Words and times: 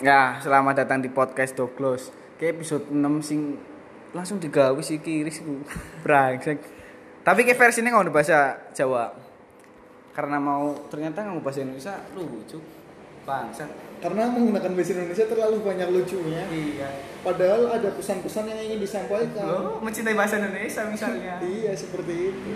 Ya, 0.00 0.40
selamat 0.40 0.80
datang 0.80 1.04
di 1.04 1.12
podcast 1.12 1.52
Doglos. 1.52 2.08
Kayak 2.40 2.56
episode 2.56 2.88
6 2.88 3.20
sing 3.20 3.60
langsung 4.16 4.40
digawe 4.40 4.80
si 4.80 4.96
Kiris 4.96 5.44
ku. 5.44 5.60
Brengsek. 6.08 6.56
Tapi 7.20 7.44
kayak 7.44 7.60
versinya 7.60 7.92
nggak 7.92 8.08
bahasa 8.08 8.56
Jawa. 8.72 9.12
Karena 10.16 10.40
mau 10.40 10.72
ternyata 10.88 11.20
nggak 11.20 11.44
bahasa 11.44 11.60
Indonesia 11.60 12.00
lucu. 12.16 12.56
Bangsat. 13.28 13.68
Karena 14.00 14.32
menggunakan 14.32 14.72
bahasa 14.72 14.96
Indonesia 14.96 15.28
terlalu 15.28 15.56
banyak 15.60 15.88
lucunya. 15.92 16.48
Iya. 16.48 16.88
Padahal 17.20 17.68
ada 17.68 17.92
pesan-pesan 17.92 18.48
yang 18.48 18.60
ingin 18.72 18.80
disampaikan. 18.80 19.44
Lo 19.44 19.84
mencintai 19.84 20.16
bahasa 20.16 20.40
Indonesia 20.40 20.80
misalnya. 20.88 21.36
Iya 21.44 21.76
seperti 21.76 22.32
itu. 22.32 22.52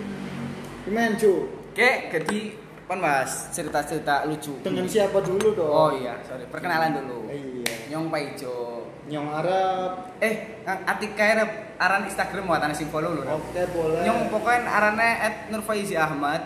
Gimana 0.89 1.13
cu? 1.13 1.33
Kayak 1.77 2.09
jadi 2.09 2.64
kan 2.85 2.97
mas 3.01 3.49
cerita-cerita 3.49 4.29
lucu. 4.29 4.61
Dengan 4.61 4.85
siapa 4.85 5.17
dulu 5.25 5.57
dong? 5.57 5.73
Oh 5.73 5.89
iya, 5.97 6.21
sorry. 6.21 6.45
Perkenalan 6.45 7.01
dulu. 7.01 7.25
Iya. 7.33 7.89
Nyong 7.89 8.13
Paijo. 8.13 8.85
Nyong 9.09 9.27
Arab. 9.41 10.13
Eh, 10.21 10.61
Kang 10.61 10.81
Atika 10.85 11.25
ada 11.25 11.45
aran 11.81 12.05
Instagram 12.05 12.45
buat 12.45 12.61
sing 12.77 12.89
follow 12.93 13.17
lho. 13.17 13.25
Oke 13.25 13.61
boleh. 13.73 14.05
Nyong 14.05 14.29
pokoknya 14.29 14.69
arannya 14.69 15.09
at 15.17 15.35
Nurfaizi 15.49 15.97
Ahmad. 15.97 16.41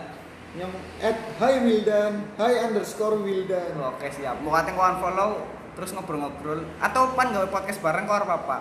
Nyong 0.56 0.72
at 1.04 1.18
Hi 1.44 1.54
Wildan. 1.60 2.12
Hi 2.40 2.54
underscore 2.68 3.20
Wildan. 3.20 3.76
Oke 3.76 4.08
siap. 4.08 4.40
Mau 4.40 4.56
katanya 4.56 4.76
kawan 4.80 4.96
follow 5.00 5.30
terus 5.76 5.96
ngobrol-ngobrol 5.96 6.60
atau 6.82 7.16
pan 7.16 7.32
gawe 7.32 7.48
podcast 7.48 7.80
bareng 7.80 8.04
kau 8.04 8.16
apa? 8.16 8.58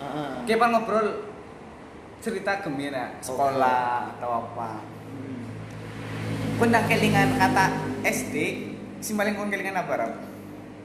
Ah, 0.00 0.04
ah. 0.04 0.30
Oke 0.44 0.52
pan 0.56 0.72
ngobrol 0.72 1.28
cerita 2.20 2.60
gembira 2.60 3.16
sekolah 3.24 4.16
atau 4.16 4.30
apa. 4.48 4.89
Dah 6.62 6.84
kelingan 6.86 7.34
kata 7.34 7.66
SD, 8.04 8.36
si 8.98 9.10
paling 9.12 9.34
kon 9.34 9.48
kelingan 9.48 9.74
apa 9.74 9.92
Ram? 9.96 10.12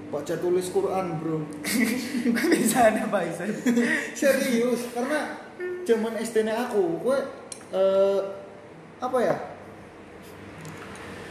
Baca 0.09 0.34
tulis 0.34 0.66
Quran 0.68 1.20
bro. 1.20 1.45
Bisa 2.52 2.90
ada 2.90 3.06
bahasa. 3.06 3.45
Serius, 4.18 4.90
karena 4.90 5.46
zaman 5.84 6.18
SD 6.18 6.42
nya 6.42 6.58
aku, 6.64 7.06
gue 7.06 7.18
eh, 7.70 8.20
apa 8.98 9.18
ya? 9.20 9.36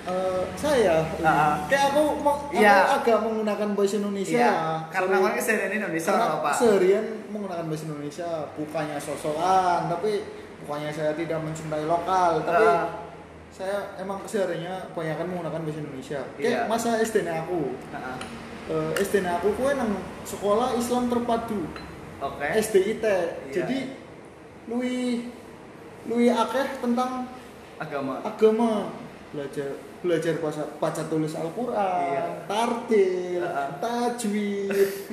Eh, 0.05 0.42
saya 0.55 1.03
Ah. 1.19 1.59
kayak 1.65 1.91
aku 1.91 2.03
mau 2.20 2.47
aku 2.47 2.55
Iya. 2.55 2.95
agak 2.95 3.25
menggunakan 3.25 3.69
bahasa 3.72 3.97
Indonesia 3.98 4.37
Iya, 4.37 4.53
ya. 4.53 4.77
karena 4.92 5.15
orang 5.19 5.34
keseharian 5.34 5.72
Indonesia 5.75 6.12
apa? 6.12 6.50
seharian 6.53 7.05
menggunakan 7.27 7.65
bahasa 7.65 7.84
Indonesia 7.89 8.28
bukannya 8.55 8.98
sosokan 9.00 9.89
tapi 9.89 10.20
bukannya 10.61 10.92
saya 10.92 11.17
tidak 11.17 11.41
mencintai 11.41 11.89
lokal 11.89 12.45
tapi 12.45 12.65
Ah. 12.69 13.03
Saya 13.55 13.94
emang 13.97 14.19
kesehariannya 14.20 14.91
kebanyakan 14.91 15.27
menggunakan 15.30 15.60
bahasa 15.62 15.78
Indonesia 15.78 16.20
kayak 16.34 16.66
masa 16.66 16.98
SD 16.98 17.22
nya 17.22 17.47
aku 17.47 17.70
Heeh. 17.94 18.16
Eh, 18.64 18.92
SD 18.98 19.22
nya 19.22 19.38
aku 19.38 19.55
kue 19.55 19.70
nang 19.72 19.94
sekolah 20.24 20.74
Islam 20.74 21.06
terpadu 21.06 21.62
Oke. 22.19 22.47
SDIT 22.50 23.05
Iya. 23.05 23.52
jadi 23.52 23.78
lui 24.66 25.28
lui 26.05 26.27
akeh 26.27 26.80
tentang 26.80 27.30
Agama. 27.77 28.22
agama 28.22 28.91
belajar 29.30 29.70
belajar 30.00 30.34
baca, 30.36 30.62
baca 30.78 31.02
tulis 31.05 31.32
Al-Quran, 31.32 31.77
Iya. 32.06 32.25
tartil, 32.44 33.41
Heeh. 33.41 33.69
tajwid, 33.80 34.70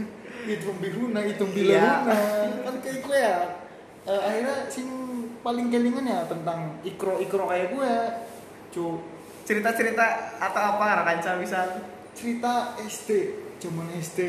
hitung 0.52 0.78
bihuna, 0.78 1.20
hitung 1.24 1.48
Iya. 1.52 2.04
bilahuna, 2.04 2.20
kan 2.62 2.76
kayak 2.80 3.00
gue 3.02 3.18
ya. 3.18 3.38
Eh, 4.04 4.20
akhirnya 4.20 4.58
sing 4.68 4.88
paling 5.40 5.70
kelingan 5.70 6.04
ya 6.04 6.22
tentang 6.26 6.76
ikro 6.82 7.18
ikro 7.18 7.48
kayak 7.48 7.72
gue, 7.72 7.92
cu 8.74 9.04
Cerita-cerita 9.42 10.38
atau 10.40 10.62
apa 10.64 10.84
arah 10.86 11.06
kanca 11.06 11.36
misal? 11.36 11.68
cerita 12.12 12.76
SD, 12.78 13.10
zaman 13.58 13.88
SD, 13.98 14.20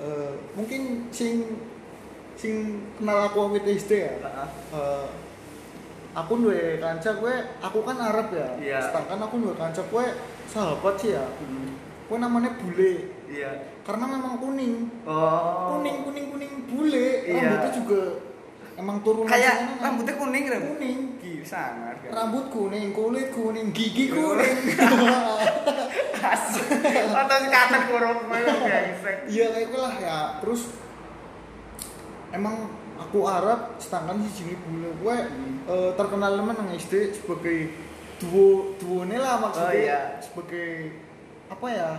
eh, 0.00 0.32
mungkin 0.56 1.06
sing 1.12 1.62
sing 2.38 2.82
kenal 2.96 3.28
aku 3.28 3.50
awit 3.50 3.66
SD 3.66 3.92
ya. 4.02 4.14
Heeh. 4.24 4.48
Eh, 4.74 5.06
aku 6.16 6.32
duwe 6.42 6.82
kanca 6.82 7.10
gue, 7.18 7.34
aku 7.62 7.78
kan 7.84 7.98
Arab 7.98 8.34
ya. 8.34 8.48
Iya. 8.58 8.78
Sedangkan 8.82 9.20
aku 9.22 9.34
duwe 9.42 9.54
kanca 9.54 9.82
gue 9.84 10.04
sahabat 10.48 10.94
sih 10.98 11.14
ya. 11.14 11.26
Hmm. 11.38 11.76
Gue 12.08 12.18
namanya 12.18 12.56
bule. 12.56 13.12
Iya. 13.28 13.78
Karena 13.84 14.04
memang 14.08 14.40
kuning. 14.40 14.88
Oh. 15.04 15.76
Kuning 15.78 16.02
kuning 16.08 16.26
kuning 16.32 16.52
bule. 16.66 17.08
Iya. 17.28 17.42
Rambutnya 17.42 17.70
juga 17.74 18.00
emang 18.78 19.02
turunan 19.02 19.26
Kayak 19.26 19.56
rambutnya 19.78 20.14
kuning 20.14 20.44
kan? 20.46 20.60
kuning. 20.64 20.98
Gila 21.18 21.44
sangat. 21.44 21.96
kan? 22.00 22.10
Rambut 22.14 22.46
kuning, 22.48 22.88
kulit 22.90 23.28
kuning, 23.28 23.66
gigi 23.70 24.06
kuning. 24.08 24.56
Asu. 26.18 26.60
Atau 27.10 27.36
si 27.38 27.48
katen 27.48 27.82
kurung. 27.86 28.18
Iya 29.26 29.46
kayak 29.50 29.66
gue 29.66 29.80
lah 29.80 29.94
ya. 29.98 30.18
Terus 30.38 30.70
emang 32.30 32.68
aku 32.98 33.24
Arab, 33.24 33.78
sedangkan 33.78 34.18
si 34.26 34.42
Jimmy 34.42 34.54
bule 34.60 34.90
gue 34.94 35.16
eh, 35.66 35.90
terkenal 35.94 36.34
teman 36.34 36.54
nang 36.54 36.70
SD 36.70 37.14
sebagai 37.14 37.70
duo 38.18 38.74
duo 38.76 39.06
lah 39.06 39.38
maksudnya 39.38 39.70
Oh, 39.70 39.72
iya. 39.72 40.00
sebagai 40.18 40.90
apa 41.48 41.66
ya 41.70 41.90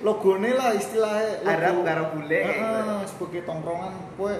logonya 0.00 0.54
lah 0.54 0.70
istilahnya 0.72 1.42
logo. 1.42 1.50
Arab 1.50 1.76
karo 1.82 2.04
bule 2.14 2.40
gitu. 2.40 2.96
sebagai 3.04 3.40
tongkrongan 3.44 3.92
gue 4.14 4.34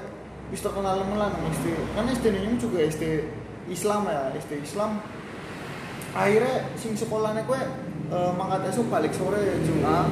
wis 0.51 0.61
terkenal 0.61 0.99
nang 1.07 1.35
SD 1.55 1.67
kan 1.95 2.05
SD 2.11 2.27
ini 2.35 2.59
juga 2.59 2.83
SD 2.83 3.23
Islam 3.71 4.11
ya 4.11 4.35
SD 4.35 4.67
Islam 4.67 4.99
akhirnya 6.11 6.67
sing 6.75 6.99
sekolahnya 6.99 7.47
gue 7.47 7.61
eh, 8.11 8.33
mangkat 8.35 8.75
esok 8.75 8.87
balik 8.91 9.15
sore 9.15 9.63
juga 9.63 9.87
Ah. 9.87 10.07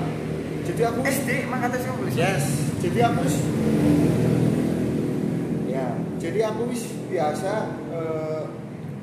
jadi 0.63 0.95
aku 0.95 1.01
SD 1.03 1.49
emang 1.49 1.65
kata 1.65 1.77
sih 1.81 1.91
boleh. 1.91 2.13
Yes, 2.15 2.45
jadi 2.79 3.11
aku 3.11 3.25
wis 3.27 3.37
ya, 5.67 5.87
jadi 6.23 6.41
aku 6.55 6.63
wis 6.71 6.83
biasa 7.11 7.53
eh, 7.91 8.43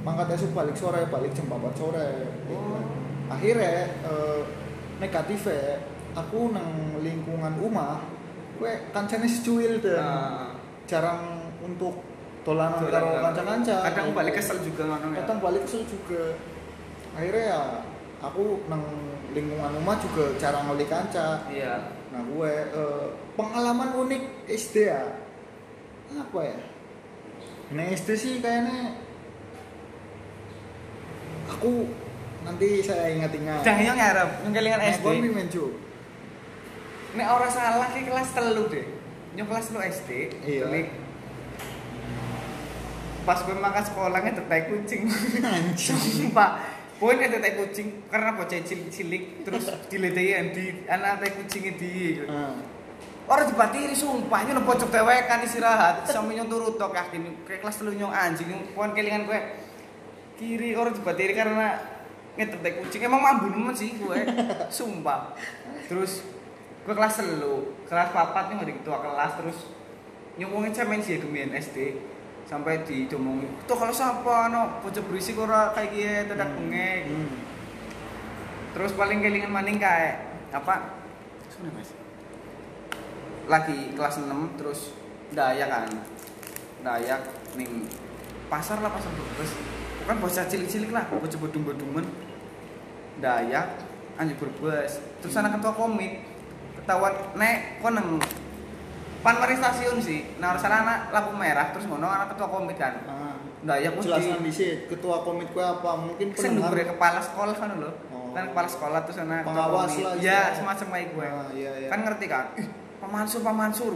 mangkat 0.08 0.40
esok 0.40 0.52
balik 0.56 0.78
sore, 0.80 1.04
balik 1.10 1.36
jam 1.36 1.52
4 1.52 1.74
sore. 1.76 2.10
Oh. 2.48 2.80
Akhirnya 3.28 3.92
eh, 3.92 4.42
negatifnya 5.04 5.84
aku 6.16 6.56
nang 6.56 7.02
lingkungan 7.04 7.60
rumah, 7.60 8.00
gue 8.56 8.72
kancane 8.96 9.28
secuil 9.28 9.84
deh. 9.84 10.00
Nah. 10.00 10.55
Jarang 10.86 11.50
untuk 11.62 12.02
Dolan 12.46 12.78
karo 12.78 13.10
kanca-kanca. 13.26 13.76
Kadang 13.90 14.14
balik 14.14 14.38
kesel 14.38 14.62
juga 14.62 14.86
ngono 14.86 15.18
ya. 15.18 15.26
Kadang 15.26 15.40
balik 15.42 15.66
kesel 15.66 15.82
juga. 15.90 16.38
Akhirnya 17.18 17.44
ya 17.50 17.62
aku 18.22 18.62
nang 18.70 18.86
lingkungan 19.34 19.74
rumah 19.82 19.98
juga 19.98 20.30
jarang 20.38 20.70
ngeli 20.70 20.86
kanca. 20.86 21.42
Iya. 21.50 21.90
Nah 22.14 22.22
gue 22.22 22.52
eh, 22.70 23.06
pengalaman 23.34 23.98
unik 23.98 24.24
SD 24.46 24.76
ya 24.94 25.02
apa 26.14 26.40
ya? 26.46 26.58
Nah 27.74 27.84
SD 27.98 28.10
sih 28.14 28.34
kayaknya 28.46 28.94
aku 31.50 31.90
nanti 32.46 32.86
saya 32.86 33.10
ingat-ingat. 33.10 33.66
Dah 33.66 33.78
yang 33.82 33.98
ngarep, 33.98 34.30
yang 34.46 34.54
kelingan 34.54 34.80
Nah, 34.86 34.94
SD. 34.94 35.02
gue. 35.02 35.70
Nek 37.16 37.28
ora 37.32 37.48
salah 37.50 37.90
ki 37.90 38.06
kelas 38.06 38.30
telu 38.38 38.70
deh. 38.70 38.95
Nyok 39.36 39.48
kelas 39.52 39.68
lu 39.76 39.80
SD. 39.84 40.10
Iya. 40.48 40.64
Telik. 40.68 40.88
Pas 43.28 43.40
gue 43.42 43.56
makan 43.58 43.84
sekolah 43.84 44.20
ngetetai 44.24 44.62
kucing. 44.72 45.02
Sumpah. 45.76 46.50
Poin 46.96 47.20
ngetetai 47.20 47.60
kucing 47.60 48.08
karena 48.08 48.32
bocah 48.40 48.60
cilik 48.64 49.44
terus 49.44 49.68
diledeki 49.92 50.56
di 50.56 50.66
anak 50.88 51.20
tai 51.20 51.32
kucingnya 51.36 51.72
di. 51.76 52.24
Ah, 52.24 52.56
Orang 53.26 53.50
dibatiri 53.50 53.98
sumpah 53.98 54.46
nyono 54.46 54.62
pojok 54.70 54.94
dewekan 54.94 55.42
istirahat 55.42 56.06
sampe 56.06 56.38
nyong 56.38 56.46
turu 56.46 56.78
tok 56.78 56.94
yakin 56.94 57.26
kayak 57.50 57.66
kelas 57.66 57.82
telu 57.82 57.98
nyong 57.98 58.14
anjing 58.14 58.54
poin 58.78 58.94
kelingan 58.94 59.26
gue 59.26 59.40
kiri 60.38 60.78
orang 60.78 60.94
dibatiri 60.94 61.34
karena 61.34 61.74
ngetetai 62.38 62.86
kucing 62.86 63.02
emang 63.02 63.26
mambu 63.26 63.50
nemen 63.50 63.74
sih 63.74 63.98
gue 63.98 64.30
sumpah 64.78 65.34
terus 65.90 66.22
gue 66.86 66.94
kelas 66.94 67.18
telu 67.18 67.74
kelas 67.90 68.14
papat 68.14 68.54
nih 68.54 68.70
di 68.70 68.74
ketua 68.78 69.02
kelas 69.02 69.42
terus 69.42 69.58
nyomongin 70.38 70.70
cemen 70.70 71.02
sih 71.02 71.18
kemien 71.18 71.50
SD 71.50 71.98
sampai 72.46 72.86
didomongin 72.86 73.50
tuh 73.66 73.74
kalau 73.74 73.90
siapa 73.90 74.54
no? 74.54 74.86
Bocah 74.86 75.02
berisik 75.10 75.42
ora 75.42 75.74
kayak 75.74 75.90
gini 75.90 76.30
tidak 76.30 76.46
Hmm. 76.46 76.58
bengek. 76.62 77.02
Hmm. 77.10 77.30
terus 78.78 78.92
paling 78.94 79.24
kelingan 79.24 79.50
maning 79.50 79.82
kayak 79.82 80.30
apa? 80.54 80.94
Mas? 81.74 81.90
lagi 83.48 83.96
kelas 83.96 84.22
6 84.22 84.60
terus 84.60 84.94
dayak 85.34 85.72
kan? 85.72 85.90
Dayak 86.86 87.24
ning 87.58 87.88
pasar 88.46 88.84
lah 88.84 88.92
pasar 88.94 89.10
brebes. 89.16 89.52
Bukan 90.04 90.22
bocah 90.22 90.46
cilik-cilik 90.46 90.92
lah 90.94 91.08
bocah 91.10 91.40
bodung-bodungan 91.40 92.06
dayak 93.24 93.82
anjir 94.20 94.38
brebes. 94.38 95.02
Terus 95.24 95.34
anak 95.40 95.58
ketua 95.58 95.74
komik 95.74 96.35
ketahuan 96.86 97.14
nek 97.34 97.82
kok 97.82 97.92
neng 97.92 98.08
pan 99.20 99.42
mari 99.42 99.58
stasiun 99.58 99.98
sih 99.98 100.38
nah 100.38 100.54
harus 100.54 100.62
anak 100.62 101.10
lampu 101.10 101.34
merah 101.34 101.74
terus 101.74 101.90
ngono 101.90 102.06
anak 102.06 102.32
ketua 102.32 102.48
komik 102.48 102.78
kan 102.78 102.94
Ah, 103.04 103.34
Nggak 103.66 103.78
ya 103.82 103.90
aku 103.90 104.00
jelaskan 104.00 104.40
di 104.40 104.52
di 104.54 104.68
ketua 104.86 105.26
komit 105.26 105.50
kue 105.50 105.66
apa 105.66 105.98
mungkin 105.98 106.28
pendengar 106.30 106.70
dhuwure 106.70 106.86
kepala 106.86 107.18
sekolah 107.18 107.56
kan 107.58 107.70
lho. 107.74 107.90
Oh. 108.14 108.30
Kan 108.30 108.54
kepala 108.54 108.70
sekolah 108.70 109.00
terus 109.02 109.18
ana 109.18 109.42
ketua 109.42 109.50
Pengawas 109.50 109.90
komit. 109.90 110.06
lah 110.06 110.14
Ya, 110.14 110.22
istilahnya. 110.22 110.54
semacam 110.54 110.88
kayak 110.94 111.08
gue. 111.10 111.26
Ah, 111.26 111.50
iya, 111.50 111.72
iya. 111.82 111.90
Kan 111.90 112.00
ngerti 112.06 112.26
kan? 112.30 112.46
Ih, 112.62 112.68
Pak 113.02 113.10
Mansur, 113.10 113.42
Pak 113.42 113.56
Mansur. 113.58 113.94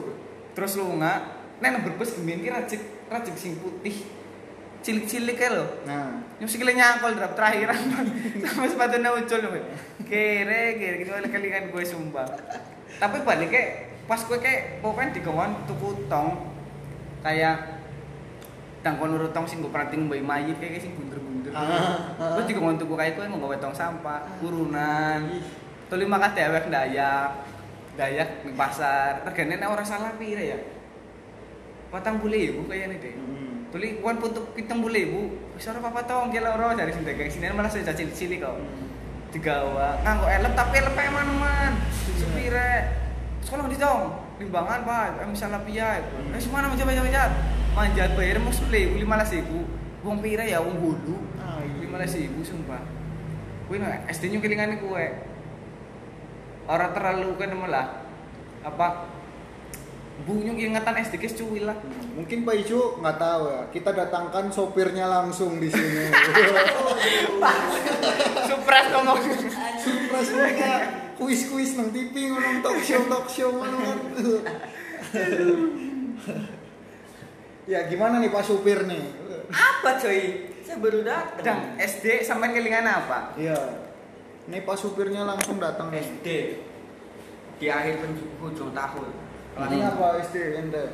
Terus 0.58 0.72
lu 0.74 0.98
nggak 0.98 1.18
Nek 1.62 1.70
nang 1.70 1.82
berbes 1.86 2.10
gemin 2.18 2.42
ki 2.42 2.50
rajik 2.50 2.82
rajik 3.06 3.36
sing 3.38 3.62
putih. 3.62 4.10
Cilik-cilik 4.82 5.38
kae 5.38 5.54
lho. 5.54 5.66
nah 5.86 6.18
Yang 6.42 6.50
sikile 6.58 6.74
nyangkol 6.74 7.14
drap 7.14 7.38
terakhiran 7.38 7.78
sama 8.50 8.66
sepatunya 8.66 9.14
ucul 9.14 9.38
gue. 9.44 9.62
Kere 10.02 10.82
kere 10.82 10.96
gitu 10.98 11.14
kelingan 11.30 11.70
gue 11.70 11.84
sumpah. 11.86 12.26
Tapi 12.98 13.18
balik 13.22 13.50
kayak 13.54 13.70
pas 14.10 14.18
gue 14.26 14.38
kayak 14.42 14.82
pokoknya 14.82 15.14
dikawon 15.22 15.54
tuku 15.70 16.10
tong 16.10 16.50
kayak 17.22 17.78
tangkon 18.82 19.14
urut 19.14 19.30
tong 19.30 19.46
sing 19.46 19.62
gue 19.62 19.70
perhatiin 19.70 20.10
mbak 20.10 20.26
mayit 20.26 20.58
kayak 20.58 20.82
sing 20.82 20.98
bunder-bunder. 20.98 21.54
Ah, 21.54 21.62
ah. 22.18 22.34
Terus 22.40 22.46
dikawon 22.50 22.82
tuku 22.82 22.98
kayak 22.98 23.14
gue 23.20 23.26
mau 23.30 23.54
tong 23.62 23.76
sampah, 23.76 24.42
urunan. 24.42 25.30
Ih. 25.30 25.44
Tuli 25.90 26.06
makan 26.06 26.32
dewek 26.38 26.66
Dayak. 26.70 27.30
Dayak 27.98 28.30
di 28.46 28.54
pasar. 28.56 29.26
Regane 29.28 29.60
nek 29.60 29.70
ora 29.70 29.84
salah 29.84 30.16
pira 30.16 30.40
ya? 30.40 30.58
Patang 31.90 32.22
bule 32.22 32.38
ibu 32.38 32.70
kayaknya 32.70 33.02
deh. 33.02 33.14
Hmm. 33.18 33.68
Tuli 33.74 33.98
kuan 34.00 34.22
putuk 34.22 34.54
pitung 34.54 34.86
bule 34.86 35.10
ibu. 35.10 35.22
Wis 35.58 35.68
ora 35.68 35.82
apa-apa 35.82 36.06
tong 36.06 36.30
kira 36.30 36.54
ora 36.54 36.78
dari 36.78 36.94
sini 36.94 37.10
dagang 37.10 37.28
sini 37.28 37.52
malah 37.52 37.68
saya 37.68 37.92
cilik-cilik 37.92 38.40
kok. 38.40 38.56
Digawa 39.30 40.02
nganggo 40.02 40.26
elep 40.26 40.54
tapi 40.58 40.74
elep 40.82 40.96
man-man. 40.98 41.74
Supire. 42.18 42.72
Sekolah 43.46 43.70
di 43.70 43.78
dong. 43.78 44.02
Limbangan 44.40 44.88
Pak, 44.88 45.20
Eh, 45.20 45.28
misalnya 45.28 45.60
piye. 45.68 45.84
Hmm. 45.84 46.32
Eh 46.32 46.40
semana 46.40 46.72
manjat-manjat. 46.72 47.32
Manjat 47.76 48.10
bayar 48.16 48.40
mau 48.40 48.56
sepuluh 48.56 48.96
lima 48.96 49.20
belas 49.20 49.32
ribu. 49.36 49.68
Wong 50.00 50.24
pira 50.24 50.48
ya 50.48 50.64
wong 50.64 50.80
bulu. 50.80 51.20
Ah, 51.38 51.60
iya. 51.60 51.84
Lima 51.84 52.00
belas 52.00 52.16
ribu 52.16 52.40
sumpah. 52.42 52.80
Kuwi 53.68 53.84
nang 53.84 54.08
SD 54.08 54.32
nyu 54.32 54.40
kelingan 54.40 54.80
kue. 54.80 55.08
Ora 56.66 56.88
terlalu 56.96 57.36
kan 57.36 57.52
malah 57.54 57.86
apa 58.64 58.88
bunyung 60.28 60.60
ingatan 60.60 60.96
SD 61.00 61.16
kes 61.22 61.36
cuwi 61.40 61.64
lah. 61.64 61.78
Mungkin 62.16 62.44
Pak 62.44 62.56
Ijo 62.66 63.00
nggak 63.00 63.18
tahu 63.20 63.44
ya. 63.48 63.62
Kita 63.72 63.92
datangkan 63.96 64.52
sopirnya 64.52 65.08
langsung 65.08 65.60
di 65.62 65.70
sini. 65.72 66.06
Supras 68.50 68.86
ngomong. 68.92 69.20
Surprise 69.80 70.32
mereka 70.36 70.72
kuis-kuis 71.20 71.76
nang 71.76 71.92
TV 71.92 72.32
ngono 72.32 72.64
talk 72.64 72.80
show 72.80 73.04
talk 73.12 73.28
show 73.28 73.52
ngono 73.52 73.78
kan. 73.84 74.00
ya 77.68 77.80
gimana 77.92 78.24
nih 78.24 78.32
Pak 78.32 78.44
supir 78.44 78.88
nih? 78.88 79.04
Apa 79.52 80.00
coy? 80.00 80.48
Saya 80.64 80.78
baru 80.80 81.02
datang. 81.02 81.76
SD 81.80 82.24
sampai 82.24 82.54
kelingan 82.54 82.88
apa? 82.88 83.36
Iya. 83.40 83.58
Nih 84.52 84.64
Pak 84.64 84.78
supirnya 84.80 85.28
langsung 85.28 85.60
datang 85.60 85.92
nih. 85.92 86.04
SD 86.04 86.28
di 87.60 87.68
akhir 87.68 88.00
penghujung 88.00 88.72
tahun. 88.72 89.29
Ini 89.60 89.84
apa 89.84 90.24
SD 90.24 90.56
ente? 90.56 90.86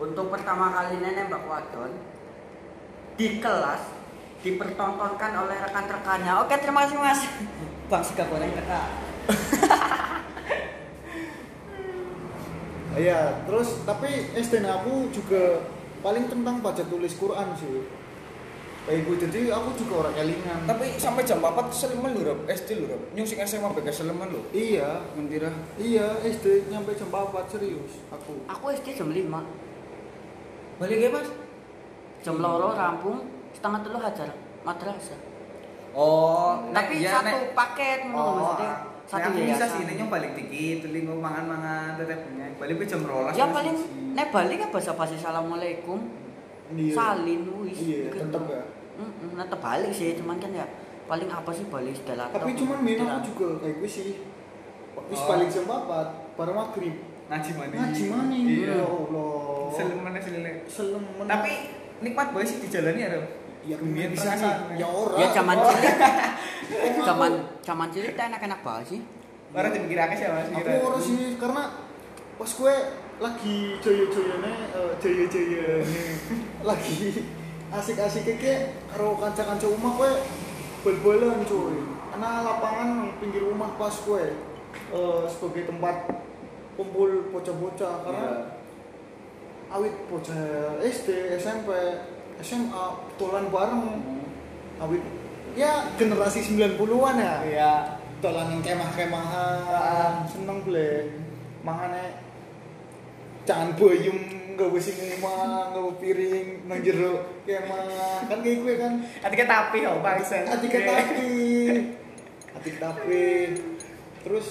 Untuk 0.00 0.32
pertama 0.32 0.72
kali 0.72 0.96
nembak 1.04 1.44
wadon 1.44 1.92
di 3.20 3.36
kelas 3.36 3.92
dipertontonkan 4.40 5.32
oleh 5.44 5.56
rekan-rekannya. 5.60 6.32
Oke, 6.40 6.56
terima 6.56 6.88
kasih 6.88 6.96
Mas. 6.96 7.20
Bang 7.92 8.00
Sega 8.00 8.24
goreng 8.28 8.52
teka. 8.56 8.82
Iya, 12.94 13.42
terus 13.42 13.82
tapi 13.82 14.06
SD 14.38 14.62
aku 14.62 15.10
juga 15.10 15.66
paling 15.98 16.30
tentang 16.30 16.62
baca 16.62 16.78
tulis 16.86 17.10
Quran 17.18 17.50
sih. 17.58 17.82
Kayak 18.84 19.00
gue 19.02 19.16
jadi 19.18 19.38
aku 19.48 19.68
juga 19.74 19.94
orang 19.98 20.14
kelingan. 20.14 20.58
Tapi 20.64 20.86
sampai 20.94 21.24
jam 21.24 21.40
4 21.40 21.56
seleman 21.72 22.12
lho, 22.12 22.20
Rob. 22.22 22.40
SD 22.44 22.68
lho, 22.76 22.86
Rob. 22.86 23.02
Nyung 23.10 23.24
sing 23.24 23.40
SMA 23.40 23.72
bega 23.72 23.88
seleman 23.88 24.28
lho. 24.28 24.44
Iya, 24.52 25.00
Mentira. 25.16 25.48
iya 25.80 26.20
SD 26.20 26.68
nyampe 26.68 26.92
jam 26.92 27.08
4 27.08 27.32
serius 27.48 28.04
aku. 28.12 28.44
Aku 28.44 28.64
SD 28.70 28.92
jam 28.92 29.08
5. 29.08 29.40
Balik 30.76 30.98
ya, 31.00 31.08
Mas? 31.08 31.28
Jam 32.20 32.36
loro 32.36 32.72
rampung, 32.72 33.24
setengah 33.52 33.80
telu 33.80 33.98
hajar 33.98 34.28
madrasah. 34.60 35.20
Oh, 35.94 36.58
Tapi 36.68 37.00
iya, 37.00 37.14
satu 37.14 37.30
nek- 37.30 37.54
paket 37.54 38.00
ngono 38.04 38.18
Oh, 38.18 38.32
maksudnya. 38.34 38.72
Satu 39.04 39.20
Satu 39.22 39.36
bisa 39.36 39.44
yayasan. 39.54 39.68
sih, 39.70 39.80
ini 39.84 39.92
nyong 39.94 40.10
balik 40.10 40.32
dikit, 40.34 40.76
tuli 40.82 41.04
ngomong 41.04 41.20
mangan-mangan, 41.22 41.88
tetep 41.94 42.24
punya. 42.24 42.48
Balik 42.56 42.84
jam 42.84 43.00
rolas. 43.04 43.32
Ya 43.32 43.44
Mas, 43.46 43.54
paling 43.54 43.76
nek 44.12 44.28
balik 44.28 44.56
kan 44.58 44.68
basa-basi 44.70 45.14
assalamualaikum. 45.14 46.23
Iya. 46.72 46.92
Salin 46.96 47.40
wis. 47.60 47.76
Iya, 47.76 47.98
gitu. 48.08 48.16
tetep 48.24 48.42
ya. 48.48 48.62
Heeh, 48.94 49.36
tetep 49.36 49.60
balik 49.60 49.92
sih, 49.92 50.16
cuman 50.16 50.36
kan 50.40 50.50
ya 50.50 50.66
paling 51.04 51.28
apa 51.28 51.50
sih 51.52 51.68
balik 51.68 51.92
setelah 51.92 52.32
Tapi 52.32 52.56
cuman 52.56 52.80
aku 52.80 53.20
juga 53.28 53.46
kayak 53.60 53.76
gue 53.78 53.90
sih. 53.90 54.08
Wis 55.04 55.20
Oh. 55.20 55.28
balik 55.28 55.48
jam 55.50 55.64
4 55.66 56.08
baru 56.34 56.52
maghrib. 56.54 56.96
ngaji 57.24 57.50
mana? 57.56 57.72
Ngaji 57.72 58.02
mana? 58.08 58.34
Iya. 58.36 58.72
Ya 58.78 58.84
Allah. 58.84 59.72
Seleman 59.72 60.12
seleman. 60.16 60.54
Selemen. 60.68 61.24
Tapi 61.24 61.52
nikmat 62.00 62.28
banget 62.30 62.46
sih 62.46 62.58
dijalani 62.60 63.00
ya, 63.00 63.08
Rob. 63.16 63.26
ya 63.64 63.76
Gemian 63.80 64.12
bisa 64.12 64.36
nih. 64.36 64.76
Ya 64.76 64.88
ora. 64.88 65.16
Ya 65.16 65.28
zaman 65.32 65.56
Oh. 65.56 65.64
cilik, 65.66 65.94
zaman 67.08 67.32
zaman 67.64 67.88
cilik 67.88 68.12
enak-enak 68.12 68.60
banget 68.60 68.86
sih. 68.92 69.00
Orang 69.56 69.72
dipikir 69.72 69.98
akeh 69.98 70.16
sih, 70.20 70.26
Mas. 70.28 70.48
Aku 70.52 70.72
ora 70.84 70.98
sih 71.00 71.16
karena 71.40 71.62
pas 72.36 72.50
gue 72.50 72.74
lagi 73.22 73.78
joyo-joyone 73.78 74.52
eh, 74.74 74.92
joyo-joyone. 74.98 76.02
Lagi 76.68 77.22
asik-asik 77.74 78.40
kayak 78.40 78.72
karo 78.88 79.18
kanca-kanca 79.18 79.66
rumah 79.68 79.92
gue 80.00 80.12
bal-balan 80.82 81.44
cuy. 81.46 81.78
Karena 82.14 82.30
lapangan 82.46 83.10
pinggir 83.18 83.44
rumah 83.44 83.76
pas 83.78 83.94
gue 83.94 84.24
eh, 84.90 85.22
sebagai 85.30 85.70
tempat 85.70 86.10
kumpul 86.74 87.30
bocah-bocah. 87.30 87.94
Karena 88.02 88.30
awit 89.70 89.94
bocah 90.10 90.80
SD, 90.82 91.38
SMP, 91.38 91.70
SMA 92.42 92.84
tolan 93.20 93.46
bareng. 93.52 93.84
Awit 94.82 95.02
ya 95.54 95.86
generasi 95.94 96.42
90-an 96.42 97.16
ya. 97.20 97.34
Iya. 97.46 97.74
tolan 98.24 98.56
yang 98.56 98.64
kemah-kemahan 98.64 100.24
seneng 100.24 100.64
ble 100.64 101.12
makanya 101.60 102.23
jangan 103.44 103.76
boyum 103.76 104.44
gak 104.54 104.70
sing 104.78 104.96
rumah 105.18 105.74
gak 105.74 105.98
piring 105.98 106.62
nang 106.70 106.78
jero 106.80 107.26
kemah 107.44 108.24
kan 108.30 108.38
kayak 108.40 108.58
gue 108.62 108.74
kan. 108.78 108.92
Atika 109.20 109.44
tapi 109.44 109.78
oh, 109.84 110.00
bangsa. 110.00 110.46
adik 110.46 110.72
tapi. 110.72 111.32
Adik 112.56 112.74
tapi. 112.80 113.24
Terus 114.24 114.46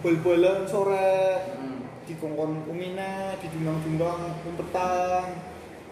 bol-bolan 0.00 0.66
sore. 0.66 1.46
Hmm. 1.56 1.78
di 2.10 2.18
kongkon 2.18 2.66
umine 2.66 3.38
di 3.38 3.46
dundang-dundang 3.54 4.34
umpetan. 4.42 5.30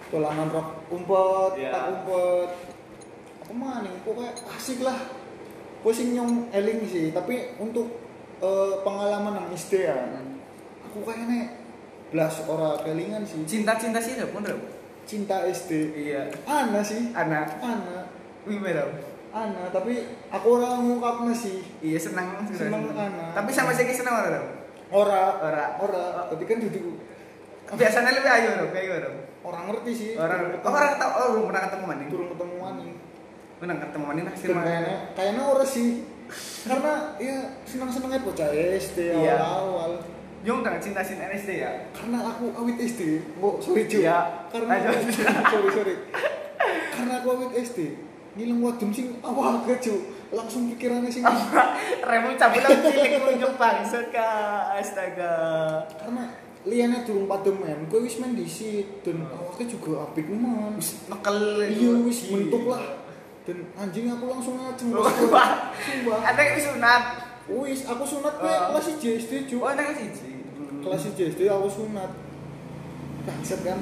Dolanan 0.09 0.49
rok 0.51 0.89
umpet 0.91 1.63
Iya. 1.63 1.71
tak 1.71 1.85
umpet. 1.95 2.51
Apa 3.45 3.53
mana 3.55 3.93
pokoknya 4.03 4.33
asik 4.57 4.83
lah. 4.83 4.99
Pusing 5.85 6.19
nyong 6.19 6.51
eling 6.51 6.81
sih 6.91 7.15
tapi 7.15 7.55
untuk 7.63 7.87
eh, 8.43 8.75
pengalaman 8.83 9.47
yang 9.47 9.49
SD 9.55 9.87
ya. 9.87 9.95
Hmm. 9.95 10.28
Aku 10.89 11.05
kayaknya 11.05 11.53
belas 12.09 12.41
orang 12.43 12.81
kelingan 12.81 13.23
sih 13.23 13.45
Cinta-cinta 13.45 14.01
sih 14.01 14.17
pun, 14.25 14.41
Rob. 14.41 14.63
cinta 15.05 15.45
SD 15.45 15.71
Iya. 15.95 16.25
ana 16.45 16.81
sih 16.81 17.13
Anak. 17.13 17.61
ana 17.61 18.09
Wih, 18.45 18.57
Rob. 18.59 18.93
ana 19.29 19.69
tapi 19.69 19.93
aku 20.27 20.47
orang 20.55 20.81
ngungkapnya 20.83 21.33
sih 21.33 21.61
Iya 21.79 22.01
senang 22.01 22.41
Senang, 22.49 22.89
anak. 22.89 23.33
Tapi 23.35 23.51
sama 23.51 23.71
saya 23.71 23.89
senang 23.91 24.17
orang. 24.19 24.33
Rob. 24.35 24.49
ora 24.91 25.25
Ora. 25.39 25.65
ora 25.79 26.05
tapi 26.27 26.45
kan 26.45 26.59
duduk 26.59 26.97
Biasanya 27.69 28.11
lebih 28.11 28.33
ayo 28.33 28.51
Rob, 28.59 28.71
kayak 28.73 29.05
Rob. 29.05 29.17
orang 29.45 29.63
ngerti 29.69 29.93
sih 29.93 30.11
Orang 30.17 30.57
oh, 30.57 30.71
orang 30.71 30.97
tahu 30.97 31.11
oh 31.13 31.27
belum 31.31 31.45
pernah 31.47 31.63
ketemu 31.63 31.85
mana? 31.85 32.03
turun 32.09 32.29
ketemu 32.31 32.55
maning 32.59 32.93
Pernah 33.59 33.77
ketemu 33.77 34.05
Dan 34.09 34.17
mana? 34.57 34.65
kayaknya 34.65 34.97
kayaknya 35.13 35.43
ora 35.45 35.67
sih 35.67 35.89
karena 36.63 36.93
ya 37.17 37.37
senang 37.65 37.89
senangnya 37.89 38.21
bocah 38.21 38.49
SD 38.53 38.99
Iya. 39.17 39.41
awal 39.41 39.65
awal 39.65 39.93
Jong 40.49 40.65
dengan 40.65 40.81
cinta 40.81 41.05
cinta 41.05 41.29
SD 41.29 41.61
ya. 41.61 41.69
karena 41.93 42.25
aku 42.25 42.49
awit 42.55 42.81
SD 42.81 43.21
oh 43.37 43.61
sorry 43.61 43.85
cuy 43.85 44.01
Iya. 44.01 44.49
karena 44.49 44.73
Ayo. 44.75 44.91
sorry 45.53 45.69
sorry 45.71 45.95
karena 46.91 47.13
aku 47.21 47.29
awit 47.31 47.53
SD 47.55 47.79
ngilang 48.33 48.61
wadum 48.63 48.89
sing 48.89 49.13
awal 49.21 49.61
ke 49.63 49.77
cuy 49.77 49.99
langsung 50.31 50.69
pikirannya 50.69 51.09
sing 51.09 51.21
Remu 52.09 52.33
cabut 52.35 52.61
lagi 52.61 52.81
cilik 52.83 53.13
nunjuk 53.23 53.53
bangsat 53.55 54.09
ka 54.09 54.29
astaga. 54.73 55.33
karena 55.95 56.25
liane 56.65 57.01
durung 57.03 57.25
padem 57.25 57.57
men 57.57 57.85
gue 57.85 58.01
wis 58.01 58.17
main 58.17 58.33
disit 58.33 59.01
dan 59.01 59.25
awalnya 59.25 59.65
juga 59.65 60.03
apik 60.03 60.29
man 60.29 60.73
Wis 60.75 61.05
nekel 61.05 61.39
iya 61.63 61.93
wis 61.99 62.19
bentuk 62.27 62.65
lah 62.67 62.85
dan 63.45 63.69
anjing 63.75 64.09
aku 64.09 64.25
langsung 64.27 64.57
ngaceng 64.57 64.93
Oh, 64.93 65.05
sumpah 65.05 65.49
Ada 66.25 66.41
yang 66.43 66.57
sunat. 66.59 67.03
wis 67.49 67.85
aku 67.85 68.05
sunat 68.07 68.35
gue 68.35 68.49
Oh. 68.49 68.65
kelas 68.71 68.87
IJ 68.95 69.05
SD 69.19 69.33
cuy 69.47 69.59
Oh, 69.59 69.69
ada 69.69 69.85
siji. 69.91 70.38
Kelas 70.89 71.05
SD 71.13 71.41
aku 71.47 71.69
sunat 71.69 72.11
bangsat 73.23 73.61
kan 73.63 73.79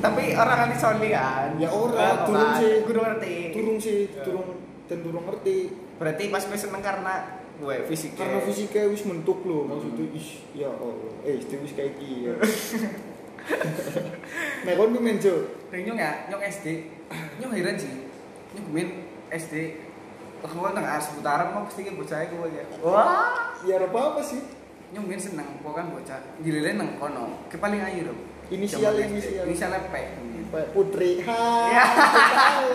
Tapi 0.00 0.32
orang 0.32 0.56
kan 0.64 0.70
soli 0.80 1.12
kan. 1.12 1.60
Ya 1.60 1.68
ora, 1.68 2.24
Apa, 2.24 2.24
durung 2.24 2.40
Pak? 2.40 2.56
sih. 2.56 2.72
Kudu 2.88 3.00
ngerti. 3.04 3.34
Durung 3.52 3.76
sih, 3.76 4.08
Ya. 4.08 4.24
durung 4.24 4.48
dan 4.88 4.98
durung 5.04 5.24
ngerti. 5.28 5.58
Berarti 6.00 6.22
pas 6.32 6.40
gue 6.40 6.56
seneng 6.56 6.80
karena 6.80 7.14
gue 7.60 7.76
fisik. 7.84 8.16
Karena 8.16 8.40
fisiknya 8.40 8.88
wis 8.88 9.04
mentuk 9.04 9.44
loh, 9.44 9.68
maksudnya 9.68 10.08
ish, 10.16 10.40
ya 10.56 10.72
Allah, 10.72 11.12
eh 11.20 11.36
itu 11.36 11.52
wis 11.60 11.76
kayak 11.76 12.00
gini. 12.00 12.32
Nah, 14.64 14.72
kon 14.76 14.92
ki 14.92 15.00
menjo. 15.00 15.34
Nyong 15.72 15.96
ya, 15.96 16.12
nyong 16.28 16.42
SD. 16.44 16.66
Nyong 17.40 17.52
heran 17.56 17.76
sih. 17.76 17.92
Nyong 18.56 18.66
main 18.72 18.88
SD. 19.32 19.54
Aku 20.40 20.60
kan 20.60 20.72
tengah 20.72 20.96
seputaran 20.96 21.52
mau 21.52 21.64
pasti 21.68 21.88
bocah 21.88 22.24
gue 22.24 22.48
ya. 22.52 22.64
Wah. 22.80 23.52
Ya 23.64 23.76
ora 23.80 23.88
apa-apa 23.88 24.20
sih. 24.24 24.40
Nyong 24.90 25.06
main 25.06 25.22
seneng, 25.22 25.48
pokoknya 25.62 25.86
bocah. 25.88 26.18
Giliran 26.42 26.74
nang 26.76 26.90
kono. 26.98 27.46
Ke 27.46 27.56
paling 27.56 27.78
ayu 27.78 28.10
dong. 28.10 28.20
Inisial, 28.50 28.98
inisial. 28.98 29.46
Inisialnya 29.46 29.86
P. 29.86 29.94
Putri. 30.74 31.22
Ha. 31.22 31.38
Ya. 31.70 31.84
tahu. 31.94 32.66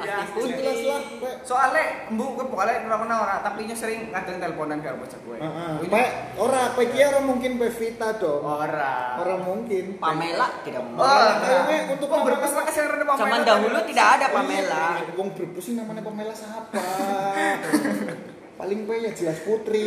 Ya, 0.00 0.16
jelas 0.32 0.80
lah. 0.88 1.00
Soalnya 1.44 2.08
embu 2.08 2.32
gue 2.32 2.48
pokoknya 2.48 2.88
ora 2.88 2.96
kenal 2.96 3.18
ora, 3.20 3.36
tapi 3.44 3.68
nya 3.68 3.76
sering 3.76 4.08
kadang 4.08 4.40
teleponan 4.40 4.80
karo 4.80 4.96
bocah 4.96 5.20
gue. 5.20 5.36
Heeh. 5.36 5.72
Pak, 5.92 6.08
ora, 6.40 6.72
Pak 6.72 6.88
iki 6.88 7.04
ora 7.04 7.20
mungkin 7.20 7.60
Pak 7.60 7.70
Vita 7.76 8.16
dong. 8.16 8.40
Ora. 8.40 9.20
Ora 9.20 9.36
mungkin. 9.36 10.00
Pamela 10.00 10.48
tidak 10.64 10.80
Oh, 10.80 10.88
mungkin. 10.96 11.36
kayaknya 11.44 11.76
untuk 11.92 12.08
kok 12.08 12.20
berpesona 12.24 12.62
kasih 12.64 12.80
rendah 12.88 13.04
Pamela. 13.04 13.20
Zaman 13.20 13.40
dahulu 13.44 13.78
tidak 13.84 14.06
ada 14.16 14.26
Pamela. 14.32 14.86
Iya, 14.96 15.12
Wong 15.12 15.28
Brebes 15.36 15.60
sih 15.68 15.74
namanya 15.76 16.00
Pamela 16.00 16.32
siapa? 16.32 16.80
Paling 18.58 18.80
Pak 18.88 18.96
ya 19.04 19.10
jelas 19.12 19.38
Putri. 19.44 19.86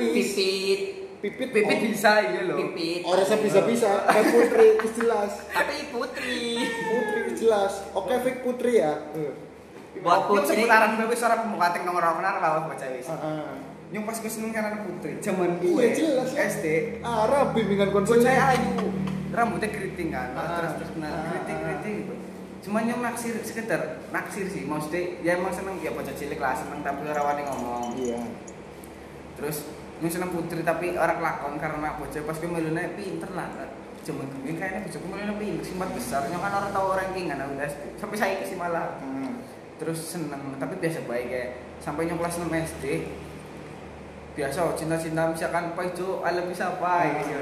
Wis. 0.00 0.32
Pipit, 0.32 0.80
Pipit. 1.20 1.52
Pipit 1.52 1.68
oh. 1.76 1.84
bisa 1.84 2.10
iya 2.24 2.40
loh. 2.48 2.56
pipit. 2.58 3.04
Orang 3.04 3.24
saya 3.24 3.38
bisa-bisa, 3.38 3.90
Pak 4.02 4.24
Putri 4.26 4.66
wis 4.80 4.92
jelas. 4.96 5.32
Tapi 5.46 5.74
putri. 5.92 6.64
Putri 6.64 7.20
jelas. 7.36 7.72
Oke, 7.92 8.14
Fik 8.18 8.36
Putri 8.40 8.80
ya. 8.80 8.92
Eh. 9.12 9.32
Buat 10.00 10.32
putri. 10.32 10.56
seputaran 10.56 10.96
gue 10.96 11.06
wis 11.06 11.20
ora 11.20 11.36
pembukaan 11.38 11.76
nomor 11.84 12.00
ora 12.00 12.16
kenal 12.16 12.34
lah 12.40 12.50
bocah 12.64 12.88
wis. 12.90 13.04
Heeh. 13.04 13.52
Nyong 13.90 14.04
pas 14.06 14.16
gue 14.16 14.32
seneng 14.32 14.50
karena 14.50 14.80
putri. 14.80 15.12
Zaman 15.20 15.60
gue 15.60 15.68
Iya 15.68 15.88
jelas. 15.92 16.30
SD. 16.32 16.66
Arab 17.02 17.52
bimbingan 17.52 17.90
Bocah 17.90 18.06
konselnya. 18.08 18.56
ayu. 18.56 18.72
Rambutnya 19.30 19.68
keriting 19.68 20.08
kan. 20.08 20.32
Ah. 20.32 20.56
Terus 20.56 20.72
terus 20.78 20.90
nah, 20.96 21.10
Ah. 21.10 21.22
keriting-keriting 21.28 21.94
gitu. 22.00 22.14
Cuma 22.60 22.80
nyong 22.80 23.02
naksir 23.02 23.34
sekedar 23.42 23.80
naksir 24.08 24.46
sih. 24.46 24.64
Maksudnya 24.64 25.20
ya 25.20 25.36
emang 25.36 25.52
seneng 25.52 25.76
ya 25.78 25.92
bocah 25.92 26.12
cilik 26.12 26.36
lah 26.36 26.56
seneng 26.56 26.80
tapi 26.80 27.04
ora 27.04 27.20
wani 27.22 27.42
ngomong. 27.44 27.84
Iya. 27.94 28.20
Terus 29.34 29.68
nyong 30.00 30.12
seneng 30.12 30.32
putri 30.32 30.64
tapi 30.64 30.96
orang 30.96 31.20
kelakon 31.20 31.54
karena 31.60 31.96
bocah 32.00 32.20
pas 32.24 32.36
gue 32.40 32.50
melune 32.50 32.84
pinter 32.96 33.30
lah. 33.36 33.48
Cuman 34.00 34.26
gue 34.42 34.54
kayaknya 34.56 34.80
bocah 34.88 35.00
melune 35.04 35.34
pinter 35.36 35.64
simpat 35.64 35.88
besar. 35.92 36.24
Kan 36.26 36.40
orang 36.40 36.72
tahu 36.72 36.96
rankingan 36.96 37.36
aku 37.36 37.52
udah. 37.56 37.70
Sampai 38.00 38.16
saya 38.16 38.40
sih 38.42 38.56
malah. 38.56 38.96
Heeh. 39.00 39.32
terus 39.80 39.96
seneng 40.12 40.60
tapi 40.60 40.76
biasa 40.76 41.08
baik 41.08 41.28
ya 41.32 41.44
sampai 41.80 42.04
nyong 42.04 42.20
kelas 42.20 42.44
6 42.44 42.52
SD 42.52 42.84
biasa 44.36 44.76
cinta-cinta 44.76 45.32
misalkan 45.32 45.72
Pak 45.72 45.96
Ijo 45.96 46.20
alam 46.20 46.52
bisa 46.52 46.76
apa 46.76 47.08
ya 47.08 47.24
sih 47.24 47.32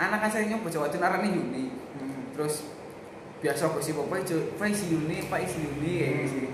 anak 0.00 0.24
kan 0.24 0.30
saya 0.32 0.48
nyong 0.48 0.64
bocah 0.64 0.88
waktu 0.88 0.96
narane 0.96 1.28
Yuni 1.28 1.64
Hmm. 2.00 2.32
terus 2.32 2.72
biasa 3.44 3.76
sih 3.84 3.92
Pak 3.92 4.18
Ijo 4.24 4.56
Pak 4.56 4.72
isi 4.72 4.88
Yuni 4.88 5.28
Pak 5.28 5.40
isi 5.44 5.68
Yuni 5.68 5.92
kayak 6.00 6.12
gitu 6.16 6.28
sih 6.32 6.46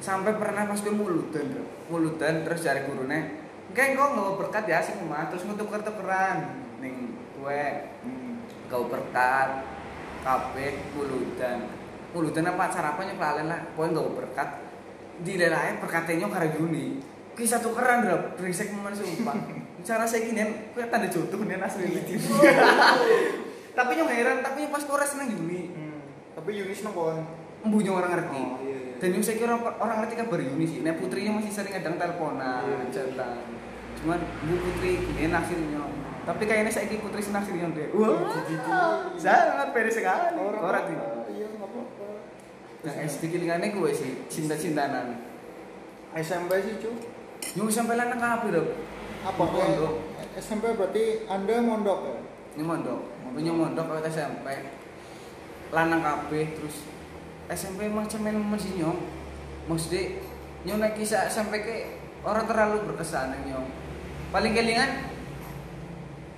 sampai 0.00 0.40
pernah 0.40 0.64
pas 0.64 0.80
gue 0.80 0.94
mulutan 0.96 1.46
mulutan 1.92 2.48
terus 2.48 2.64
cari 2.64 2.88
gurunya 2.88 3.41
kayak 3.70 3.94
kok 3.94 4.10
nggak 4.12 4.34
berkat 4.42 4.64
ya 4.66 4.78
sih 4.82 4.94
mah. 5.06 5.30
Terus 5.30 5.46
ngutuk 5.46 5.70
tukeran 5.70 6.38
ning 6.82 7.14
gue 7.38 7.64
Hmm. 8.02 8.42
kau 8.66 8.90
berkat. 8.90 9.62
Kabeh 10.22 10.94
mulutan 10.94 11.66
mulutan 12.12 12.46
apa 12.46 12.70
apa 12.70 13.00
nyok 13.02 13.18
lah. 13.42 13.60
Pokoknya 13.74 13.98
gak 13.98 14.14
berkat. 14.18 14.48
Di 15.22 15.34
lelai 15.38 15.78
perkatanya 15.78 16.26
karo 16.26 16.46
Yuni 16.58 16.98
kisah 17.32 17.58
tukeran 17.58 18.04
bro 18.04 18.36
berisik 18.36 18.70
momen 18.70 18.92
sumpah. 18.92 19.34
Cara 19.86 20.06
saya 20.06 20.22
gini 20.22 20.42
kue 20.74 20.86
tanda 20.86 21.10
jodoh 21.10 21.42
nih 21.42 21.58
asli 21.58 21.90
ini 21.90 22.14
tapi 23.72 23.96
nyong 23.96 24.10
heran 24.12 24.38
tapi 24.44 24.68
pas 24.68 24.84
kore 24.84 25.02
seneng 25.02 25.32
Yuni 25.32 25.60
Hmm. 25.72 25.98
Tapi 26.32 26.54
Yunis 26.54 26.82
nongkon. 26.82 27.18
embunya 27.62 27.94
orang 27.94 28.10
ngerti. 28.18 28.40
Oh, 28.42 28.58
iya, 28.58 28.71
iya. 28.71 28.71
Dan 29.02 29.18
yang 29.18 29.24
saya 29.26 29.34
kira 29.34 29.58
orang, 29.58 30.06
ngerti 30.06 30.14
kabar 30.14 30.38
Yuni 30.38 30.62
sih 30.62 30.78
nah 30.86 30.94
putrinya 30.94 31.42
masih 31.42 31.50
sering 31.50 31.74
kadang 31.74 31.98
teleponan 31.98 32.62
Iya. 32.62 32.86
cerita 32.94 33.42
cuman 33.98 34.18
bu 34.46 34.54
putri 34.62 35.02
gini 35.02 35.26
naksirnya 35.26 35.82
tapi 36.22 36.42
kayaknya 36.46 36.70
saya 36.70 36.86
putri 37.02 37.18
sih 37.18 37.34
naksirnya 37.34 37.74
deh 37.74 37.90
wah 37.98 38.30
sangat 39.18 39.74
pede 39.74 39.90
sekali 39.90 40.38
Orang 40.38 40.62
orang 40.62 40.84
tidak 40.86 41.10
Iya, 41.32 41.46
enggak 41.48 41.68
apa-apa. 41.70 42.06
Nah, 42.84 42.94
SD 43.08 43.22
kilingannya 43.32 43.68
gue 43.72 43.90
sih 43.94 44.10
cinta-cintanan. 44.28 45.16
SMP 46.12 46.60
sih, 46.60 46.76
cu. 46.76 46.92
Yang 47.56 47.80
sampai 47.80 47.96
lanang 47.96 48.20
apa 48.20 48.46
dong? 48.52 48.68
Apa 49.24 49.42
mondok. 49.48 50.12
SMP 50.36 50.76
berarti 50.76 51.24
Anda 51.24 51.64
mondok 51.64 51.98
ya? 52.04 52.16
Ini 52.58 52.62
mondok. 52.68 53.00
Punya 53.32 53.52
mondok 53.54 53.84
kalau 53.88 54.02
SMP. 54.04 54.46
Lanang 55.72 56.04
kabeh 56.04 56.52
terus 56.52 56.84
SMP 57.50 57.90
emang 57.90 58.06
cemen 58.06 58.38
masih 58.38 58.76
nyong. 58.78 59.00
Maksudnya 59.66 60.22
nyong 60.66 60.78
naik 60.78 60.94
kisah 60.98 61.26
SMP 61.26 61.62
ke 61.62 61.74
orang 62.22 62.46
terlalu 62.46 62.86
berkesan 62.90 63.34
nyong. 63.46 63.66
Paling 64.30 64.52
kelingan 64.54 65.12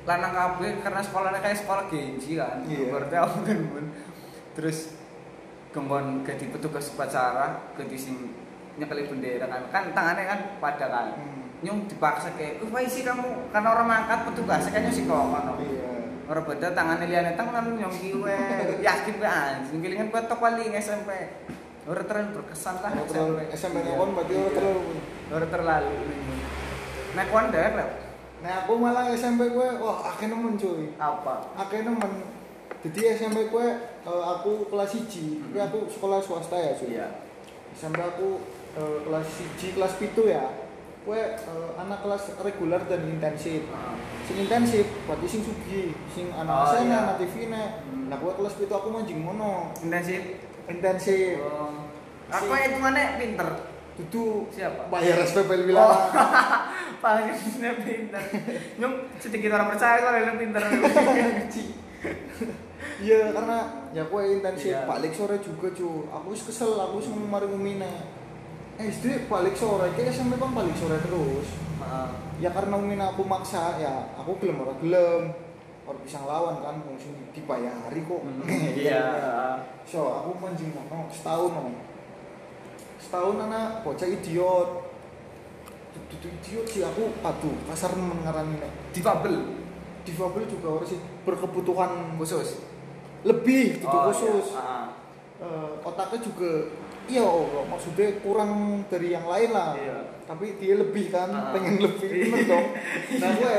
lanang 0.05 0.33
kabeh 0.37 0.85
karena 0.85 1.01
sekolahnya 1.01 1.41
kayak 1.41 1.59
sekolah 1.65 1.85
genji 1.89 2.37
kan. 2.37 2.61
Iya. 2.69 2.93
Berarti 2.93 3.17
aku 3.17 3.39
kan 3.45 3.59
Bun. 3.73 3.87
Terus 4.55 4.79
kembon 5.73 6.23
ganti 6.23 6.47
petugas 6.53 6.93
upacara, 6.93 7.73
ganti 7.75 7.97
sing 7.97 8.37
nyekeli 8.77 9.09
bendera 9.09 9.49
kan. 9.49 9.63
Kan 9.73 9.85
tangannya 9.97 10.25
kan 10.29 10.41
pada 10.61 10.87
kan. 10.87 11.09
Hmm. 11.17 11.43
Nyong 11.65 11.89
dipaksa 11.89 12.37
kayak, 12.37 12.61
"Uh, 12.61 12.81
isi 12.85 13.01
kamu?" 13.01 13.49
Karena 13.49 13.69
orang 13.73 13.89
mangkat 13.89 14.19
petugasnya 14.29 14.71
kan 14.77 14.81
nyong 14.85 14.97
sih 14.97 15.05
kok 15.09 15.17
ngono. 15.17 15.53
Iya. 15.65 15.94
Orang 16.25 16.45
beda 16.49 16.73
tangannya 16.73 17.07
liane 17.09 17.33
tangan 17.37 17.77
nyong 17.77 17.97
kiwe. 18.01 18.37
Yakin 18.81 19.15
gue 19.21 19.29
anjing 19.29 19.81
kelingan 19.85 20.09
gue 20.09 20.23
tok 20.25 20.41
paling 20.41 20.73
SMP. 20.81 21.11
Orang 21.85 22.09
terlalu 22.09 22.41
berkesan 22.41 22.81
lah 22.81 22.97
terlalu 23.05 23.45
SMP 23.53 23.85
nongkon 23.85 24.17
berarti 24.17 24.33
orang 24.33 24.55
terlalu. 24.57 24.83
Orang 25.29 25.51
terlalu. 25.53 25.95
Nah, 27.15 27.25
konde 27.29 27.61
lah. 27.61 27.91
Nah, 28.41 28.53
aku 28.65 28.73
malah 28.77 29.09
SMP 29.13 29.53
gue, 29.53 29.69
wah 29.81 30.05
akhirnya 30.05 30.37
nemen 30.37 30.57
cuy. 30.57 30.97
Apa? 30.97 31.53
Akhirnya 31.57 31.93
nemen. 31.93 32.25
Jadi 32.85 33.01
SMP 33.17 33.49
gue, 33.49 33.67
eh, 34.05 34.25
aku 34.25 34.69
kelas 34.69 34.93
1, 34.97 35.41
tapi 35.45 35.59
aku 35.61 35.79
sekolah 35.89 36.21
swasta 36.21 36.57
ya 36.57 36.73
cuy. 36.77 36.97
Iya. 36.97 37.09
SMP 37.77 38.01
aku 38.01 38.41
eh, 38.77 38.99
kelas 39.05 39.29
1, 39.61 39.77
kelas 39.77 39.93
pitu 40.01 40.29
ya. 40.29 40.45
Gue 41.05 41.21
eh, 41.21 41.71
anak 41.77 42.01
kelas 42.01 42.33
reguler 42.41 42.81
dan 42.89 43.05
intensif. 43.05 43.61
Sing 44.25 44.37
intensif, 44.41 44.89
berarti 45.05 45.27
sing 45.29 45.43
sugi, 45.45 45.93
sing 46.09 46.33
anak 46.33 46.55
Oh, 46.55 46.67
sana, 46.73 46.81
iya. 46.89 46.97
anak 47.05 47.17
TV 47.21 47.35
ne. 47.53 47.65
Hmm. 47.85 48.09
Nah, 48.09 48.17
gue 48.17 48.33
kelas 48.33 48.57
pitu 48.57 48.73
aku 48.73 48.89
mancing 48.89 49.21
mono. 49.21 49.69
Intensif. 49.85 50.41
Intensif. 50.65 51.45
Oh. 51.45 51.85
Aku 52.33 52.49
itu 52.51 52.79
mana 52.81 53.21
pinter. 53.21 53.49
Dudu 53.95 54.49
Siapa? 54.51 54.91
bayar 54.91 55.23
SPP 55.23 55.45
Oh. 55.47 55.61
bilang. 55.69 55.93
Palingnya 56.99 57.73
pinter. 57.79 58.23
Nyong 58.81 58.95
sedikit 59.21 59.55
orang 59.55 59.71
percaya 59.71 60.01
kalau 60.01 60.19
yang 60.19 60.41
pinter. 60.41 60.63
Iya, 62.95 63.37
karena 63.37 63.59
ya 63.93 64.03
gue 64.09 64.23
intensif 64.33 64.73
Iya. 64.73 64.89
balik 64.89 65.13
sore 65.13 65.37
juga 65.39 65.69
cu. 65.71 66.09
Aku 66.09 66.33
kesel, 66.33 66.73
aku 66.75 67.05
ngomong 67.05 67.29
mari 67.29 67.47
umine. 67.47 67.93
Eh, 68.75 68.91
SD 68.91 69.31
balik 69.31 69.55
sore, 69.55 69.87
kayak 69.95 70.11
SMP 70.11 70.35
kan 70.35 70.51
balik 70.51 70.75
sore 70.75 70.99
terus. 70.99 71.49
Ya 72.43 72.51
karena 72.51 72.75
umina 72.75 73.15
aku 73.15 73.23
maksa, 73.23 73.79
ya 73.79 74.11
aku 74.19 74.35
gelem 74.43 74.59
ora 74.61 74.75
gelem. 74.83 75.31
Orang 75.85 76.01
bisa 76.01 76.17
ngelawan 76.19 76.59
kan, 76.59 76.81
wong 76.83 76.97
sing 76.97 77.13
dibayari 77.31 78.01
kok. 78.03 78.21
Iya. 78.83 79.05
So, 79.85 80.01
aku 80.25 80.35
mancing 80.41 80.73
mono 80.73 81.07
setahun 81.13 81.51
no. 81.53 81.71
Setahun 82.99 83.37
anak 83.39 83.85
bocah 83.85 84.09
idiot. 84.09 84.69
Dudu 86.11 86.27
idiot 86.27 86.67
sih 86.67 86.83
aku 86.83 87.15
aduh 87.23 87.55
kasar 87.71 87.95
mengarani 87.95 88.59
nek. 88.59 88.73
Difabel 88.91 89.63
Difabel 90.03 90.45
juga 90.45 90.69
orang 90.77 90.89
sih 90.89 90.99
berkebutuhan 91.23 92.19
khusus. 92.19 92.61
lebih 93.25 93.81
gitu 93.81 93.89
Oh, 93.89 94.13
khusus. 94.13 94.53
iya. 94.53 94.93
Eh, 95.41 95.71
otaknya 95.81 96.21
juga 96.21 96.69
iya 97.07 97.23
oh, 97.23 97.65
maksudnya 97.69 98.17
kurang 98.21 98.83
dari 98.89 99.13
yang 99.13 99.25
lain 99.25 99.51
lah. 99.53 99.77
Iya. 99.77 99.99
Tapi 100.25 100.57
dia 100.57 100.81
lebih 100.81 101.13
kan, 101.13 101.29
Ah. 101.29 101.53
pengen 101.53 101.77
lebih 101.81 102.09
bener 102.09 102.43
dong. 102.49 102.67
Nah 103.21 103.31
gue 103.37 103.55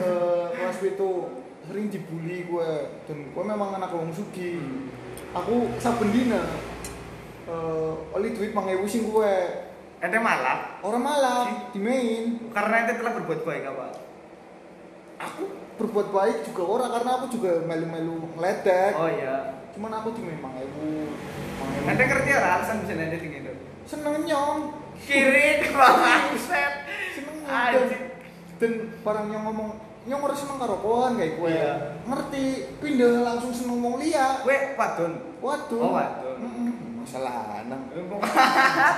eh, 0.00 0.46
kelas 0.52 0.78
itu 0.80 1.10
sering 1.66 1.86
dibully 1.90 2.46
gue 2.46 2.70
dan 3.04 3.18
gue 3.34 3.44
memang 3.44 3.76
anak 3.76 3.90
wong 3.92 4.14
sugi. 4.14 4.56
Hmm. 4.56 4.88
Aku 5.36 5.68
saben 5.76 6.08
dina 6.10 6.40
eh 7.46 7.92
oli 8.10 8.34
duit 8.34 8.50
mangewu 8.50 8.86
sing 8.86 9.06
gue 9.06 9.32
Ente 9.96 10.20
malah 10.20 10.76
orang 10.84 11.00
malam 11.00 11.46
di 11.72 11.80
main 11.80 12.36
karena 12.52 12.84
ente 12.84 13.00
telah 13.00 13.16
berbuat 13.16 13.48
baik 13.48 13.64
apa? 13.64 13.88
aku 15.16 15.48
berbuat 15.80 16.12
baik 16.12 16.44
juga 16.44 16.62
orang 16.68 16.90
karena 16.92 17.10
aku 17.16 17.26
juga 17.32 17.64
melu-melu 17.64 18.28
ngeledek 18.36 18.92
Oh 18.92 19.08
iya. 19.08 19.55
Cuman 19.76 19.92
aku 19.94 20.08
di 20.10 20.22
memang 20.24 20.56
ewu 20.56 21.12
Anda 21.84 22.02
ngerti 22.02 22.30
ora 22.32 22.48
alasan 22.56 22.80
bisa 22.80 22.92
nanti 22.94 23.16
tinggi 23.18 23.38
itu? 23.38 23.52
seneng 23.84 24.24
nyong 24.24 24.60
Kiri 24.98 25.68
bangset. 25.68 26.72
seneng 27.12 27.36
nyong 27.44 27.92
dan, 28.56 28.72
barang 29.04 29.26
yang 29.28 29.44
ngomong 29.44 29.76
nyong 30.02 30.22
harus 30.22 30.40
seneng 30.40 30.56
karo 30.56 30.80
kayak 31.12 31.36
gue 31.36 31.50
Iya. 31.50 31.72
ngerti 32.02 32.42
pindah 32.78 33.20
langsung 33.22 33.52
seneng 33.52 33.76
ngomong 33.76 34.00
liya 34.00 34.40
Kowe 34.40 34.56
wadon. 34.74 35.12
waduh 35.38 35.78
Oh, 35.78 35.92
wadon. 35.92 36.36
Mm-mm. 36.40 36.72
masalah 36.98 37.34
lanang 37.52 37.82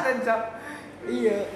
Tencap. 0.00 0.40
iya 1.04 1.50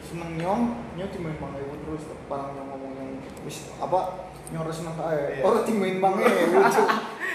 seneng 0.00 0.30
nyong 0.36 0.62
nyong 0.94 1.10
di 1.10 1.18
memang 1.18 1.52
ewu 1.54 1.74
terus 1.82 2.06
barang 2.24 2.50
yang 2.54 2.66
ngomong 2.66 2.92
yang 2.94 3.10
wis 3.42 3.68
apa 3.76 4.27
nyong 4.48 4.62
harus 4.62 4.76
seneng 4.76 4.94
kae 4.94 5.20
Iya. 5.30 5.42
orang 5.42 5.62
di 5.62 5.72
main 5.72 5.96
bang 5.98 6.14
lucu 6.54 6.82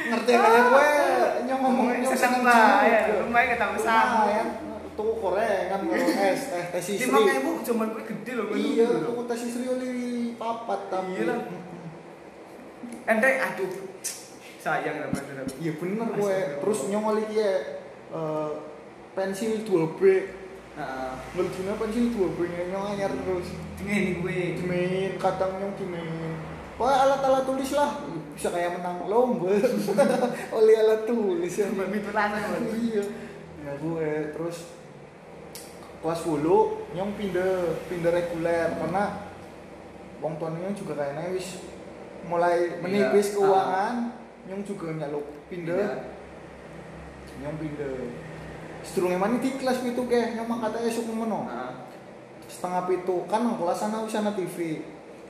ngerti 0.04 0.32
kayak 0.34 0.64
gue 0.66 0.88
nyong 1.46 1.60
ngomong 1.60 1.86
Ngomongnya 1.86 2.02
nyong 2.02 2.14
seneng 2.14 2.42
seneng 2.42 2.44
lah 2.44 2.82
ya. 2.84 3.00
juga. 3.04 3.22
Lumayan 3.24 3.48
ketemu 3.50 3.78
sama. 3.80 4.22
Tuku 4.94 5.14
gorengan 5.18 5.80
karo 5.90 5.98
es 5.98 6.42
teh 6.44 6.64
teh 6.70 6.78
Di 6.78 6.82
sisri 6.84 7.10
makanya 7.10 7.34
ibu 7.36 7.52
cuman 7.62 7.88
kowe 7.90 8.04
gede 8.04 8.32
loh. 8.34 8.46
iya 8.52 8.88
tuku 9.00 9.22
teh 9.24 9.38
sisri 9.38 9.66
oli 9.68 9.92
papat 10.34 10.80
tapi 10.88 11.12
Iya 11.12 11.24
lah. 11.28 11.40
Ente 13.06 13.30
aduh. 13.38 13.72
Sayang 14.58 14.96
lah 14.98 15.10
bener. 15.10 15.46
iya 15.58 15.72
bener 15.74 16.08
gue 16.10 16.38
terus 16.58 16.80
nyong 16.88 17.06
oli 17.06 17.24
dia 17.28 17.52
eh, 18.10 18.52
pensil 19.12 19.60
2B 19.62 20.00
Heeh. 20.74 21.12
ngeldina 21.32 21.76
pensil 21.76 22.10
2B 22.10 22.40
nyong 22.66 22.86
anyar 22.90 23.12
terus 23.14 23.48
Ngene 23.80 24.12
gue. 24.18 24.38
dimain 24.56 25.12
kadang 25.18 25.52
nyong 25.54 25.76
dimain 25.76 26.23
Wah 26.84 26.96
alat-alat 27.08 27.48
tulis 27.48 27.72
lah. 27.72 27.92
Bisa 28.36 28.52
kayak 28.52 28.76
menang 28.76 29.08
lomba. 29.08 29.56
Oleh 30.60 30.76
alat 30.76 31.08
tulis. 31.08 31.54
Ya 31.56 31.72
Mitu 31.72 32.12
rasa 32.12 32.60
iya. 32.76 33.04
Nah 33.64 33.74
gue. 33.80 34.10
Terus 34.36 34.68
kelas 36.04 36.20
10 36.28 36.44
nyong 36.92 37.12
pindah 37.16 37.56
pindah 37.88 38.12
reguler. 38.12 38.68
Karena 38.76 39.32
wong 40.20 40.36
tuanya 40.36 40.76
juga 40.76 41.00
kayaknya 41.00 41.32
wis 41.32 41.64
mulai 42.28 42.84
menipis 42.84 43.32
Iya. 43.32 43.36
keuangan 43.40 43.96
nyong 44.52 44.64
juga 44.68 44.88
nyaluk 44.92 45.26
pindah. 45.48 45.80
Iya. 45.80 45.96
nyong 47.40 47.58
pindah. 47.64 47.96
Sedurunge 48.84 49.16
mani 49.16 49.40
di 49.40 49.56
kelas 49.56 49.80
itu 49.80 50.04
kayak 50.04 50.36
nyong 50.36 50.50
makata 50.52 50.84
esuk 50.84 51.08
ngono 51.08 51.48
Heeh. 51.48 51.72
setengah 52.52 52.92
pitu. 52.92 53.24
Kan 53.32 53.48
kelas 53.56 53.88
ana 53.88 54.04
wis 54.04 54.20
ana 54.20 54.36
TV 54.36 54.84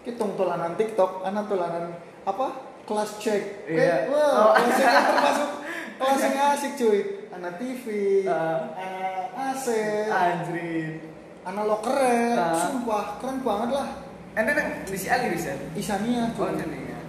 kita 0.04 0.24
tolanan 0.36 0.76
TikTok 0.76 1.24
ana 1.24 1.42
tolanan 1.44 1.96
apa 2.22 2.48
kelas 2.84 3.16
cek 3.18 3.44
Iya. 3.66 3.80
Eh, 4.04 4.12
wah 4.12 4.32
Oh. 4.46 4.52
kelas 4.54 4.76
cek 4.76 4.92
termasuk 5.08 5.50
kelas 5.96 6.20
yang 6.22 6.36
asik 6.52 6.72
cuy 6.76 7.00
ana 7.30 7.50
TV 7.56 7.86
Ah. 8.26 8.60
ana 8.74 9.02
AC 9.50 9.66
Anjir. 10.06 11.00
ana 11.42 11.62
loker 11.64 11.96
Ah. 12.34 12.52
sumpah 12.54 13.18
keren 13.18 13.40
banget 13.40 13.72
lah 13.74 13.90
Ente 14.34 14.50
nang 14.50 14.82
di 14.82 14.98
si 14.98 15.06
Ali 15.08 15.30
bisa. 15.30 15.54
Isania 15.74 16.26
Oh, 16.32 16.44
cuy 16.44 16.52
jadi 16.54 16.80
ya. 16.84 17.00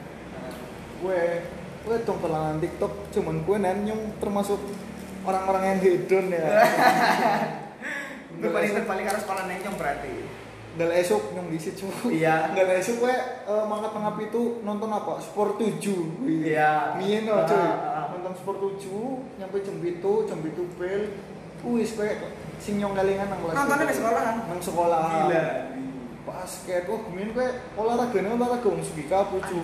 gue 1.01 1.21
gue 1.83 1.97
dong 2.01 2.19
tolanan 2.19 2.57
TikTok 2.59 3.11
cuman 3.11 3.43
gue 3.43 3.57
nenyong 3.59 4.03
termasuk 4.17 4.61
orang-orang 5.23 5.65
yang 5.67 5.81
hedon 5.81 6.27
ya 6.29 6.47
Gue 8.35 8.51
paling 8.51 8.71
terpaling 8.73 9.07
harus 9.07 9.23
sekolah 9.23 9.47
nenyong 9.47 9.75
berarti. 9.75 10.15
Dal 10.75 10.91
esok 10.91 11.39
yang 11.39 11.47
di 11.47 11.59
situ. 11.59 11.87
Iya. 12.11 12.51
Dal 12.51 12.71
esok 12.83 13.07
gue 13.07 13.15
uh, 13.47 13.65
mangkat 13.71 13.95
mangap 13.95 14.17
itu 14.19 14.59
nonton 14.67 14.91
apa? 14.91 15.23
Sport 15.23 15.63
7. 15.63 16.27
Wih. 16.27 16.51
Iya. 16.51 16.99
Mien 16.99 17.23
no, 17.31 17.47
cuy. 17.47 17.55
Ah, 17.55 17.71
ah, 17.71 17.95
ah. 17.95 18.05
Nonton 18.19 18.35
Sport 18.35 18.59
7 18.83 19.39
nyampe 19.39 19.57
jam 19.63 19.77
itu, 19.79 20.13
jam 20.27 20.39
itu 20.43 20.63
bel. 20.75 21.03
Wis 21.65 21.95
gue 21.95 22.11
sing 22.59 22.83
nyong 22.83 22.99
galingan 22.99 23.31
nang 23.31 23.41
kelas. 23.41 23.55
Nontonnya 23.55 23.85
di 23.87 23.95
sekolahan? 23.95 24.37
Nang 24.51 24.61
sekolah. 24.61 25.03
Gila. 25.31 25.45
Basket. 26.27 26.83
Wah, 26.91 27.03
mien 27.15 27.31
gue 27.31 27.49
olahraganya 27.79 28.31
olahraga 28.35 28.67
wong 28.67 28.83
Sugika 28.83 29.31
pucu. 29.31 29.63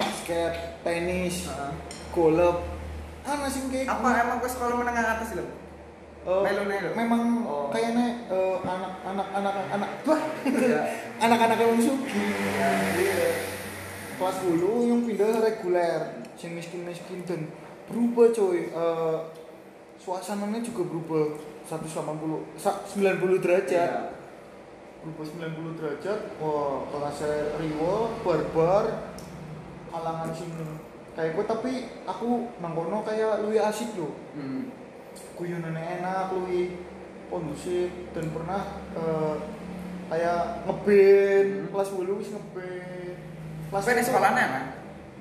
Basket, 0.00 0.80
tenis, 0.80 1.52
golep. 2.16 2.64
Ana 3.22 3.46
sing 3.46 3.68
kayak 3.68 3.86
Apa 3.86 4.08
emang 4.24 4.40
gue 4.40 4.50
sekolah 4.50 4.74
menengah 4.80 5.04
atas 5.20 5.36
loh? 5.36 5.61
Melo-melo? 6.22 6.90
memang 6.94 7.22
Oh. 7.42 7.66
kayaknya 7.68 8.06
eh, 8.26 8.56
anak-anak 8.58 9.28
anak 9.34 9.54
anak 9.70 9.90
wah 10.04 10.22
Iya. 10.44 10.80
anak-anak 11.24 11.58
yang 11.58 11.74
sugi 11.76 12.26
kelas 14.14 14.36
dulu 14.40 14.86
yang 14.86 15.00
pindah 15.02 15.34
reguler. 15.36 16.00
Sing 16.32 16.54
miskin-miskin 16.54 17.22
dan 17.22 17.50
berubah 17.86 18.30
coy. 18.30 18.70
Eh, 18.70 19.18
suasananya 19.96 20.58
juga 20.60 20.86
berubah. 20.86 21.24
180 21.62 22.42
sa- 22.54 22.82
90 22.84 23.38
derajat. 23.38 23.90
Iya. 23.90 24.14
berubah 25.00 25.24
90 25.26 25.74
derajat. 25.74 26.20
Wah 26.38 26.86
kelasnya 26.86 27.34
riwo 27.56 27.94
barbar. 28.22 29.10
Kalangan 29.88 30.30
sing 30.30 30.50
kayak 31.12 31.34
gue 31.34 31.44
tapi 31.44 31.72
aku 32.02 32.28
nangkono 32.58 33.02
kayak 33.02 33.42
luwih 33.42 33.58
asik 33.60 33.90
loh. 33.94 34.14
Hmm. 34.32 34.70
Guyonannya 35.34 35.82
enak 35.98 36.32
lui 36.32 36.76
kondusif 37.26 37.88
dan 38.10 38.28
pernah 38.28 38.62
eh, 38.92 39.34
kayak 40.06 40.40
ngeband 40.62 41.48
Hmm. 41.54 41.68
kelas 41.70 41.88
dulu 41.90 42.12
wis 42.16 42.30
ngeband 42.30 43.16
kelas 43.68 43.84
itu- 43.86 44.04
sekolahnya 44.04 44.44
kan? 44.46 44.64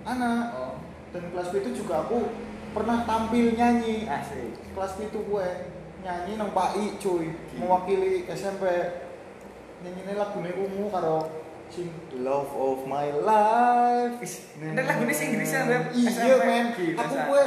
anak 0.04 0.44
Oh. 0.52 0.76
dan 1.10 1.24
kelas 1.30 1.50
itu 1.54 1.70
juga 1.78 2.04
aku 2.04 2.28
pernah 2.72 3.04
tampil 3.04 3.54
nyanyi 3.54 4.04
Asik. 4.04 4.56
kelas 4.72 5.00
itu 5.00 5.18
gue 5.22 5.48
nyanyi 6.02 6.36
nang 6.36 6.52
PAI 6.52 6.98
cuy 6.98 7.30
Gila. 7.30 7.58
mewakili 7.58 8.26
SMP 8.28 8.64
nyanyi 9.80 10.14
lagunya 10.14 10.52
ungu 10.54 10.90
karo 10.90 11.30
sing 11.68 11.88
Love 12.18 12.52
of 12.52 12.84
My 12.84 13.08
Life 13.14 14.20
Ini 14.58 14.76
lagunya 14.78 15.14
sih 15.14 15.26
Inggrisnya, 15.32 15.62
Beb. 15.66 15.84
iya 15.96 16.36
men 16.38 16.66
aku 16.98 17.16
gue 17.16 17.44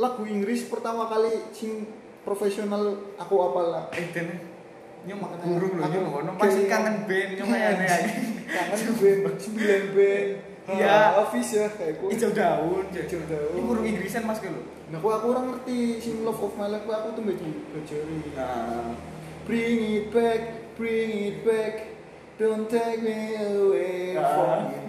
lagu 0.00 0.24
Inggris 0.24 0.64
pertama 0.64 1.04
kali 1.06 1.28
sing 1.50 1.84
profesional 2.20 2.82
aku 3.14 3.34
apal 3.38 3.66
lah 3.68 3.84
Eh, 3.92 4.08
dan 4.10 4.40
nyong 5.02 5.16
Makanya 5.18 5.44
guru 5.46 5.66
loh, 5.70 5.82
aku 5.82 5.92
nyong 5.94 6.06
ngono 6.10 6.30
masih 6.34 6.64
kangen 6.66 6.96
band 7.04 7.30
aneh 7.38 7.60
aja. 7.62 7.96
kangen 8.46 8.92
band 8.94 9.36
sembilan 9.36 9.84
band 9.92 10.30
Iya. 10.70 10.86
Ah, 10.86 11.10
office 11.18 11.50
ya 11.52 11.66
kayak 11.68 11.98
gue 11.98 12.08
Hijau 12.10 12.30
daun, 12.30 12.84
Hijau 12.88 13.18
daun. 13.24 13.52
Ini 13.52 13.62
guru 13.64 13.80
Inggrisan 13.82 14.22
mas 14.22 14.38
kalau. 14.38 14.62
nah 14.86 14.96
aku 14.96 15.08
aku 15.08 15.26
orang 15.28 15.44
ngerti 15.50 15.78
sing 15.98 16.22
Love 16.22 16.38
of 16.38 16.54
My 16.54 16.68
Life 16.68 16.84
aku 16.84 17.08
tuh 17.12 17.22
baju 17.22 17.46
bajari 17.70 18.18
Nah, 18.32 18.92
Bring 19.42 19.78
it 19.82 20.06
back, 20.08 20.42
bring 20.76 21.10
it 21.26 21.38
back, 21.42 21.74
don't 22.36 22.66
take 22.66 23.02
me 23.02 23.18
away 23.36 24.14
Ah. 24.14 24.30
from 24.30 24.60
you. 24.68 24.79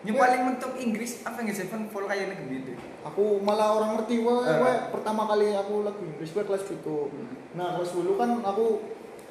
Yang 0.00 0.16
paling 0.16 0.42
mentok 0.48 0.72
Inggris 0.80 1.20
apa 1.28 1.44
yang 1.44 1.52
Sevenfold 1.52 2.08
kayaknya 2.08 2.40
gitu. 2.48 2.72
Aku 3.04 3.36
malah 3.44 3.76
orang 3.76 4.00
ngerti 4.00 4.24
wah, 4.24 4.40
Ah. 4.40 4.56
wah, 4.56 4.76
pertama 4.88 5.28
kali 5.28 5.52
aku 5.52 5.84
lagu 5.84 6.00
Inggris 6.00 6.32
gue 6.32 6.40
kelas 6.40 6.64
itu. 6.72 6.98
Hmm. 7.12 7.28
Nah 7.52 7.76
kelas 7.76 7.92
dulu 7.92 8.16
kan 8.16 8.40
aku 8.40 8.66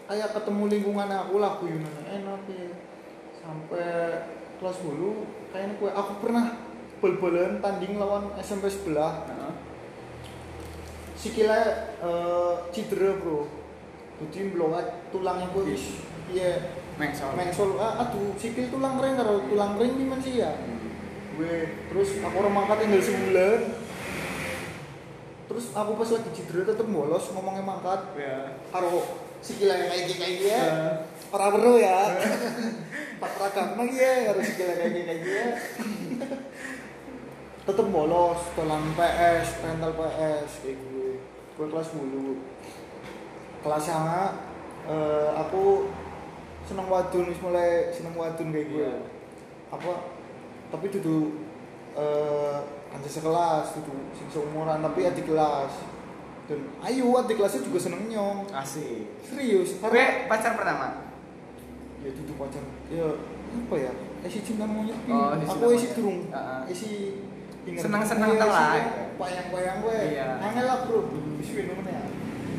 kayak 0.05 0.29
ketemu 0.37 0.63
lingkungan 0.69 1.09
aku 1.09 1.41
lah 1.41 1.57
Yunan 1.65 1.93
enak 2.05 2.41
ya. 2.53 2.69
Sampai 3.41 3.89
kelas 4.61 4.77
dulu 4.85 5.25
kayaknya 5.49 5.73
gue 5.81 5.89
aku 5.89 6.11
pernah 6.21 6.45
bal-balan 7.01 7.57
tanding 7.65 7.97
lawan 7.97 8.29
SMP 8.37 8.69
sebelah. 8.69 9.25
Heeh. 9.25 9.53
Sikilnya 11.17 11.65
eh, 11.97 12.53
cedera 12.69 13.17
bro. 13.17 13.49
Jadi 14.21 14.53
melongat 14.53 14.85
tulangnya 15.09 15.49
gue 15.49 15.73
iya 16.29 16.51
Mengsol. 16.99 17.31
mengsol. 17.31 17.69
Ah, 17.79 18.03
aduh 18.03 18.35
sikil 18.35 18.67
tulang 18.67 18.99
ring 18.99 19.15
karo 19.15 19.47
tulang 19.47 19.79
ring 19.79 19.95
gimana 19.95 20.19
sih 20.19 20.43
ya 20.43 20.51
gue 21.39 21.71
terus 21.87 22.19
aku 22.19 22.35
orang 22.43 22.53
mangkat 22.53 22.77
tinggal 22.83 22.99
sebulan. 22.99 23.61
Terus 25.49 25.65
aku 25.73 25.91
pas 25.97 26.09
lagi 26.13 26.29
cedera 26.35 26.61
tetep 26.67 26.87
bolos 26.91 27.25
ngomongnya 27.31 27.63
mangkat. 27.63 28.01
Ya. 28.19 28.59
karo 28.69 29.07
sikilnya 29.39 29.87
kayak 29.87 30.03
gini 30.11 30.19
kayak 30.19 30.33
gini 30.35 30.51
ya. 30.51 30.59
Ya. 30.59 30.89
orang 31.31 31.49
perlu 31.55 31.73
ya. 31.79 31.99
Pak 33.23 33.31
ragam 33.39 33.67
lagi 33.79 33.97
ya 34.03 34.13
karo 34.29 34.39
sikilnya 34.43 34.75
kayak 34.75 34.91
gini 34.91 35.03
kayak 35.07 35.19
gini 35.23 35.37
ya. 35.39 35.49
Tetep 37.63 37.87
bolos 37.87 38.41
tolan 38.59 38.83
PS 38.99 39.47
rental 39.63 39.91
PS 39.95 40.51
kayak 40.67 40.75
gue 40.75 41.09
gue 41.55 41.67
kelas 41.67 41.89
dulu 41.91 42.39
kelas 43.59 43.83
sama 43.83 44.31
eh, 44.87 45.29
aku 45.35 45.91
seneng 46.69 46.85
wadun 46.85 47.25
wis 47.25 47.41
mulai 47.41 47.89
seneng 47.89 48.13
wadun 48.13 48.53
kayak 48.53 48.67
gue 48.69 48.77
Iya. 48.79 48.93
apa 49.69 49.91
tapi 50.69 50.85
duduk 50.89 51.33
eh 51.95 52.57
anjir 52.89 53.09
sekelas 53.11 53.73
duduk 53.75 53.97
sing 54.13 54.29
seumuran 54.29 54.77
tapi 54.79 55.01
adik 55.03 55.25
kelas 55.25 55.73
dan 56.45 56.59
ayo 56.81 57.09
adik 57.15 57.35
kelasnya 57.35 57.61
juga 57.61 57.79
seneng 57.79 58.05
nyong 58.05 58.45
Asik. 58.49 59.09
serius 59.19 59.77
Gue 59.77 59.89
karena 59.89 60.25
pacar 60.25 60.53
pertama. 60.53 60.87
ya 61.99 62.09
duduk 62.13 62.37
pacar 62.37 62.61
ya 62.87 63.07
apa 63.49 63.75
ya 63.75 63.91
esi 64.19 64.43
cinta 64.43 64.63
monyet. 64.63 64.99
Oh, 65.07 65.31
aku 65.31 65.73
durung 65.95 66.27
Ah, 66.29 66.61
ah. 66.61 66.61
esi 66.67 67.17
Ingat. 67.59 67.81
Seneng-seneng 67.85 68.29
Iya, 68.33 68.39
tau 68.39 68.49
lah. 68.49 68.71
Bayang-bayang 69.15 69.77
gue. 69.79 69.97
Iya. 70.11 70.27
Angel 70.39 70.65
lah 70.65 70.77
bro. 70.87 70.99
Wis 71.37 71.49
ya. 71.51 72.03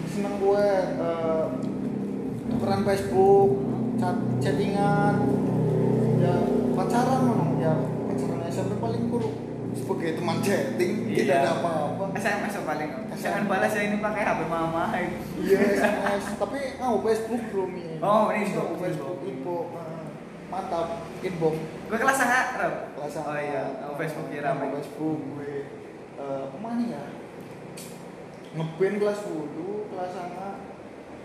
Seneng 0.07 0.35
gue 0.39 0.65
eh, 1.01 1.45
tukeran 2.49 2.83
Facebook, 2.85 3.51
chattingan, 4.39 5.15
ya 6.17 6.35
pacaran 6.73 7.21
ngono 7.23 7.45
ya 7.59 7.73
pacaran 8.07 8.41
SMP 8.47 8.73
paling 8.77 9.05
kurang 9.07 9.35
sebagai 9.71 10.17
teman 10.17 10.39
chatting 10.41 10.93
tidak 11.07 11.21
Iya. 11.23 11.37
ada 11.39 11.51
apa-apa. 11.57 12.05
SMS 12.17 12.55
paling 12.61 12.91
jangan 13.15 13.43
balas 13.47 13.71
ya 13.71 13.83
ini 13.85 13.97
pakai 13.99 14.23
HP 14.23 14.41
mama 14.45 14.85
Iya 15.37 15.59
SMS, 15.77 16.25
tapi 16.37 16.59
ngau 16.77 16.97
Facebook 17.01 17.43
bro 17.49 17.65
mi. 17.65 18.01
Oh, 18.01 18.29
ini 18.31 18.49
info, 18.49 18.63
Facebook 18.75 19.21
info. 19.21 19.29
info. 19.29 19.57
eh, 19.77 20.07
Mantap, 20.49 20.87
inbox. 21.21 21.55
gue 21.87 21.95
kelas 21.97 22.17
sangat 22.17 22.47
kelas 22.91 23.15
oh 23.21 23.37
iya 23.37 23.63
oh, 23.85 23.95
Facebook 23.95 24.27
ya 24.31 24.43
rame 24.43 24.67
Facebook 24.73 25.19
gue 25.39 25.63
eh 26.17 26.43
ke 26.47 26.59
mana 26.59 26.83
ya 26.83 27.03
ngeband 28.51 28.97
kelas 28.99 29.19
10 29.23 29.91
kelas 29.91 30.11
sana 30.11 30.47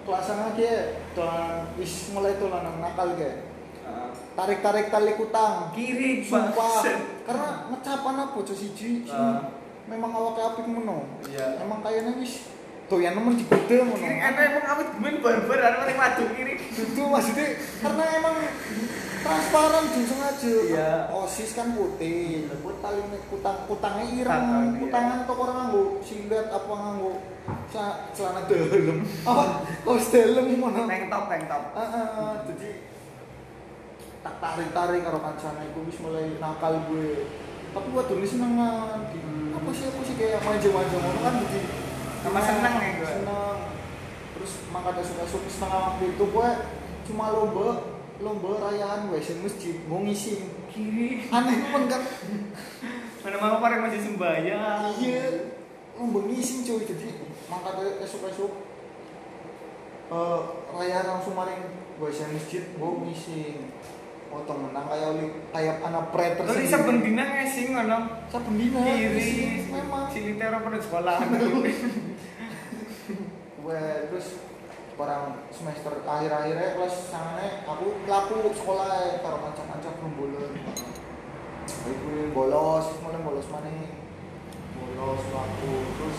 kelas 0.05 0.23
sana 0.23 0.53
dia 0.53 0.75
dolan 1.17 1.65
is 1.75 2.13
mulai 2.13 2.37
dolan 2.37 2.77
nakal 2.77 3.17
kayak 3.17 3.41
Ah. 3.85 4.09
tarik 4.33 4.65
tarik 4.65 4.89
tali 4.89 5.13
kutang. 5.13 5.69
Kiri 5.69 6.25
sumpah. 6.25 6.81
karena 7.21 7.69
ngecapan 7.69 8.15
apa 8.17 8.33
cok 8.33 8.57
siji 8.57 9.05
sing 9.05 9.13
Ah. 9.13 9.45
memang 9.85 10.09
awake 10.09 10.41
apik 10.41 10.65
meno 10.65 11.05
Iya. 11.29 11.61
emang 11.61 11.85
kayaknya 11.85 12.17
wis 12.17 12.49
doyan 12.85 13.13
nemen 13.13 13.37
digede 13.37 13.85
ngono. 13.85 14.01
Kiri 14.01 14.17
kan 14.17 14.33
emang 14.35 14.65
awet 14.65 14.89
gue 14.89 15.11
barbar 15.21 15.59
ada 15.61 15.77
paling 15.81 15.97
maju 15.97 16.23
kiri. 16.33 16.53
Itu 16.65 17.01
maksudnya 17.05 17.47
karena 17.81 18.03
emang 18.17 18.35
transparan 19.21 19.85
langsung 19.85 20.21
aja 20.21 20.53
Iya. 20.65 20.89
osis 21.13 21.53
kan 21.53 21.73
putih. 21.73 22.49
Buat 22.65 22.77
tali 22.81 23.01
kutang 23.29 23.69
kutangnya 23.69 24.05
Kutang, 24.05 24.17
ireng 24.17 24.45
iya. 24.49 24.77
kutangan 24.81 25.19
toko 25.25 25.41
orang 25.45 25.57
nganggo 25.61 25.83
singlet 26.01 26.49
apa 26.49 26.73
nganggo 26.73 27.13
celana 28.15 28.41
dalam 28.47 28.99
apa 29.29 29.43
kaos 29.83 30.07
dalam 30.11 30.45
mana 30.55 30.81
tank 30.88 31.03
top 31.11 31.23
tank 31.27 31.43
top 31.47 31.63
ah. 31.75 32.33
jadi 32.47 32.69
tak 34.25 34.35
tarik 34.41 34.69
tarik 34.73 35.01
karo 35.05 35.19
kancane 35.21 35.69
iku 35.69 35.85
wis 35.85 36.01
mulai 36.01 36.33
nakal 36.41 36.73
gue 36.89 37.29
tapi 37.75 37.91
gua 37.91 38.07
dulu 38.07 38.23
senengan. 38.23 39.03
Hmm. 39.11 39.51
apa 39.51 39.69
sih 39.75 39.85
apa 39.91 39.99
sih 40.07 40.15
kayak 40.15 40.39
manja-manja 40.41 40.95
ngono 40.95 41.19
kan 41.21 41.35
jadi 41.43 41.59
Sama 42.25 42.41
seneng 42.41 42.73
ya 42.79 42.89
gue. 42.97 43.05
seneng 43.05 43.57
terus 44.33 44.51
makanya 44.73 45.03
suka 45.05 45.23
suka 45.29 45.49
setengah 45.51 45.79
waktu 45.93 46.03
itu 46.17 46.23
gue 46.25 46.49
cuma 47.05 47.25
lomba 47.29 47.67
lomba 48.17 48.51
rayaan 48.65 49.11
WC 49.13 49.43
masjid 49.45 49.75
mau 49.85 50.01
ngisi 50.01 50.49
aneh 51.29 51.57
pun 51.69 51.83
kan 51.85 52.01
mana 53.21 53.35
mau 53.38 53.59
pareng 53.61 53.85
masih 53.85 54.01
sembahyang 54.01 54.89
iya 54.99 55.53
lomba 55.95 56.19
ngisi 56.27 56.67
cuy 56.67 56.84
jadi 56.84 57.08
makanya 57.47 58.03
esok 58.03 58.27
esok 58.27 58.51
eh 60.05 60.41
rayaan 60.75 61.17
langsung 61.17 61.34
maring 61.34 61.63
WC 61.97 62.36
masjid 62.36 62.63
mau 62.75 62.99
ngisi 63.01 63.63
potong 64.36 64.67
menang 64.67 64.91
kayak 64.91 65.08
oli 65.15 65.25
kayak 65.55 65.79
anak 65.79 66.12
preter 66.12 66.43
Terus 66.43 66.67
bisa 66.67 66.84
bendina 66.84 67.23
ngasih 67.23 67.71
ngono. 67.71 67.97
Saben 68.27 68.60
dina 68.60 68.84
kiri 68.84 69.63
memang. 69.71 70.12
cilitero 70.12 70.60
pada 70.60 70.79
sekolah. 70.81 71.17
Gue 73.63 73.81
terus 74.12 74.27
barang 74.95 75.51
semester 75.51 75.91
akhir-akhirnya 76.08 76.79
kelas 76.79 77.12
sangane 77.12 77.67
aku 77.67 77.99
laku 78.08 78.47
sekolah 78.55 79.19
karo 79.19 79.43
kanca-kanca 79.43 79.91
gerombolan 79.99 80.55
gue 81.84 82.31
bolos 82.31 82.95
mulai 83.03 83.19
bolos 83.19 83.47
mana 83.51 83.67
bolos 84.95 85.23
laku 85.29 85.73
terus 85.95 86.17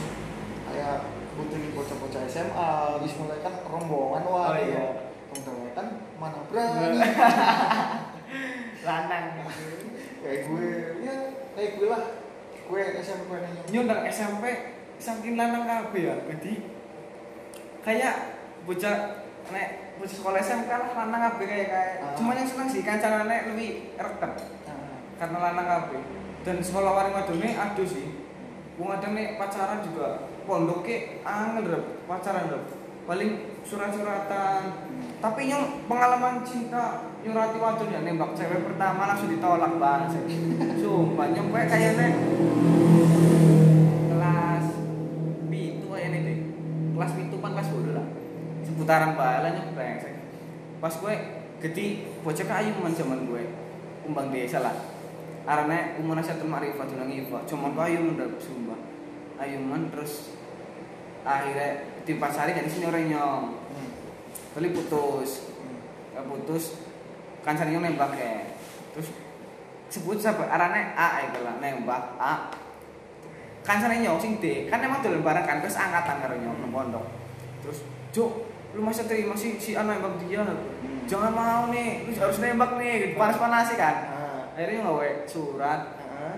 kayak 0.68 0.96
butuh 1.36 1.56
nih 1.56 1.70
bocah-bocah 1.72 2.22
SMA 2.28 2.70
wis 3.00 3.12
mulai 3.16 3.40
kan 3.40 3.54
rombongan 3.64 4.24
wah 4.24 4.52
Oh, 4.52 4.56
iya. 4.56 5.12
temen 5.36 5.68
kan 5.76 5.86
mana 6.16 6.40
berani? 6.48 6.96
Lanang. 8.88 9.24
Kayak 10.24 10.38
gue 10.48 10.68
ya 11.04 11.14
kayak 11.52 11.70
gue 11.76 11.88
lah. 11.92 12.04
Gue 12.66 12.80
SMP 12.98 13.30
nih. 13.36 13.52
Nyundang 13.68 14.00
SMP 14.08 14.44
saking 14.96 15.36
lanang 15.36 15.68
kabeh 15.68 16.02
ya. 16.08 16.14
Jadi 16.24 16.52
kayak 17.84 18.14
bocah 18.64 18.96
nek 19.52 19.68
bocah 20.00 20.16
sekolah 20.16 20.40
SMK 20.40 20.70
lah 20.72 20.90
lanang 20.96 21.20
kabeh 21.30 21.44
kayak 21.44 21.68
kayak. 21.68 21.94
Ah. 22.00 22.14
cuma 22.16 22.32
yang 22.32 22.48
seneng 22.48 22.68
sih 22.72 22.80
kancanan 22.80 23.28
nek 23.28 23.52
lebih 23.52 23.92
reket 23.94 24.32
Nah, 24.64 25.04
karena 25.20 25.38
lanang 25.52 25.66
kabeh. 25.68 26.00
Dan 26.48 26.56
sekolah 26.64 26.90
waring 26.96 27.12
wadone 27.12 27.50
aduh 27.52 27.84
sih 27.84 28.15
wong 28.76 28.88
ada 28.92 29.08
nek 29.08 29.40
pacaran 29.40 29.80
juga 29.80 30.28
pondok 30.44 30.84
ke 30.84 31.24
angel 31.24 31.64
rep 31.64 31.84
pacaran 32.04 32.52
rep 32.52 32.64
paling 33.06 33.30
surat-suratan. 33.62 34.62
Tapi 35.16 35.48
yang 35.48 35.80
pengalaman 35.88 36.44
cinta 36.44 37.08
nyurati 37.24 37.56
wadon 37.56 37.88
ya 37.88 38.04
nembak 38.04 38.36
cewek 38.36 38.66
pertama 38.66 39.08
langsung 39.08 39.32
ditolak 39.32 39.72
banget 39.80 40.28
sumpah 40.76 41.26
nyampe 41.32 41.60
kayak 41.66 41.92
nek 41.96 42.14
kelas 44.12 44.66
pitu 45.48 45.86
kayak 45.88 46.08
nih 46.12 46.20
deh 46.20 46.38
kelas 46.94 47.12
pitu 47.16 47.36
kan 47.40 47.50
kelas 47.56 47.70
bodoh 47.72 47.94
lah. 47.96 48.06
Seputaran 48.66 49.16
balanya 49.16 49.72
brengsek 49.72 50.14
pas 50.82 50.92
gue 50.92 51.14
gede 51.64 51.86
bocah 52.20 52.46
kayu 52.46 52.70
man 52.84 52.92
zaman 52.92 53.24
gue 53.24 53.42
kumbang 54.04 54.28
desa 54.28 54.60
lah 54.60 54.76
arane 55.46 55.94
umur 56.02 56.18
satu 56.18 56.42
marifat 56.42 56.90
tunang 56.90 57.06
ifa 57.06 57.38
cuman 57.46 57.72
kayu 57.78 58.18
udah 58.18 58.28
sumpah. 58.42 58.80
Ayuman 59.38 59.92
terus 59.94 60.34
akhirnya 61.22 61.86
tim 62.02 62.18
pasari 62.18 62.50
dari 62.56 62.66
sini 62.66 62.90
orang 62.90 63.06
nyong. 63.06 63.44
Hmm, 63.70 64.72
putus. 64.74 65.54
Hmm. 65.54 65.78
Gak 66.18 66.26
putus 66.26 66.64
kan 67.46 67.54
sering 67.54 67.78
nembak 67.78 68.10
ya. 68.18 68.58
Terus 68.90 69.14
sebut 69.86 70.18
siapa? 70.18 70.50
Arane 70.50 70.98
A 70.98 71.30
itu 71.30 71.38
lah 71.46 71.62
nembak 71.62 72.18
A. 72.18 72.50
Kan 73.62 73.86
nyong 73.86 74.18
sing 74.18 74.42
D. 74.42 74.66
Kan 74.66 74.82
emang 74.82 74.98
dolen 74.98 75.22
bareng 75.22 75.46
kan 75.46 75.62
terus 75.62 75.78
angkatan 75.78 76.26
karo 76.26 76.34
nyong 76.34 76.58
nang 76.58 76.74
pondok. 76.74 77.06
Terus 77.62 77.86
Jo 78.10 78.50
lu 78.74 78.82
masa 78.82 79.06
terima 79.06 79.38
si 79.38 79.62
si 79.62 79.78
A 79.78 79.86
nembak 79.86 80.18
dia? 80.26 80.42
Jangan 81.06 81.30
mau 81.30 81.70
nih 81.70 82.08
lu 82.08 82.10
harus 82.18 82.40
nembak 82.42 82.80
nih. 82.80 83.14
Panas 83.14 83.38
panas 83.38 83.70
kan. 83.76 83.96
Ah, 84.10 84.15
akhirnya 84.56 84.80
nggak 84.82 85.28
surat 85.28 85.80
ah. 86.00 86.36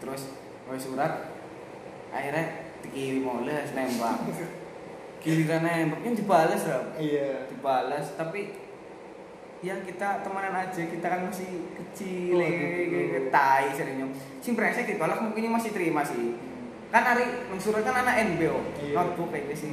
terus 0.00 0.32
gawe 0.64 0.80
surat 0.80 1.12
akhirnya 2.08 2.44
dikirim 2.80 3.28
oles 3.28 3.76
nembak 3.76 4.16
giliran 5.20 5.60
nembaknya 5.60 6.16
dibales 6.16 6.64
lah 6.64 6.82
iya 6.96 7.44
dibalas 7.46 8.16
tapi 8.16 8.56
ya 9.60 9.76
kita 9.84 10.24
temenan 10.24 10.56
aja 10.56 10.88
kita 10.88 11.04
kan 11.04 11.28
masih 11.28 11.68
kecil 11.76 12.40
Oh, 12.40 12.48
gitu. 12.48 13.28
tai 13.28 13.68
seringnya 13.76 14.08
sing 14.40 14.56
brengsek 14.56 14.88
ditolak 14.88 15.20
mungkin 15.20 15.52
masih 15.52 15.76
terima 15.76 16.00
sih 16.00 16.32
kan 16.88 17.04
hari 17.04 17.28
mensurat 17.52 17.84
kan 17.84 18.00
anak 18.00 18.24
NBO 18.34 18.56
Iya. 18.80 18.96
notebook 18.96 19.28
kayak 19.28 19.52
gitu 19.52 19.68
sih 19.68 19.72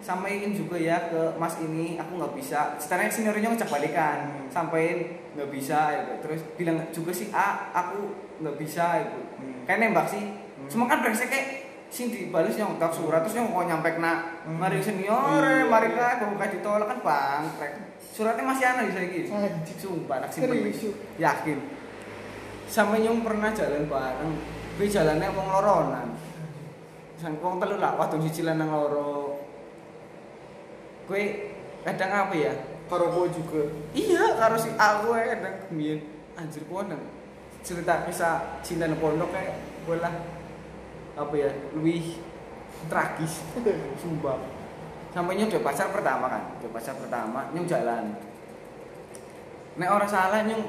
sampaikan 0.00 0.50
juga 0.50 0.74
ya 0.74 0.96
ke 1.06 1.36
mas 1.36 1.56
ini 1.58 1.94
aku 1.94 2.16
nggak 2.16 2.34
bisa 2.34 2.74
sekarang 2.76 3.06
seniornya 3.06 3.52
ngecek 3.52 3.68
balikan 3.68 4.16
Hmm. 4.26 4.48
sampaikan 4.48 4.98
nggak 5.30 5.50
bisa 5.50 5.78
ya. 5.92 6.00
terus 6.18 6.40
bilang 6.54 6.80
juga 6.88 7.12
sih 7.12 7.28
A 7.30 7.68
aku 7.70 8.10
nggak 8.38 8.56
bisa 8.56 8.84
itu 8.98 9.20
Hmm. 9.36 9.62
kayak 9.64 9.78
nembak 9.78 10.06
sih 10.06 10.24
Hmm. 10.24 10.66
cuma 10.66 10.84
kan 10.86 11.00
brengsek 11.00 11.28
kayak 11.28 11.46
sing 11.86 12.08
dibalas 12.08 12.54
yang 12.54 12.78
tak 12.78 12.90
surat 12.90 13.20
terus 13.20 13.36
yang 13.36 13.46
mau 13.46 13.60
nyampe 13.60 13.92
nak 13.96 14.42
Hmm. 14.42 14.56
mari 14.56 14.80
senior 14.80 15.42
Iya. 15.42 15.68
mari 15.68 15.92
kan 15.92 16.16
baru 16.18 16.34
kayak 16.34 16.52
ditolak 16.56 16.88
kan 16.88 16.98
bang 17.00 17.42
suratnya 18.10 18.42
masih 18.42 18.64
ada 18.66 18.82
di 18.82 18.90
sini 18.90 19.06
Anjing. 19.28 19.78
sumpah 19.78 20.16
simpen 20.26 20.64
yuk. 20.66 20.96
yakin 21.16 21.58
sampai 22.66 23.00
nyong 23.00 23.20
pernah 23.20 23.50
jalan 23.50 23.84
bareng 23.84 24.34
gue 24.74 24.86
jalannya 24.86 25.28
wong 25.28 25.46
loronan 25.46 26.08
sang 27.14 27.36
wong 27.36 27.60
telu 27.60 27.76
lah 27.76 27.92
waktu 27.94 28.16
cicilan 28.22 28.56
nang 28.56 28.70
loro 28.70 29.29
gue 31.10 31.22
kadang 31.82 32.10
apa 32.14 32.34
ya? 32.38 32.54
Karo 32.86 33.10
gue 33.10 33.26
juga. 33.34 33.66
Iya 33.90 34.38
karo 34.38 34.54
si 34.54 34.70
aku 34.78 35.10
ya 35.18 35.34
kadang. 35.34 35.56
Kemudian 35.66 35.98
anjir 36.38 36.62
gue 36.62 36.80
nang 36.86 37.02
cerita 37.66 38.06
kisah 38.06 38.62
cinta 38.62 38.86
nang 38.86 39.02
pondok 39.02 39.34
kayak 39.34 39.58
gue 39.58 39.96
lah 39.98 40.14
apa 41.18 41.34
ya 41.34 41.50
lebih 41.74 42.22
tragis. 42.86 43.42
Sumpah. 44.00 44.38
Sampai 45.10 45.34
nyong 45.34 45.50
udah 45.50 45.62
pacar 45.66 45.90
pertama 45.90 46.30
kan? 46.30 46.42
Udah 46.62 46.70
pacar 46.70 46.94
pertama 46.94 47.50
nyong 47.50 47.66
jalan. 47.66 48.14
Nek 49.74 49.90
orang 49.90 50.06
salah 50.06 50.46
nyong 50.46 50.62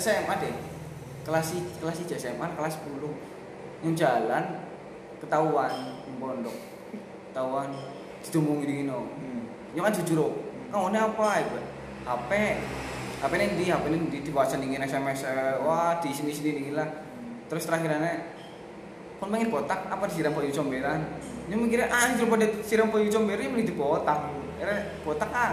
SMA 0.00 0.34
deh. 0.40 0.56
Kelas 1.28 1.52
kelas 1.84 2.00
SMA 2.16 2.46
kelas 2.56 2.80
10 2.88 3.84
nyong 3.84 3.96
jalan 3.96 4.44
ketahuan 5.20 5.72
pondok. 6.16 6.56
Ketahuan 7.28 7.68
ditumung 8.24 8.64
gini 8.64 8.88
no 8.88 9.04
nyong 9.76 9.84
kan 9.84 9.94
jujur 10.00 10.18
oh 10.20 10.32
kamu 10.68 10.92
ini 10.92 10.98
apa 11.00 11.28
itu 11.40 11.58
HP 12.08 12.30
HP 13.18 13.32
ini 13.34 13.46
di 13.58 13.64
HP 13.66 13.84
ini 13.90 13.98
di 14.08 14.18
di 14.22 14.30
WhatsApp 14.30 14.62
dingin 14.62 14.78
SMS 14.86 15.26
eh, 15.26 15.58
wah 15.66 15.98
di 15.98 16.14
sini 16.14 16.30
sini 16.30 16.54
dingin 16.54 16.78
lah. 16.78 16.86
Terus 17.50 17.66
terakhirannya 17.66 18.38
kon 19.18 19.34
pengen 19.34 19.50
botak 19.50 19.90
apa 19.90 20.06
disiram 20.06 20.30
boyu 20.30 20.54
comberan 20.54 21.02
nyong 21.50 21.66
mikirnya 21.66 21.90
ah 21.90 22.14
daripada 22.14 22.46
disiram 22.46 22.94
boyu 22.94 23.10
comberan 23.10 23.50
mending 23.50 23.74
dibotak. 23.74 24.30
Akhirnya 24.54 24.78
botak 25.02 25.30
kan 25.34 25.52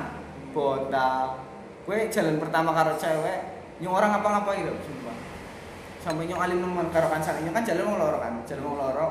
botak. 0.53 1.41
Gue 1.89 2.05
jalan 2.13 2.37
pertama 2.37 2.69
karo 2.71 2.93
cewek 3.01 3.39
nyong 3.81 3.93
orang 3.97 4.09
ngapa-ngapain 4.13 4.69
lho 4.69 4.73
sumpah. 4.85 5.17
Sampai 6.05 6.29
nyong 6.29 6.41
alim 6.45 6.61
nemen 6.61 6.87
karo 6.93 7.09
nyong 7.09 7.55
kan 7.55 7.63
jalan 7.65 7.83
wong 7.89 7.97
loro 7.97 8.17
kan 8.21 8.33
jalan 8.45 8.63
wong 8.63 8.77
loro. 8.77 9.07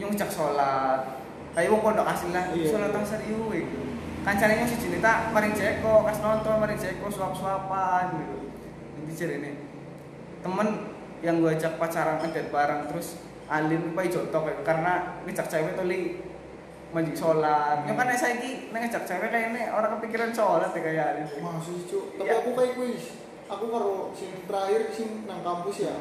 Nyong 0.00 0.10
ngejak 0.16 0.32
sholat 0.32 1.23
kayak 1.54 1.70
wong 1.70 1.82
pondok 1.82 2.04
asli 2.04 2.30
lah 2.30 2.44
Iya, 2.50 2.66
sholat 2.66 2.92
asar 2.92 3.20
iku 3.22 3.48
gitu 3.48 3.78
kancane 4.20 4.52
nyong 4.56 4.68
siji 4.68 4.98
tak 4.98 5.30
maring 5.30 5.52
jeko 5.52 6.02
kas 6.02 6.18
nonton 6.18 6.56
maring 6.56 6.76
jeko 6.76 7.06
suap-suapan 7.08 8.04
gitu 8.16 8.36
nanti 8.96 9.12
jarene 9.14 9.50
temen 10.40 10.68
yang 11.20 11.38
gue 11.38 11.50
ajak 11.50 11.76
pacaran 11.76 12.20
ngedet 12.20 12.48
bareng 12.48 12.88
terus 12.88 13.20
alim 13.46 13.92
pai 13.92 14.08
jotok 14.08 14.44
kayak 14.44 14.60
karena 14.62 14.92
ngejak 15.22 15.46
cewek 15.46 15.72
tuli 15.74 16.24
manjing 16.90 17.12
sholat 17.12 17.84
nyong 17.84 17.96
kan 17.96 18.08
saiki 18.10 18.70
nek 18.70 18.80
ngejak 18.82 19.04
cewek 19.04 19.28
kayaknya 19.28 19.68
orang 19.70 19.98
kepikiran 19.98 20.32
sholat 20.32 20.70
ya 20.70 20.80
kayak 20.80 21.04
alim 21.10 21.26
Masih 21.44 21.84
cuk. 21.84 22.04
Tapi 22.16 22.24
Iya. 22.24 22.40
aku 22.40 22.50
kayak 22.54 22.72
kuis. 22.74 23.04
Aku 23.44 23.64
karo 23.68 23.92
sing 24.16 24.30
terakhir 24.48 24.88
sing 24.88 25.08
nang 25.24 25.44
kampus 25.44 25.84
ya. 25.84 25.92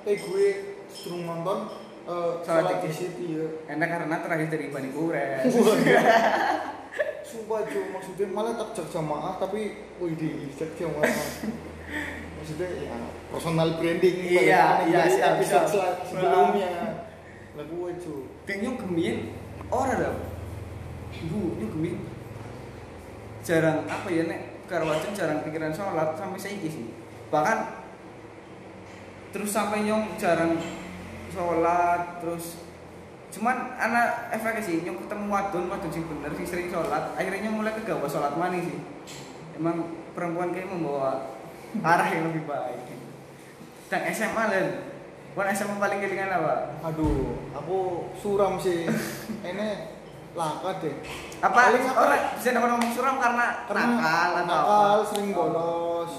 Kayak 0.00 0.18
gue 0.24 0.46
suruh 0.88 1.20
nonton 1.20 1.58
eh 2.08 2.30
Salat 2.40 2.64
salat 2.64 2.80
di- 2.80 2.88
situ 2.90 3.22
ya. 3.36 3.44
enak 3.68 3.84
karena 3.86 4.16
terakhir 4.18 4.48
dari 4.48 4.66
Bani 4.68 4.90
Kures 4.90 5.44
Sumpah 7.22 7.60
cuk, 7.62 7.92
maksudnya 7.92 8.26
malah 8.32 8.56
tak 8.56 8.72
cek 8.72 8.88
jamaah 8.88 9.36
tapi 9.36 9.76
wih 10.00 10.16
di 10.16 10.48
cek 10.50 10.72
jamaah. 10.74 11.04
maksudnya 12.40 12.68
ya 12.72 12.96
personal 13.28 13.76
branding. 13.76 14.16
Iya, 14.24 14.88
iya, 14.88 15.00
siap, 15.04 15.36
episode 15.36 15.68
siap. 15.68 16.00
sel- 16.00 16.00
sebelumnya. 16.08 17.04
Lah 17.52 17.64
gue 17.68 17.88
dan 18.42 18.56
nyong 18.58 18.78
gemien 18.80 19.16
orang 19.68 20.00
dah 20.00 20.14
bu 21.28 21.60
nyong 21.60 21.72
gemien 21.76 21.96
jarang 23.44 23.84
apa 23.84 24.08
ya 24.08 24.24
nek 24.24 24.40
karwajan 24.64 25.12
jarang 25.12 25.44
pikiran 25.44 25.76
sholat 25.76 26.16
sampai 26.16 26.40
saya 26.40 26.56
sih. 26.64 26.88
Bahkan 27.28 27.58
terus 29.28 29.52
sampai 29.52 29.84
nyong 29.84 30.16
jarang 30.16 30.56
sholat 31.28 32.20
terus 32.20 32.60
cuman 33.28 33.76
anak 33.76 34.32
efeknya 34.32 34.62
sih 34.62 34.76
nyong 34.82 35.04
ketemu 35.04 35.24
wadon 35.28 35.64
wadon 35.68 35.90
sing 35.90 36.04
bener 36.06 36.32
sing 36.32 36.46
sering 36.46 36.68
sholat 36.68 37.12
akhirnya 37.12 37.48
mulai 37.48 37.76
kegawa 37.76 38.08
sholat 38.08 38.32
maning 38.34 38.64
sih 38.64 38.78
emang 39.54 39.84
perempuan 40.12 40.50
kayak 40.50 40.66
membawa 40.66 41.36
arah 41.78 42.08
yang 42.08 42.32
lebih 42.32 42.44
baik 42.44 42.88
dan 43.88 44.00
SMA 44.10 44.44
lan 44.46 44.68
Wan 45.36 45.54
SMA 45.54 45.78
paling 45.78 46.02
kelingan 46.02 46.34
apa? 46.34 46.82
Aduh, 46.82 47.38
aku 47.54 48.10
suram 48.18 48.58
sih. 48.58 48.90
Ini 49.46 49.68
laka 50.34 50.82
deh. 50.82 50.98
apa 51.38 51.54
Paling 51.54 51.84
apa? 51.86 52.00
orang 52.00 52.22
bisa 52.34 52.48
dapat 52.50 52.68
ngomong 52.74 52.90
suram 52.90 53.16
karena, 53.22 53.46
Karena 53.70 53.84
nakal 53.86 54.30
atau 54.34 54.46
nakal, 54.50 54.98
apa? 54.98 55.06
sering 55.06 55.30
bolos. 55.30 56.12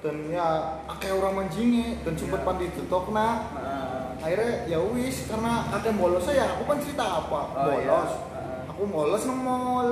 Dan 0.00 0.32
ya 0.32 0.46
akeh 0.88 1.12
orang 1.12 1.36
manjinge 1.36 2.00
dan 2.00 2.16
sempat 2.16 2.40
Iya. 2.40 2.46
pandi 2.48 2.66
ditokna. 2.72 3.28
Nah, 3.52 3.79
akhirnya 4.20 4.52
ya 4.66 4.78
wis 4.86 5.24
karena 5.24 5.52
akeh 5.70 5.92
bolos 5.92 6.26
ya 6.26 6.46
aku 6.50 6.62
kan 6.64 6.78
cerita 6.78 7.04
apa 7.18 7.40
Oh, 7.50 7.64
bolos 7.66 8.10
iya. 8.12 8.68
aku 8.68 8.82
bolos 8.86 9.22
nang 9.24 9.38
mall 9.38 9.88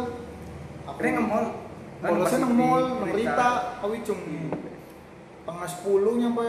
aku 0.84 0.90
Akhirnya 0.90 1.12
nge-mall? 1.18 1.46
Kan 1.98 2.08
bolosnya 2.08 2.38
berita. 2.46 3.04
berita 3.04 3.48
awi 3.80 3.98
cung 4.02 4.20
tengah 5.42 5.66
sepuluh 5.66 6.12
nyampe 6.14 6.48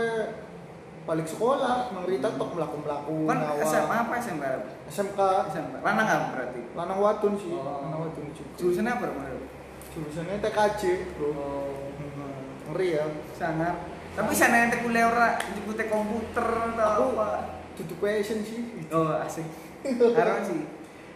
balik 1.01 1.25
sekolah 1.25 1.89
nang 1.89 2.05
Rita 2.05 2.29
tok 2.31 2.53
melaku 2.53 2.75
melaku 2.79 3.15
kan 3.25 3.37
SMA 3.59 3.95
apa 3.97 4.13
SMA? 4.19 4.49
SMK 4.85 5.19
SMA. 5.49 5.77
Lanang 5.79 6.05
nggak 6.05 6.21
berarti? 6.29 6.61
lanang 6.71 6.99
wadon 6.99 7.33
sih 7.33 7.49
Oh. 7.49 7.81
lanang 7.81 7.99
wadon 8.03 8.25
juga 8.29 8.51
Jurusannya 8.55 8.91
apa 8.91 9.05
kemarin? 9.07 9.41
jurusannya 9.89 10.35
TKJ 10.37 10.81
bro 11.11 11.31
Oh, 11.31 11.65
Hmm, 11.97 12.43
ngeri 12.69 12.87
ya 12.93 13.05
sangat. 13.33 13.75
Tapi 14.11 14.31
sana 14.31 14.55
yang 14.61 14.71
kuliah 14.77 15.07
ora 15.07 15.27
jemput 15.41 15.79
komputer 15.81 16.47
atau 16.69 16.85
Aku- 16.85 17.15
apa? 17.15 17.31
Tutup 17.79 18.03
passion 18.03 18.43
sih 18.43 18.61
Oh 18.91 19.15
asik. 19.23 19.47
Harus 19.87 20.51
sih. 20.51 20.63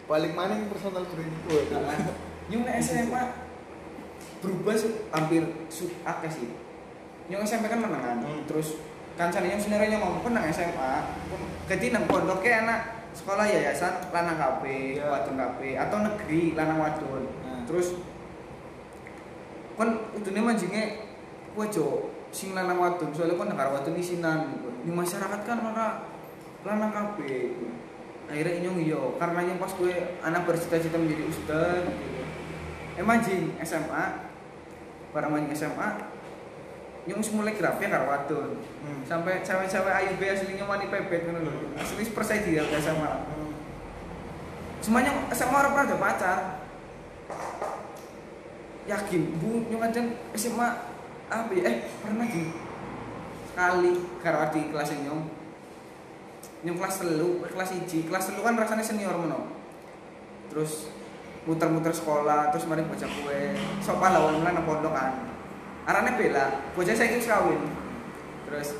balik 0.07 0.31
maning 0.35 0.71
personal 0.71 1.03
branding 1.03 1.43
gue 1.47 1.61
Nyung 2.51 2.63
nek 2.67 2.79
SMA 2.79 3.23
berubah 4.43 4.75
hampir 5.15 5.43
su 5.71 5.87
akeh 6.03 6.31
sih. 6.31 6.49
Nyung 7.31 7.43
SMP 7.47 7.71
kan 7.71 7.79
menangan. 7.79 8.19
Hmm. 8.19 8.43
Terus 8.43 8.83
kancane 9.15 9.47
yang 9.47 9.61
sebenarnya 9.61 9.99
ngomong 10.03 10.27
kan 10.27 10.31
nang 10.35 10.45
SMA. 10.51 10.93
Jadi 11.71 11.95
nang 11.95 12.03
pondoknya 12.11 12.67
anak 12.67 12.79
sekolah 13.15 13.47
yayasan 13.47 14.11
lanang 14.11 14.35
KB, 14.35 14.63
Iya. 14.99 15.07
wadon 15.07 15.39
KB 15.39 15.59
atau 15.79 15.97
negeri 16.03 16.41
lanang 16.57 16.83
wadon. 16.83 17.23
Nah. 17.45 17.63
Terus 17.63 17.95
kon 19.79 19.89
udune 20.13 20.39
manjinge 20.43 20.99
kowe 21.55 21.65
jo 21.71 22.11
sing 22.35 22.51
lanang 22.51 22.75
wadon 22.75 23.15
soalnya 23.15 23.39
kon 23.39 23.47
negara 23.47 23.71
wadon 23.71 23.95
isinan. 23.95 24.59
Di 24.83 24.91
masyarakat 24.91 25.39
kan 25.47 25.63
ora 25.63 26.03
lanang 26.63 26.91
KB. 26.91 27.17
gitu. 27.27 27.67
Akhirnya 28.31 28.53
inyong 28.63 28.79
iyo 28.79 29.01
karena 29.19 29.39
yang 29.43 29.59
pas 29.59 29.71
gue 29.75 29.93
anak 30.23 30.47
bercita-cita 30.47 30.95
menjadi 30.95 31.23
ustad 31.27 31.83
gitu. 31.85 32.21
Emang 32.95 33.19
jing 33.19 33.51
SMA 33.61 34.05
barang 35.13 35.29
manjing 35.29 35.53
SMA 35.53 35.89
wis 37.03 37.29
mulai 37.35 37.51
grafe 37.51 37.83
karo 37.83 38.07
wadon. 38.07 38.63
Hmm. 38.79 39.01
Sampai 39.03 39.43
cewek-cewek 39.43 39.91
ayu 39.91 40.15
be 40.15 40.25
aslinya 40.31 40.63
wani 40.63 40.87
pepet 40.87 41.27
ngono 41.27 41.43
lho. 41.43 41.53
Asli 41.75 42.07
percaya 42.15 42.39
diri 42.39 42.63
aku 42.63 42.79
SMA. 42.79 43.11
Semuanya 44.79 45.11
SMA 45.35 45.51
orang 45.51 45.73
pernah 45.75 45.87
ada 45.91 45.97
pacar. 45.99 46.39
Yakin, 48.83 49.39
bu, 49.39 49.63
nyong 49.71 49.79
kadang 49.79 50.07
SMA 50.35 50.67
apa 51.31 51.51
ya? 51.55 51.63
Eh, 51.71 51.77
pernah 52.03 52.27
di 52.27 52.51
sekali 53.47 53.93
karo 54.19 54.43
di 54.51 54.61
kelas 54.71 54.91
nyong. 55.03 55.42
Nyong 56.63 56.77
kelas 56.79 56.95
telu, 57.03 57.43
kelas 57.43 57.71
iji, 57.75 58.07
kelas 58.07 58.31
telu 58.31 58.39
kan 58.39 58.55
rasanya 58.55 58.83
senior 58.83 59.19
meno. 59.19 59.51
Terus 60.47 60.87
muter-muter 61.43 61.91
sekolah, 61.91 62.55
terus 62.55 62.63
mari 62.71 62.87
baca 62.87 63.03
kue, 63.03 63.41
sok 63.83 63.99
pahlawan 63.99 64.39
mulai 64.39 64.55
nang 64.55 64.63
pondok 64.63 64.95
kan. 64.95 65.27
Arane 65.83 66.15
Bella, 66.15 66.71
bocah 66.71 66.95
saya 66.95 67.19
wis 67.19 67.27
kawin. 67.27 67.59
Terus 68.47 68.79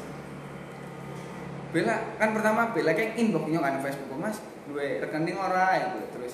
Bella 1.76 2.16
kan 2.16 2.32
pertama 2.32 2.72
Bella 2.72 2.96
kayak 2.96 3.20
inbox 3.20 3.52
nyong 3.52 3.66
kan 3.66 3.84
Facebook 3.84 4.16
Mas, 4.16 4.40
duwe 4.70 5.04
rekening 5.04 5.36
ora? 5.36 5.76
Itu 5.76 6.00
terus 6.16 6.34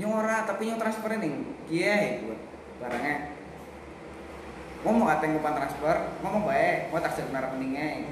nyong 0.00 0.24
ora 0.24 0.48
tapi 0.48 0.72
nyong 0.72 0.80
transfer 0.80 1.12
ning 1.20 1.52
kiye 1.68 2.24
itu 2.24 2.32
barangnya 2.80 3.36
ngomong 4.82 5.04
kata 5.04 5.30
ngupan 5.30 5.54
transfer 5.54 5.96
ngomong 6.24 6.48
baik 6.48 6.88
mau 6.88 6.98
tak 7.02 7.12
jadi 7.12 7.28
rekeningnya. 7.28 8.08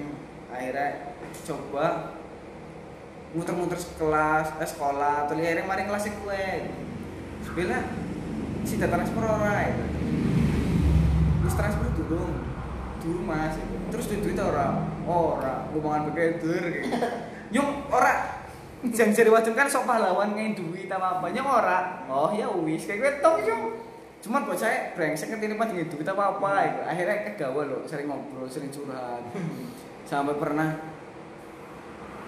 Akhirnya 0.50 1.16
coba 1.46 2.18
muter-muter 3.30 3.78
kelas 3.78 4.46
eh, 4.58 4.68
sekolah 4.68 5.30
terus 5.30 5.40
akhirnya 5.42 5.64
mari 5.66 5.86
kelas 5.86 6.04
gue. 6.10 6.46
Terus 7.40 7.52
Bella 7.56 7.80
si 8.64 8.76
transfer 8.76 9.24
ora 9.24 9.56
itu 9.72 9.84
terus 11.40 11.54
transfer 11.56 11.86
durung 11.96 12.34
durung 13.00 13.24
mas 13.24 13.56
terus 13.88 14.06
duit 14.12 14.20
duit 14.20 14.38
ora 14.38 14.84
ora 15.08 15.66
ngomongan 15.72 16.12
begitu 16.12 16.52
kayak 16.52 16.84
gitu. 16.84 16.96
nyong 17.56 17.70
ora 17.88 18.44
jangan 18.92 19.12
jadi 19.16 19.30
wajib 19.32 19.52
kan 19.56 19.68
sok 19.68 19.88
pahlawan 19.88 20.36
ngain 20.36 20.54
duit 20.56 20.88
apa. 20.92 21.18
Apa 21.20 21.26
nyong 21.32 21.48
ora 21.48 21.78
oh 22.06 22.30
ya 22.30 22.46
wis 22.52 22.84
kayak 22.84 23.00
gue 23.00 23.12
tau 23.24 23.40
nyong 23.40 23.62
cuman 24.20 24.44
buat 24.44 24.60
saya 24.60 24.92
brengsek 24.92 25.32
ngerti 25.32 25.56
pas 25.56 25.64
dengan 25.72 25.88
duit 25.88 26.04
apa 26.04 26.22
apa 26.36 26.50
gitu. 26.68 26.80
akhirnya 26.84 27.16
kegawa 27.32 27.62
loh 27.64 27.80
sering 27.88 28.06
ngobrol 28.06 28.46
sering 28.46 28.68
curhat. 28.68 29.24
Sampai 30.10 30.36
pernah 30.36 30.76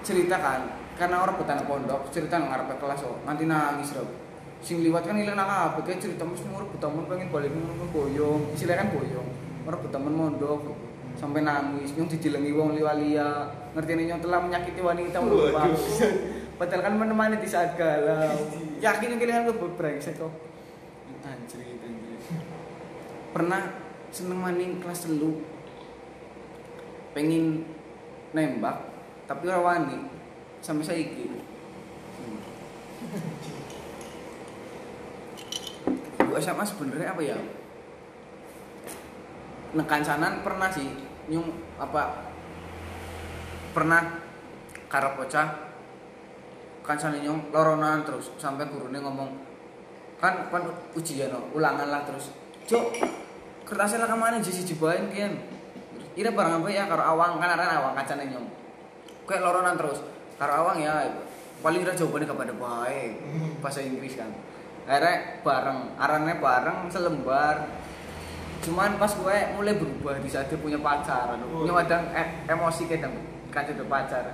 cerita 0.01 0.39
kan 0.41 0.82
karena 0.97 1.25
orang 1.25 1.41
petani 1.41 1.65
pondok 1.65 2.13
cerita 2.13 2.37
nang 2.37 2.53
ngarep 2.53 2.77
kelas 2.77 3.01
oh 3.09 3.17
nanti 3.25 3.49
nangis 3.49 3.97
loh 3.97 4.23
sing 4.63 4.79
liwat 4.79 5.03
kan 5.03 5.19
ilang 5.19 5.35
apa 5.43 5.83
kayak 5.83 5.99
cerita 5.99 6.23
mas 6.23 6.39
mau 6.47 6.63
betaman 6.63 7.03
pengen 7.11 7.35
balik 7.35 7.51
mau 7.51 7.75
boyong. 7.91 8.55
Istilah 8.55 8.79
kan 8.79 8.95
boyong. 8.95 9.29
Orang 9.67 9.81
betaman 9.83 10.15
mondok 10.15 10.63
sampai 11.19 11.43
nangis 11.43 11.93
nyong 11.99 12.09
didilengi 12.09 12.55
wong 12.57 12.73
liwalia 12.79 13.53
ngerti 13.77 13.91
nih 13.95 14.05
nyong 14.09 14.23
telah 14.25 14.41
menyakiti 14.41 14.81
wanita 14.81 15.21
lupa 15.21 15.69
padahal 16.57 16.83
kan 16.89 16.95
menemani 16.95 17.37
di 17.43 17.49
saat 17.51 17.75
galau. 17.75 18.39
Yakin 18.79 19.13
yang 19.13 19.21
kalian 19.21 19.45
gue 19.51 19.71
brengsek 19.75 20.15
kok. 20.17 20.31
Anjir 21.27 21.59
anjir. 21.59 22.19
Pernah 23.35 23.63
seneng 24.15 24.39
maning 24.41 24.79
kelas 24.79 25.11
telu. 25.11 25.43
Pengen 27.13 27.67
nembak 28.33 28.89
tapi 29.29 29.49
ora 29.49 29.61
wani 29.61 30.12
sampai 30.63 30.87
saiki. 30.87 31.27
Bu 36.23 36.33
SMA 36.39 36.65
sebenarnya 36.65 37.13
apa 37.13 37.23
ya? 37.27 37.37
Nekancanan 39.75 40.47
pernah 40.47 40.71
sih 40.71 40.87
nyung 41.27 41.51
apa 41.83 42.31
pernah 43.73 44.23
karo 44.87 45.17
bocah 45.19 45.75
kancane 46.85 47.25
nyong 47.25 47.55
loronan 47.55 48.05
terus 48.05 48.35
sampai 48.37 48.69
gurune 48.69 49.01
ngomong 49.01 49.31
kan 50.19 50.51
kan 50.51 50.63
ujian 50.95 51.35
no, 51.35 51.51
ulangan 51.59 51.91
lah 51.91 52.07
terus. 52.07 52.31
Cok 52.71 52.87
kertasnya 53.67 54.07
lah 54.07 54.09
ke 54.09 54.17
mana? 54.17 54.39
Jisi 54.39 54.63
jibain 54.63 55.11
kian 55.11 55.35
ira 56.15 56.31
barang 56.31 56.63
apa 56.63 56.69
ya? 56.71 56.87
Karo 56.87 57.03
awang 57.03 57.43
kan 57.43 57.59
awang 57.59 57.99
kancane 57.99 58.31
nyong 58.31 58.47
kayak 59.27 59.43
loronan 59.43 59.75
terus 59.75 60.12
karo 60.43 60.53
awang 60.59 60.79
ya 60.79 61.07
paling 61.59 61.81
ira 61.81 61.95
jawabannya 61.95 62.27
kepada 62.27 62.53
baik 62.53 63.13
bahasa 63.59 63.79
Inggris 63.81 64.19
kan. 64.19 64.27
Akhirnya 64.83 65.15
bareng 65.41 65.95
arannya 65.95 66.35
bareng 66.37 66.79
selembar 66.89 67.71
cuman 68.59 68.95
pas 68.95 69.11
gue 69.11 69.37
mulai 69.55 69.75
berubah 69.75 70.19
di 70.19 70.27
saat 70.27 70.47
dia 70.47 70.55
punya 70.57 70.79
pacar 70.79 71.35
Oh. 71.37 71.63
nyong 71.63 71.79
kadang 71.83 72.11
e- 72.11 72.47
emosi 72.47 72.87
kadang 72.87 73.15
kan 73.49 73.63
udah 73.65 73.87
pacar. 73.87 74.25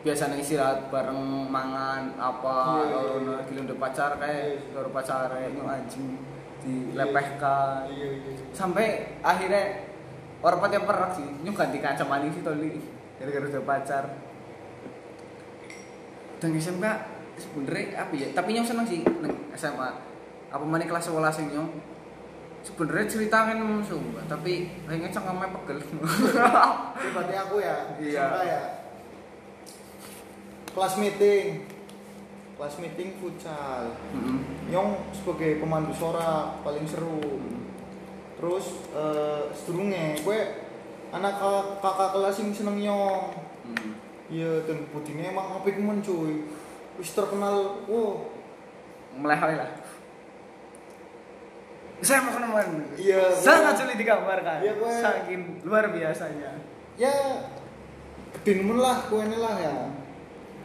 Biasanya 0.00 0.36
istirahat 0.36 0.88
bareng 0.88 1.20
mangan 1.46 2.16
apa 2.16 2.56
Iya, 2.78 2.84
iya, 2.84 2.88
kalau 2.88 3.16
iya. 3.20 3.36
gila 3.44 3.60
udah 3.64 3.78
pacar 3.78 4.10
kayak 4.16 4.40
Iya. 4.46 4.60
baru 4.72 4.88
pacar 4.90 5.28
kayak 5.30 5.60
anjing 5.60 6.08
dilepehkan. 6.60 7.84
Iya 7.88 8.08
iya 8.16 8.32
sampai 8.50 8.86
akhirnya 9.20 9.64
orang 10.40 10.58
pati 10.58 10.76
perak 10.78 11.10
sih 11.14 11.28
nyong 11.40 11.52
ganti 11.52 11.78
kaca 11.78 12.04
manis 12.04 12.32
sih 12.32 12.40
toli 12.40 12.80
gara-gara 13.16 13.44
udah 13.46 13.64
pacar 13.66 14.04
dan 16.40 16.50
SMK 16.56 16.86
sebenernya 17.36 18.04
apa 18.04 18.12
ya 18.16 18.28
tapi 18.32 18.56
nyong 18.56 18.68
seneng 18.68 18.86
sih 18.88 19.00
neng 19.04 19.32
SMA 19.54 20.10
apa 20.50 20.64
mana 20.66 20.82
kelas 20.82 21.14
11 21.14 21.46
yang 21.46 21.48
nyong? 21.54 21.70
Sebenernya 22.60 23.06
cerita 23.08 23.48
kan 23.48 23.56
sumpah 23.80 24.20
tapi 24.28 24.68
kayaknya 24.84 25.08
cangkemnya 25.08 25.48
pegel. 25.48 25.78
Ini 25.80 27.08
berarti 27.14 27.34
aku 27.38 27.56
ya 27.62 27.76
Iya. 27.96 28.24
SMK 28.26 28.38
ya. 28.44 28.60
Kelas 30.74 30.94
meeting. 31.00 31.46
Kelas 32.58 32.74
meeting 32.82 33.08
futsal. 33.16 33.96
Mm-mm. 34.12 34.44
Nyong 34.68 34.90
sebagai 35.16 35.62
pemandu 35.62 35.94
suara 35.96 36.60
paling 36.60 36.84
seru. 36.84 37.40
Terus 38.36 38.84
eh 38.92 39.54
sedurunge 39.56 40.20
gue 40.20 40.40
anak 41.14 41.40
kakak, 41.80 42.10
kelas 42.12 42.36
yang 42.42 42.50
seneng 42.52 42.76
nyong. 42.76 43.22
Mm. 43.70 43.90
Iya 44.30 44.62
dan 44.64 44.86
budine 44.88 45.28
emang 45.28 45.58
apik 45.58 45.76
men 45.76 45.98
cuy. 46.00 46.46
Wis 46.96 47.12
terkenal 47.12 47.82
wow. 47.84 48.24
Melehoi 49.10 49.58
lah. 49.58 49.70
Saya 52.00 52.24
mau 52.24 52.32
kenemuan. 52.32 52.80
Iya, 52.96 53.28
sangat 53.36 53.76
sulit 53.76 54.00
digambarkan 54.00 54.64
Iya, 54.64 54.72
gua- 54.80 55.02
saking 55.04 55.60
luar 55.66 55.92
biasanya. 55.92 56.56
Ya 56.96 57.12
gede 58.32 58.62
nemen 58.62 58.80
lah 58.80 59.04
gue 59.04 59.20
lah 59.36 59.56
ya. 59.60 59.76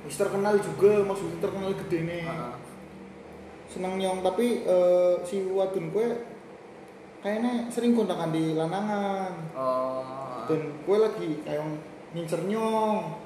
Wis 0.07 0.15
terkenal 0.15 0.55
juga 0.61 1.03
maksudnya 1.03 1.41
terkenal 1.41 1.73
gede 1.75 1.99
nih 2.05 2.21
Heeh. 2.23 2.53
seneng 3.65 3.97
nyong 3.97 4.21
tapi 4.23 4.61
eh, 4.63 5.13
si 5.25 5.41
wadon 5.49 5.89
gue 5.91 6.07
kayaknya 7.19 7.67
sering 7.67 7.97
kontakan 7.97 8.29
di 8.31 8.53
lanangan. 8.55 9.33
Oh. 9.57 10.45
Dan 10.45 10.77
gue 10.85 10.97
lagi 11.01 11.29
kayak 11.43 11.65
ngincer 12.13 12.45
nyong 12.47 13.24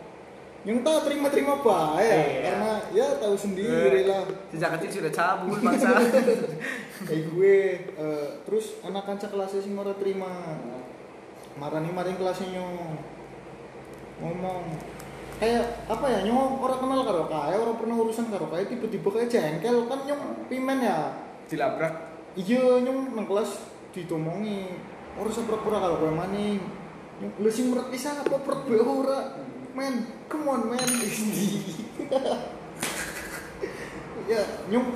nyong 0.69 0.85
tak 0.85 1.09
terima 1.09 1.33
terima 1.33 1.57
baik 1.65 2.05
Iya. 2.05 2.45
karena 2.45 2.71
ya 2.93 3.07
tahu 3.17 3.33
sendiri 3.33 4.05
lah. 4.05 4.21
sejak 4.53 4.77
kecil 4.77 5.01
sudah 5.01 5.09
cabul 5.09 5.57
bangsa. 5.57 5.97
Kayak 7.09 7.23
gue 7.33 7.57
eh, 7.97 8.27
terus 8.45 8.77
anak 8.85 9.09
kanca 9.09 9.33
kelasnya 9.33 9.65
sih 9.65 9.73
ora 9.73 9.97
terima. 9.97 10.29
Marah 11.57 11.81
nih 11.81 11.89
maring 11.89 12.21
kelasnya 12.21 12.53
nyong 12.53 13.01
ngomong. 14.21 14.77
Kayak 15.41 15.89
apa 15.89 16.05
ya 16.05 16.19
nyong 16.29 16.61
orang 16.61 16.79
kenal 16.85 17.01
karo 17.01 17.23
kaya 17.25 17.57
orang 17.57 17.77
pernah 17.81 17.95
urusan 18.05 18.29
karo 18.29 18.45
kaya 18.53 18.69
tiba-tiba 18.69 19.09
kayak 19.09 19.29
jengkel. 19.33 19.89
Kan 19.89 20.05
nyong 20.05 20.53
pimen 20.53 20.85
ya? 20.85 21.17
Dilabrak. 21.49 22.13
Iya 22.37 22.85
nyong 22.85 23.17
nang 23.17 23.25
kelas 23.25 23.57
ditomongi 23.89 24.69
orang 25.17 25.33
sepura-pura 25.33 25.81
kalau 25.81 25.97
gue 25.97 26.13
maning. 26.13 26.61
Nyong 27.25 27.41
lu 27.41 27.49
sih 27.49 27.65
merat 27.73 27.89
bisa 27.89 28.21
apa 28.21 28.37
perut 28.37 28.69
gue 28.69 28.77
ora 28.77 29.48
men 29.75 30.05
come 30.29 30.47
on 30.49 30.61
men. 30.69 30.89
Ya 34.29 34.41
nyong 34.69 34.93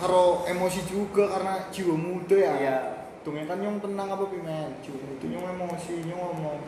karo 0.00 0.48
emosi 0.48 0.80
juga 0.88 1.28
karena 1.28 1.68
jiwa 1.68 1.94
muda 1.96 2.36
ya. 2.36 2.54
Iya. 2.56 2.78
Tungnya 3.22 3.46
kan 3.46 3.62
nyong 3.62 3.78
tenang 3.78 4.08
apa 4.10 4.24
pimen 4.32 4.80
jiwa 4.80 4.98
muda 4.98 5.24
nyong 5.28 5.46
emosi 5.56 5.94
nyong 6.08 6.20
ngomong. 6.20 6.60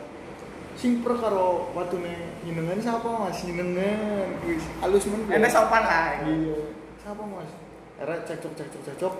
Sing 0.75 0.99
per 0.99 1.15
karo 1.17 1.71
watune 1.71 2.35
nyenengan 2.43 2.79
siapa 2.83 3.07
mas? 3.07 3.41
Nyenengan. 3.41 4.27
Wis 4.45 4.65
halus 4.83 5.05
men. 5.09 5.25
Enak 5.29 5.51
sopan 5.51 5.83
lah 5.87 6.21
iya. 6.27 6.57
Siapa 7.01 7.23
mas? 7.25 7.49
Era 7.95 8.21
cekcok 8.27 8.53
cekcok 8.53 8.81
cekcok. 8.91 9.15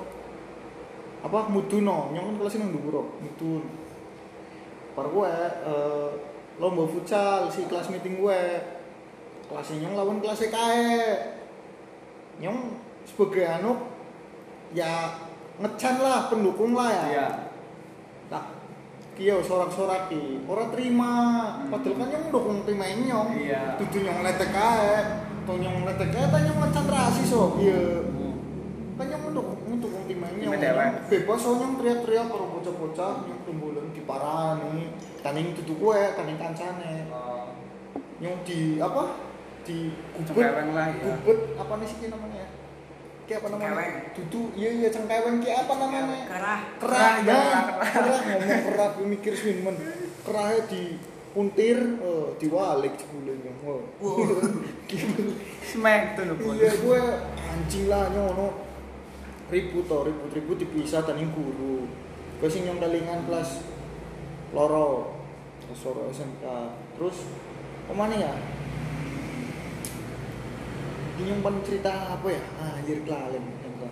Apa? 1.26 1.50
Mudun 1.50 1.88
no? 1.88 2.14
Nyong 2.14 2.26
kan 2.30 2.36
kelasnya 2.38 2.68
nang 2.68 2.76
dhuwur 2.76 3.08
mudun. 3.18 3.64
Par 4.96 5.12
gue 5.12 5.32
eh, 5.68 6.10
lomba 6.60 6.88
futsal 6.88 7.52
si 7.52 7.68
kelas 7.68 7.92
meeting 7.92 8.24
gue. 8.24 8.42
Kelasnya 9.46 9.86
nyong 9.86 9.96
lawan 9.96 10.18
kelasnya 10.24 10.50
kae 10.50 10.96
nyong 12.42 12.76
sebagai 13.08 13.46
anu 13.48 13.88
ya 14.76 15.22
ngecan 15.62 15.96
lah 16.02 16.28
pendukung 16.32 16.74
lah 16.74 16.90
ya. 16.90 17.04
Iya. 17.12 17.28
Tak 18.32 18.46
kia 19.16 19.40
sorak-sorak 19.40 20.12
ki. 20.12 20.44
Ora 20.50 20.68
terima. 20.74 21.14
Padahal 21.70 21.96
kan 22.00 22.08
nyong 22.10 22.26
dukung 22.34 22.58
terima 22.66 22.90
nyong. 22.90 23.30
Iya. 23.38 23.78
dudu 23.80 23.98
nyong 24.02 24.20
letek 24.26 24.50
kae. 24.52 24.96
To 25.46 25.52
nyong 25.62 25.86
letek 25.86 26.10
kae 26.10 26.26
ta 26.32 26.38
nyong 26.42 26.60
ngecan 26.66 26.86
rasis 26.90 27.28
so. 27.30 27.56
Iya. 27.62 28.02
Kan 28.98 29.06
nyong 29.12 29.24
nyong. 30.42 30.54
Bebas 31.12 31.40
so 31.40 31.50
nyong 31.60 31.74
teriak-teriak 31.78 32.28
karo 32.34 32.46
bocah-bocah. 32.50 33.14
Nyong 33.30 33.42
rembulan 33.46 33.88
diparani 33.94 34.90
taning 35.26 35.58
dudu 35.58 35.74
kue 35.82 36.02
taning 36.14 36.38
kancane. 36.38 37.10
Oh. 37.10 37.50
Nyong 38.22 38.46
di 38.46 38.78
apa? 38.78 39.18
Di 39.66 39.90
gubet. 40.22 40.54
Lah, 40.70 40.94
ya. 40.94 41.18
gubet 41.26 41.58
apa 41.58 41.74
nih 41.82 41.88
sih 41.90 42.08
namanya? 42.14 42.46
Kayak 43.26 43.42
apa 43.42 43.48
namanya? 43.58 43.74
Cengkeweng. 43.74 43.98
dudu 44.14 44.42
iya 44.54 44.70
iya 44.78 44.90
cengkeweng. 44.94 45.36
Kayak 45.42 45.58
apa 45.66 45.74
namanya? 45.82 46.26
Kerah. 46.30 46.30
kerah 46.30 46.62
Kerah, 46.78 47.14
ya 47.26 47.42
kerah, 47.90 48.18
ngomong 48.22 48.62
kerah 48.70 48.90
gue 48.94 49.08
mikir 49.18 49.34
swinmen 49.34 49.76
kerahnya 50.22 50.62
di 50.70 50.84
puntir 51.34 51.78
eh, 52.00 52.28
diwalik 52.38 52.96
nyong 53.12 53.60
oh. 53.66 53.82
smack 55.66 56.16
tuh 56.16 56.32
pun 56.38 56.56
iya 56.56 56.70
gue 56.70 57.02
anjing 57.50 57.90
lah 57.90 58.14
nyono. 58.14 58.62
Ribut 59.50 59.90
toh 59.90 60.06
ribut 60.06 60.30
ribut 60.38 60.58
dipisah 60.62 61.02
tani 61.02 61.26
guru. 61.34 61.90
Gue 62.38 62.50
sing 62.50 62.70
nyong 62.70 62.78
kelas 63.26 63.66
loro 64.54 65.15
kelas 65.66 65.82
loro 65.90 66.02
SMK 66.14 66.46
terus 66.98 67.18
ke 67.86 67.94
mana 67.94 68.16
ya? 68.16 68.34
Paling 71.16 71.62
cerita 71.62 71.94
apa 72.18 72.28
ya? 72.30 72.44
Ah 72.58 72.82
anjir 72.82 73.02
kelalen 73.06 73.46
SMK 73.62 73.84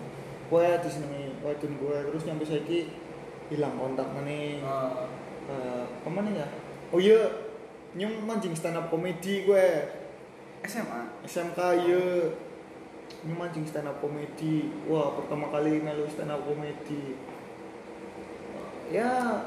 gue 0.44 0.66
disenengi 0.86 1.34
wadon 1.40 1.72
gue 1.80 1.96
terus 2.12 2.22
nyampe 2.28 2.44
saiki 2.46 2.92
hilang 3.50 3.74
kontak 3.76 4.06
mana. 4.12 4.38
Oh 4.62 5.06
Eh, 5.44 5.84
ke 6.00 6.08
mana 6.08 6.32
ya? 6.32 6.46
Oh 6.88 6.96
iya. 6.96 7.20
Nyong 7.94 8.24
mancing 8.24 8.56
stand 8.56 8.80
up 8.80 8.88
komedi 8.88 9.44
gue. 9.44 9.66
SMA 10.64 11.20
SMK 11.28 11.58
iya. 11.84 12.32
Ini 13.28 13.34
mancing 13.36 13.68
stand 13.68 13.84
up 13.84 14.00
komedi. 14.00 14.72
Wah 14.88 15.12
pertama 15.20 15.52
kali 15.52 15.84
melu 15.84 16.08
stand 16.08 16.32
up 16.32 16.48
komedi. 16.48 17.12
Ya 18.88 19.44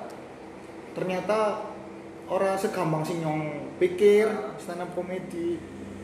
ternyata 0.94 1.66
orang 2.28 2.56
segampang 2.56 3.04
sih 3.04 3.18
nyong 3.18 3.42
pikir 3.78 4.28
stand 4.58 4.82
up 4.82 4.92
komedi 4.92 5.60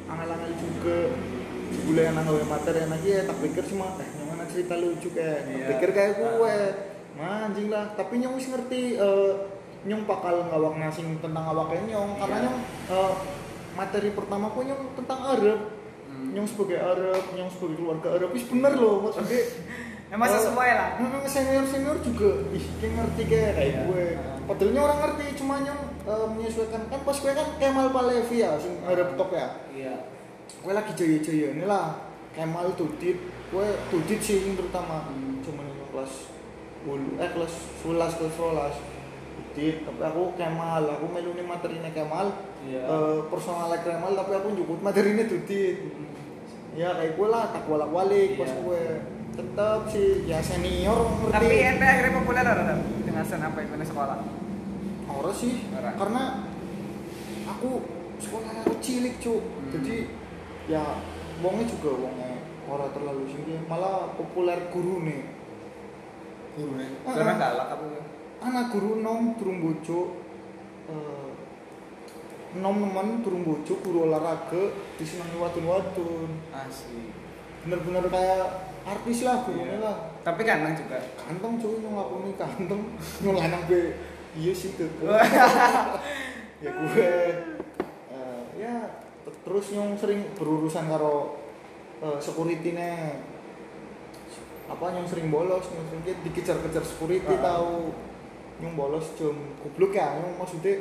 angel-angel 0.06 0.54
juga. 0.56 1.00
Sebulan 1.74 2.04
yang 2.06 2.16
nanggawe 2.16 2.44
materi 2.46 2.86
lagi 2.86 3.10
ya 3.10 3.22
tak 3.24 3.38
pikir 3.40 3.64
sih 3.66 3.74
mah 3.74 3.98
eh 3.98 4.06
nyong 4.14 4.30
mana 4.30 4.46
cerita 4.46 4.74
lucu 4.76 5.10
kayak 5.10 5.40
tak 5.42 5.50
Iya. 5.50 5.68
pikir 5.74 5.90
kayak 5.92 6.12
gue. 6.16 6.56
Mancing 7.14 7.68
lah. 7.68 7.86
Tapi 7.94 8.14
nyong 8.18 8.36
wis 8.36 8.48
ngerti 8.48 8.82
eh, 8.96 9.32
nyong 9.84 10.04
bakal 10.06 10.48
ngawak 10.48 10.74
ngasing 10.80 11.18
tentang 11.18 11.46
awaknya 11.46 11.82
nyong. 11.90 12.12
Karena 12.16 12.36
Iya. 12.36 12.44
nyong 12.46 12.58
eh, 12.90 13.14
materi 13.74 14.10
pertama 14.12 14.48
ku 14.48 14.62
nyong 14.62 14.84
tentang 14.96 15.20
Arab. 15.26 15.60
Hmm. 16.06 16.30
nyong 16.30 16.46
sebagai 16.46 16.78
Arab 16.78 17.26
nyong 17.34 17.50
sebagai 17.50 17.74
keluarga 17.74 18.08
Arab 18.14 18.30
wis 18.32 18.46
bener 18.46 18.78
loh 18.78 19.02
maksudnya 19.02 19.34
emang 20.14 20.30
eh, 20.30 20.34
sesuai 20.38 20.70
lah. 20.72 20.90
memang 21.02 21.26
senior 21.26 21.66
senior 21.66 21.98
juga 22.06 22.38
ih 22.54 22.62
kayak 22.78 22.94
ngerti 22.94 23.22
kayak 23.26 23.52
kayak 23.58 23.74
Iya. 23.74 23.82
gue. 23.82 24.06
Padahal 24.46 24.78
orang 24.78 25.00
ngerti 25.02 25.26
cuma 25.34 25.56
nyong 25.58 25.82
eh, 26.04 26.28
menyesuaikan. 26.30 26.82
Kan 26.86 27.00
pas 27.02 27.16
gue 27.16 27.32
kan 27.32 27.48
Kemal 27.56 27.88
Palevi 27.90 28.38
ya 28.38 28.56
sing 28.56 28.76
Arab 28.82 29.16
top 29.16 29.32
ya? 29.32 29.48
Iya. 29.70 29.94
Gue 30.60 30.72
lagi 30.72 30.92
jaya-jaya 30.94 31.48
ini 31.52 31.64
lah. 31.64 31.98
Kemal 32.32 32.74
Tudit 32.74 33.18
gue 33.48 33.68
Tudit 33.88 34.18
sih 34.18 34.42
yang 34.42 34.58
terutama 34.58 35.06
Hmm. 35.06 35.38
cuman 35.40 35.66
ini 35.68 35.86
kelas 35.88 36.34
10 36.82 37.14
eh 37.16 37.30
kelas 37.30 37.54
11 37.80 38.18
kelas 38.18 38.34
11 38.34 38.76
Tudit 39.54 39.76
tapi 39.84 40.02
aku 40.02 40.34
Kemal. 40.34 40.84
Aku 40.90 41.06
melu 41.08 41.32
nih 41.34 41.46
materinya 41.46 41.90
Kemal. 41.90 42.34
Iya. 42.64 42.82
eh, 42.82 43.20
personalnya 43.28 43.80
Kemal 43.80 44.14
tapi 44.14 44.32
aku 44.34 44.48
nyukut 44.52 44.80
materinya 44.80 45.24
Tudit 45.24 45.78
ya 46.74 46.90
kayak 46.92 47.14
gue 47.14 47.28
lah 47.30 47.54
tak 47.54 47.64
bolak 47.64 47.86
balik 47.88 48.34
pas 48.36 48.50
Iya. 48.50 48.58
gue 48.60 48.84
tetep 49.34 49.80
sih 49.88 50.10
ya 50.26 50.40
senior 50.40 50.98
ngerti. 51.22 51.34
Tapi 51.34 51.54
ente 51.60 51.86
akhirnya 51.86 52.12
populer 52.16 52.42
ora 52.44 52.64
Dam? 52.66 52.80
dengan 53.04 53.24
sen 53.24 53.42
apa 53.42 53.58
itu 53.60 53.74
di 53.74 53.86
sekolah? 53.86 54.18
Ora 55.06 55.32
sih 55.32 55.68
Ora. 55.70 55.92
karena 55.94 56.24
aku 57.46 57.70
sekolahnya 58.18 58.62
aku 58.64 58.76
cilik 58.80 59.16
cuk 59.18 59.42
Hmm. 59.44 59.72
jadi 59.74 59.96
ya 60.66 60.84
wongnya 61.40 61.66
juga 61.66 61.90
wongnya 61.98 62.40
ora 62.64 62.88
terlalu 62.90 63.28
singgi 63.28 63.60
malah 63.66 64.14
populer 64.14 64.70
guru 64.70 65.04
nih 65.04 65.24
Guru 66.54 66.78
nih. 66.78 66.86
Ah, 67.02 67.12
Karena 67.12 67.34
ah. 67.34 67.40
galak 67.42 67.68
apa 67.72 67.86
ya? 67.90 68.02
anak 68.44 68.66
guru 68.70 69.00
nom 69.00 69.34
turun 69.34 69.58
bojo 69.60 70.00
eh, 70.86 71.30
nom 72.56 72.76
nemen 72.78 73.20
turun 73.20 73.42
bojo 73.42 73.74
guru 73.80 74.06
olahraga 74.06 74.64
disenangi 74.96 75.36
wadun-wadun 75.36 76.30
Asli. 76.52 77.10
bener-bener 77.64 78.06
kayak 78.06 78.46
artis 78.84 79.24
lah 79.24 79.42
gurunya 79.42 79.74
Iya. 79.74 79.80
lah 79.82 79.98
Tapi 80.22 80.42
kanang 80.44 80.72
juga. 80.74 81.00
kantong 81.18 81.54
cuy 81.58 81.76
nyong 81.78 81.96
ngakoni 81.98 82.32
kantong 82.38 82.82
nyong 83.20 83.38
lanang 83.38 83.64
be 83.66 83.82
iya 84.34 84.54
sih 84.54 84.74
tuh 84.74 84.90
ya 86.64 86.70
gue 86.72 87.10
eh, 88.10 88.42
ya 88.58 88.76
terus 89.44 89.66
nyong 89.72 90.00
sering 90.00 90.24
berurusan 90.34 90.88
karo 90.88 91.38
eh, 92.00 92.18
security 92.18 92.74
nih 92.74 93.20
apa 94.64 94.86
nyong 94.96 95.08
sering 95.08 95.28
bolos 95.28 95.68
nyong 95.70 95.88
sering 95.92 96.04
ki- 96.04 96.22
dikejar-kejar 96.24 96.82
security 96.82 97.34
Ah. 97.36 97.42
tahu 97.60 97.92
nyong 98.64 98.76
bolos 98.80 99.12
jam 99.20 99.36
goblok 99.60 99.92
ya 99.92 100.18
nyong 100.18 100.40
maksudnya 100.40 100.76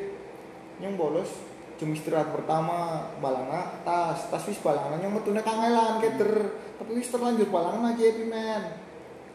nyong 0.79 0.95
bolos 0.95 1.31
jam 1.77 1.91
istirahat 1.91 2.31
pertama 2.31 3.11
balanga 3.19 3.83
tas 3.83 4.31
tas 4.31 4.45
wis 4.47 4.63
balanga 4.63 5.03
nyong 5.03 5.19
metune 5.19 5.43
kangelan 5.43 5.99
keter. 5.99 6.33
Tapi 6.79 6.91
wis 6.95 7.11
terlanjur 7.11 7.51
balanga 7.51 7.91
lagi 7.91 8.07
happy 8.07 8.27
man 8.27 8.63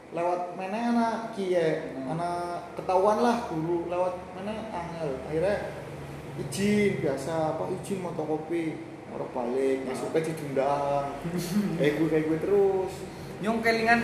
lewat 0.08 0.56
mana 0.56 0.78
anak 0.94 1.16
kie 1.34 1.92
Hmm. 1.94 2.16
anak 2.16 2.72
ketahuan 2.74 3.20
lah 3.20 3.44
guru 3.48 3.92
lewat 3.92 4.16
mana 4.34 4.56
angel 4.72 5.20
akhirnya 5.28 5.58
izin 6.38 7.02
biasa 7.02 7.58
apa 7.58 7.68
izin 7.76 8.00
motokopi 8.00 8.78
orang 9.12 9.32
balik 9.32 9.78
Ah. 9.84 9.86
besoknya 9.92 10.32
diundang 10.32 11.06
kayak 11.78 11.92
gue 11.98 12.08
kayak 12.08 12.26
gue 12.28 12.40
terus. 12.40 12.94
Nyong 13.38 13.60
kelingan 13.62 14.02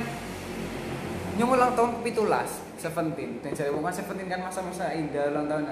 Nyong 1.33 1.49
ulang 1.49 1.73
tahun 1.73 1.89
ke 1.97 1.99
pitulas 2.05 2.61
Seventeen. 2.77 3.41
Dan 3.41 3.55
jadi 3.55 3.73
bukan 3.73 3.89
Seventeen 3.89 4.29
kan 4.29 4.43
masa-masa 4.43 4.93
indah 4.93 5.33
ulang 5.33 5.49
tahun 5.49 5.65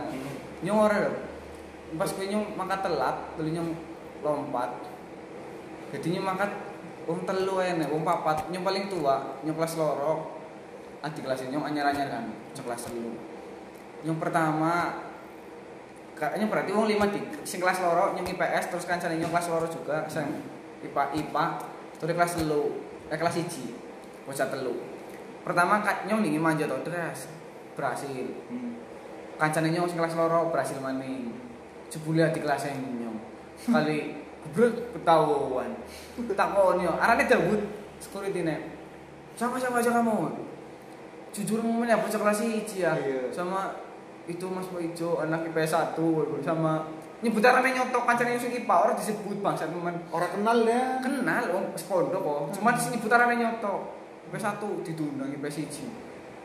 Nyong 0.64 0.80
ora 0.80 0.98
lho. 1.06 1.14
Pas 1.94 2.10
gue 2.10 2.26
nyong 2.26 2.56
mangkat 2.56 2.82
telat 2.82 3.18
Lalu 3.38 3.50
nyong 3.54 3.70
lompat. 4.22 4.72
Jadi 5.92 6.18
nyong 6.18 6.26
mangkat 6.26 6.50
Wong 7.12 7.28
telu 7.28 7.60
enek, 7.60 7.92
wong 7.92 8.08
papat. 8.08 8.48
Nyong 8.48 8.64
paling 8.64 8.88
tua 8.88 9.44
Nyong 9.44 9.58
kelas 9.60 9.76
loro. 9.76 10.40
Adik 11.04 11.28
kelasnya 11.28 11.52
nyong 11.52 11.66
anyar-anyar 11.68 12.08
kan 12.08 12.26
Cok 12.56 12.72
kelas 12.72 12.88
telu. 12.88 13.12
Nyong 14.08 14.20
pertama 14.22 14.96
Kayaknya 16.22 16.54
berarti 16.54 16.70
wong 16.70 16.86
lima 16.86 17.10
di 17.10 17.18
sing 17.42 17.58
kelas 17.58 17.82
loro 17.82 18.14
nyong 18.14 18.30
IPS 18.30 18.70
terus 18.70 18.86
kancane 18.86 19.18
nyong 19.18 19.34
kelas 19.34 19.50
loro 19.50 19.66
juga 19.66 20.06
sing 20.06 20.30
IPA 20.86 21.18
IPA 21.18 21.46
terus 21.98 22.14
kelas 22.14 22.34
telu 22.38 22.78
eh 23.10 23.18
kelas 23.18 23.42
1 23.42 24.30
bocah 24.30 24.48
telu. 24.54 24.78
Pertama 25.42 25.82
kak 25.82 26.06
nyong 26.06 26.22
nih 26.22 26.38
manja 26.38 26.70
to 26.70 26.78
terus 26.86 27.26
berhasil 27.74 28.30
kancane 29.42 29.74
nyong 29.74 29.90
sing 29.90 29.98
kelas 29.98 30.14
loro 30.14 30.54
berhasil 30.54 30.78
maning. 30.78 31.34
Jebule 31.90 32.30
di 32.30 32.38
kelas 32.38 32.70
nyong. 32.70 33.18
Kali 33.74 34.21
gebrek 34.50 34.96
ketahuan. 34.98 35.72
Takon 36.34 36.82
yo. 36.82 36.92
Arane 36.98 37.26
Dawud 37.30 37.62
security 38.02 38.42
nek 38.42 38.60
siapa 39.38 39.58
aja 39.58 39.90
kamu 39.90 40.38
jujur 41.32 41.64
ngomong 41.64 41.88
ya 41.88 41.98
bocah 41.98 42.20
kelas 42.20 42.44
1 42.44 42.68
ya? 42.76 42.92
Iya. 42.94 43.32
sama 43.32 43.74
itu 44.28 44.46
Mas 44.52 44.68
Ijo 44.78 45.18
anak 45.24 45.48
IPS 45.50 45.96
1 45.96 46.44
sama 46.44 46.86
nyebut 47.24 47.42
arane 47.42 47.72
nyotok 47.72 48.04
kancane 48.06 48.38
sing 48.38 48.52
IPA 48.54 48.76
ora 48.76 48.94
disebut 48.98 49.40
bangsa 49.40 49.70
teman 49.70 49.96
orang 50.12 50.32
kenal 50.36 50.58
ya. 50.68 51.00
Kenal 51.00 51.44
om 51.56 51.64
sepondok 51.74 52.22
kok. 52.22 52.60
Cuma 52.60 52.76
di 52.76 52.82
sini 52.84 52.98
putarannya 53.00 53.40
nyoto 53.40 54.02
IP1 54.32 54.88
diundang 54.96 55.30
IP1 55.36 55.60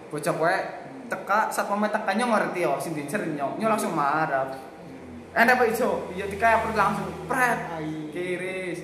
bocah 0.06 0.34
kowe 0.34 0.56
teka 1.06 1.40
saat 1.50 1.66
pemain 1.70 1.90
tekanya 1.90 2.26
ngerti 2.26 2.66
ya 2.66 2.74
sing 2.78 2.94
dicer 2.94 3.22
nyok 3.22 3.58
nyok 3.58 3.70
langsung 3.70 3.94
marah 3.94 4.46
eh 5.36 5.44
apa 5.44 5.64
ijo? 5.68 6.08
Iya 6.16 6.24
dikaya 6.32 6.64
perlu 6.64 6.74
langsung. 6.80 7.12
Pret. 7.28 7.58
Kiris 8.08 8.80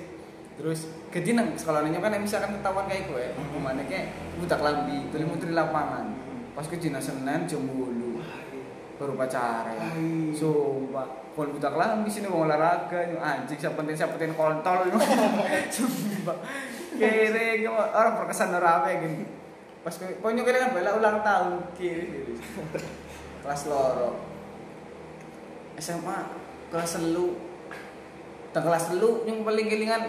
terus 0.53 0.85
gede 1.09 1.33
nang 1.33 1.57
sekolah 1.57 1.81
nyok 1.89 2.05
kan 2.05 2.15
misalkan 2.21 2.55
ketahuan 2.61 2.87
kayak 2.87 3.09
kowe 3.09 3.25
gimana 3.51 3.83
kayak 3.89 4.13
budak 4.37 4.61
lambi 4.61 5.09
tuli 5.09 5.25
mutri 5.25 5.57
lapangan. 5.57 6.13
Pas 6.53 6.69
ke 6.69 6.77
dina 6.77 7.01
Senin 7.01 7.49
jam 7.49 7.65
8 7.65 9.01
baru 9.01 9.17
pacaran. 9.17 9.97
Sumpah. 10.37 11.09
Kon 11.33 11.57
budak 11.57 11.75
lambi 11.75 12.13
sini 12.13 12.29
mau 12.29 12.45
olahraga. 12.45 13.01
Anjing 13.17 13.57
siapa 13.57 13.81
penting 13.81 13.97
siapa 13.97 14.21
penting 14.21 14.37
kontol? 14.37 14.93
Sumpah. 15.75 16.37
Kiri 17.01 17.65
orang 17.67 18.21
berkesan 18.21 18.53
orang 18.53 18.85
apa 18.85 19.01
gini? 19.01 19.25
Pas 19.81 19.97
kowe 19.97 20.31
nyok 20.31 20.47
kan 20.47 20.77
bela 20.77 21.01
ulang 21.01 21.25
tahun. 21.25 21.73
Kiri 21.75 22.05
kiri. 22.13 22.35
Kelas 23.41 23.67
loro. 23.67 24.31
SMA 25.81 26.42
kelas 26.73 26.97
telu 26.97 27.37
dan 28.51 28.63
kelas 28.65 28.85
telu 28.89 29.23
yang 29.23 29.45
paling 29.45 29.69
kelingan 29.69 30.03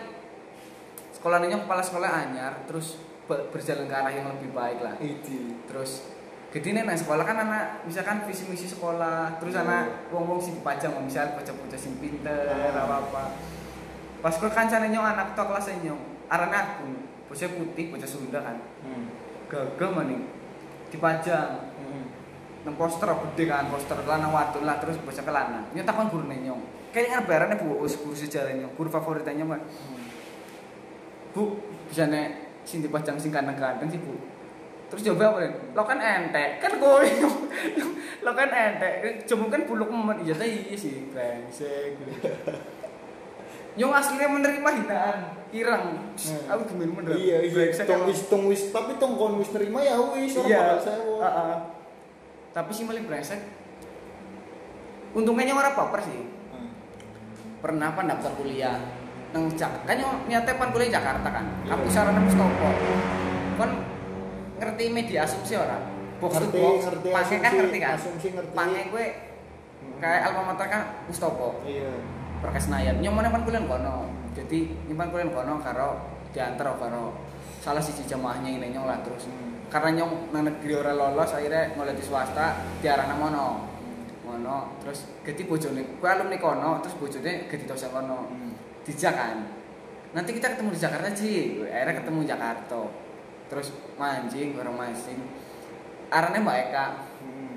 sekolahnya 1.11 1.59
kepala 1.59 1.83
sekolah 1.83 2.09
anyar 2.23 2.63
terus 2.63 2.99
be- 3.23 3.51
berjalan 3.51 3.85
ke 3.85 3.93
arah 3.93 4.11
yang 4.11 4.27
lebih 4.29 4.51
baik 4.51 4.79
lah 4.79 4.95
Idi. 4.97 5.59
terus 5.67 6.07
gede 6.49 6.71
nang 6.71 6.87
sekolah 6.87 7.23
kan 7.23 7.37
anak 7.39 7.83
misalkan 7.83 8.23
visi 8.23 8.45
misi 8.45 8.69
sekolah 8.69 9.35
terus 9.37 9.57
Iya. 9.57 9.63
anak 9.65 9.85
wong 10.07 10.23
wong 10.27 10.39
sing 10.39 10.55
dipajang 10.55 10.93
misal 11.01 11.33
bocah 11.33 11.51
bocah 11.51 11.79
sing 11.79 11.97
pinter 11.97 12.45
apa 12.69 12.95
apa 13.01 13.23
pas 14.21 14.35
kau 14.37 14.47
kancane 14.47 14.87
nyong 14.87 15.03
anak 15.03 15.35
tok 15.35 15.49
kelas 15.49 15.67
nyong 15.81 15.99
arane 16.29 16.55
aku 16.55 16.87
bocah 17.27 17.49
putih 17.49 17.85
bocah 17.89 18.07
Sunda 18.07 18.39
kan 18.39 18.57
Hmm. 18.83 19.07
gagah 19.49 19.91
maning 19.91 20.27
dipajang. 20.89 21.72
Nang 22.63 22.75
poster 22.79 23.11
gede 23.11 23.43
kan 23.47 23.67
poster 23.67 23.99
lanang 24.07 24.31
wadon 24.31 24.63
lah 24.63 24.79
terus 24.79 24.95
bocah 25.03 25.23
kelana 25.23 25.67
nyong 25.75 25.83
takon 25.83 26.07
guru 26.07 26.25
nyong 26.31 26.61
kayaknya 26.95 27.27
barane 27.27 27.59
bu 27.59 27.83
us 27.83 27.99
guru 27.99 28.15
sejarah 28.15 28.55
nyong 28.55 28.73
guru 28.79 28.87
favoritnya 28.87 29.43
mah 29.43 29.59
bu 31.33 31.59
bisa 31.89 32.07
nek 32.07 32.43
sing 32.63 32.79
dipajang 32.79 33.19
sing 33.19 33.29
kandang-kandang 33.29 33.89
sih 33.91 33.99
bu. 33.99 34.15
Terus 34.87 35.09
jawab 35.09 35.41
apa 35.41 35.49
lo 35.73 35.83
kan 35.83 35.99
entek. 35.99 36.61
Kan 36.61 36.77
gue 36.77 37.05
lo 38.25 38.31
kan 38.37 38.49
entek. 38.49 39.25
Cuma 39.25 39.49
kan 39.49 39.65
buluk 39.65 39.89
momen 39.89 40.21
iya 40.23 40.37
teh 40.37 40.47
iya 40.47 40.77
sih. 40.77 41.09
Brengsek 41.11 41.97
nyong 43.73 43.93
aslinya 43.93 44.29
menerima 44.29 44.69
hinaan. 44.85 45.19
Irang 45.53 46.01
Hmm. 46.13 46.45
aku 46.45 46.73
gemen 46.73 46.93
bener 46.93 47.17
Iya 47.17 47.41
iya. 47.41 47.73
Tong 47.85 48.05
wis 48.05 48.29
tong 48.29 48.45
wis 48.45 48.69
tapi 48.69 48.97
tong 49.01 49.17
kon 49.17 49.41
wis 49.41 49.49
nerima 49.49 49.81
ya 49.81 49.97
wis 49.97 50.37
orang 50.37 50.49
iya. 50.49 50.61
Heeh. 50.77 51.53
Tapi 52.53 52.69
sih 52.71 52.85
paling 52.85 53.03
brengsek. 53.09 53.41
Untungnya 55.17 55.49
nyong 55.49 55.59
ora 55.59 55.71
baper 55.73 56.01
sih. 56.05 56.21
Hmm. 56.53 56.69
pernah 57.61 57.89
apa 57.93 58.05
daftar 58.05 58.33
kuliah 58.37 58.77
Jak 59.33 59.89
kan 59.89 59.97
nyong 59.97 60.29
niatnya 60.29 60.61
pan 60.61 60.69
kuliah 60.69 61.01
Jakarta 61.01 61.25
kan. 61.33 61.45
Kampus 61.65 61.89
sarana 61.89 62.21
Mustopo 62.21 62.69
kan 63.57 63.69
ngerti 64.61 64.93
media 64.93 65.25
asumsi 65.25 65.57
ora? 65.57 65.81
Box 66.21 66.37
to 66.37 66.45
Ngerti, 66.53 66.61
box 66.61 66.77
ngerti 66.85 67.09
pange 67.09 67.37
kan 67.41 67.51
ngerti 67.57 67.77
kan? 67.81 67.89
asumsi 67.97 68.27
ngerti. 68.29 68.53
pange 68.53 68.81
gue 68.93 69.05
kayak 69.97 70.21
alma 70.29 70.53
mater 70.53 70.67
kan 70.69 70.81
Mustopo 71.09 71.65
Iya. 71.65 71.89
Perkes 72.45 72.69
Senayan. 72.69 73.01
Nyong 73.01 73.15
mana 73.17 73.33
pan 73.33 73.41
kuliah 73.41 73.65
kono. 73.65 74.05
Jadi 74.37 74.69
nyimpan 74.85 75.09
kuliah 75.09 75.33
kono 75.33 75.57
karo 75.65 75.89
diantar 76.29 76.69
karo 76.77 77.17
salah 77.63 77.81
siji 77.81 78.05
jamaahnya 78.05 78.53
ini 78.61 78.69
nyong 78.69 78.85
lah 78.85 79.01
terus. 79.01 79.25
Hmm. 79.25 79.62
Karena 79.73 79.89
nyong 79.97 80.29
nang 80.29 80.45
negeri 80.45 80.77
ora 80.77 80.93
lolos 80.93 81.33
akhirnya 81.33 81.73
mulai 81.73 81.97
di 81.97 82.05
swasta 82.05 82.61
diarahna 82.77 83.17
mono. 83.17 83.65
Mono 84.21 84.77
terus 84.77 85.09
gede 85.25 85.49
bojone. 85.49 85.97
Gue 85.97 86.05
alumni 86.13 86.37
kono 86.37 86.77
terus 86.85 86.93
bojone 87.01 87.49
gede 87.49 87.65
dosen 87.65 87.89
kono. 87.89 88.29
Hmm. 88.29 88.53
dijak 88.85 89.17
kan. 89.17 89.41
Nanti 90.13 90.37
kita 90.37 90.53
ketemu 90.53 90.77
di 90.77 90.79
Jakarta 90.79 91.09
sih 91.17 91.65
akhirnya 91.65 92.05
ketemu 92.05 92.19
Jakarta. 92.21 92.81
Terus 93.49 93.73
mancing 93.97 94.53
bareng 94.53 94.77
mancing 94.77 95.19
arahnya 96.13 96.45
Mbak 96.45 96.57
Eka. 96.69 96.85
Hmm. 97.25 97.53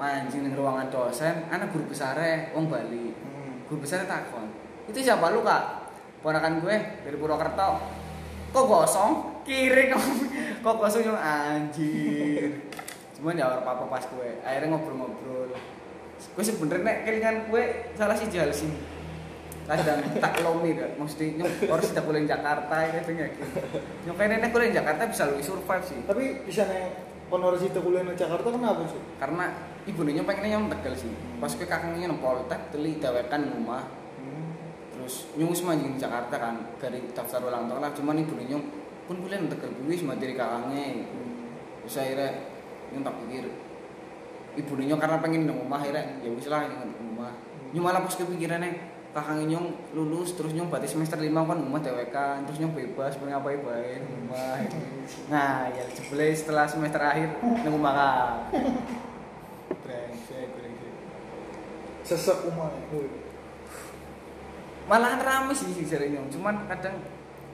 mancing 0.00 0.48
di 0.48 0.56
ruangan 0.56 0.88
dosen 0.88 1.44
anak 1.52 1.76
guru 1.76 1.92
besarnya 1.92 2.56
wong 2.56 2.72
Bali. 2.72 3.12
Hmm. 3.12 3.68
guru 3.68 3.84
besarnya 3.84 4.08
takon. 4.08 4.48
Itu 4.88 4.96
siapa 5.04 5.28
lu 5.28 5.44
kak? 5.44 5.92
Ponakan 6.24 6.64
gue 6.64 7.04
dari 7.04 7.16
Purwokerto. 7.20 7.68
Kok 8.50 8.64
gosong 8.64 9.29
kiri 9.50 9.90
kok 9.90 10.02
kok 10.62 10.74
gosong 10.78 11.02
yang 11.02 11.18
anjir. 11.18 12.62
Cuman 13.18 13.34
ya 13.34 13.50
orang 13.50 13.66
apa 13.66 13.84
pas 13.90 14.04
gue 14.06 14.28
akhirnya 14.46 14.70
ngobrol-ngobrol. 14.70 15.50
Gue 16.20 16.44
sebenernya 16.46 17.02
kelingan 17.02 17.50
gue 17.50 17.62
salah 17.98 18.14
sih 18.14 18.30
jahal 18.30 18.54
sih. 18.54 18.70
Kadang 19.66 20.02
tak 20.22 20.42
lomi 20.42 20.78
kan 20.78 20.94
nyong 20.94 21.50
orang 21.66 21.84
sudah 21.84 22.02
kuliah 22.02 22.26
Jakarta 22.26 22.74
ya 22.82 23.02
gitu 23.02 23.10
ya 23.14 23.26
nyong 24.06 24.16
kayak 24.18 24.30
nenek 24.38 24.50
kuliah 24.54 24.82
Jakarta 24.82 25.02
bisa 25.10 25.22
lebih 25.26 25.42
survive 25.42 25.84
sih. 25.84 25.98
Tapi 26.06 26.24
bisa 26.46 26.62
nih 26.70 26.86
konversi 27.26 27.70
itu 27.74 27.80
kuliah 27.82 28.06
di 28.06 28.14
Jakarta 28.14 28.46
kenapa 28.46 28.86
sih? 28.86 29.02
karena 29.18 29.44
ibu 29.86 30.00
nyong 30.06 30.26
pengennya 30.26 30.58
nyong 30.58 30.66
tegal 30.78 30.94
sih. 30.94 31.10
Pas 31.42 31.52
ke 31.54 31.66
kakaknya 31.66 32.06
nyong 32.06 32.22
poltek 32.22 32.70
teli 32.70 33.02
dewekan 33.02 33.50
rumah. 33.50 33.82
Terus 34.94 35.26
nyong 35.34 35.54
semua 35.54 35.74
di 35.74 35.86
Jakarta 35.98 36.34
kan 36.38 36.54
dari 36.78 37.02
daftar 37.10 37.42
ulang 37.42 37.66
tahun 37.66 37.82
lah. 37.82 37.92
Cuman 37.94 38.16
ibu 38.22 38.34
nyong 38.38 38.79
pun 39.10 39.26
kuliah 39.26 39.42
tegal 39.42 39.74
gue 39.74 39.94
sama 39.98 40.14
dari 40.14 40.38
kakaknya 40.38 41.02
terus 41.82 41.98
akhirnya 41.98 42.30
tak 43.02 43.14
pikir 43.26 43.50
ibu 44.54 44.72
nyong 44.78 45.02
karena 45.02 45.18
pengen 45.18 45.50
di 45.50 45.50
rumah 45.50 45.82
akhirnya 45.82 46.22
ya 46.22 46.30
wis 46.30 46.46
lah 46.46 46.70
di 46.70 46.78
rumah 46.78 47.34
nyong 47.74 47.82
malah 47.90 48.06
pas 48.06 48.14
kepikirannya 48.14 48.70
kakaknya 49.10 49.58
nyong 49.58 49.66
lulus 49.98 50.38
terus 50.38 50.54
nyong 50.54 50.70
berarti 50.70 50.94
semester 50.94 51.18
lima 51.18 51.42
kan 51.42 51.58
rumah 51.58 51.82
TWK 51.82 52.46
terus 52.46 52.58
nyong 52.62 52.70
bebas 52.70 53.18
pengen 53.18 53.34
ngapain 53.34 53.58
baik 53.66 53.98
rumah 54.06 54.54
nah 55.26 55.66
ya 55.74 55.82
sebelah 55.90 56.30
setelah 56.30 56.66
semester 56.70 57.02
akhir 57.02 57.34
makan 57.42 58.46
brengsek 59.82 60.46
brengsek. 60.54 60.92
Sesek 62.06 62.38
umah. 62.46 62.70
malahan 64.86 65.18
rame 65.18 65.50
sih 65.50 65.74
sih 65.74 65.82
nyong 65.82 66.30
cuman 66.30 66.70
kadang 66.70 66.94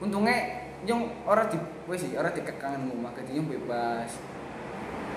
untungnya 0.05 0.66
nyong 0.85 1.25
orang 1.25 1.49
di 1.49 1.57
wes 1.89 2.05
sih 2.05 2.13
orang 2.19 2.37
dikekang 2.37 2.77
rumah 2.93 3.15
jadi 3.17 3.41
nyong 3.41 3.49
bebas. 3.49 4.11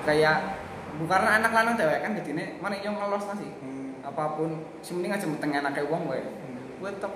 Kayak 0.07 0.55
bukan 0.95 1.21
anak 1.27 1.51
lanang 1.51 1.75
dewek 1.75 1.99
kan 1.99 2.15
jadi 2.15 2.31
mana 2.63 2.79
nyong 2.79 2.95
ngelos 2.95 3.25
sih? 3.35 3.51
Apa 4.05 4.39
pun 4.39 4.63
sih 4.79 4.95
mending 4.95 5.11
aja 5.11 5.27
meteng 5.27 5.51
anak 5.51 5.75
kayak 5.75 5.91
uang 5.91 6.07
gue 6.07 6.19
gue 6.79 6.89
tetap 6.95 7.13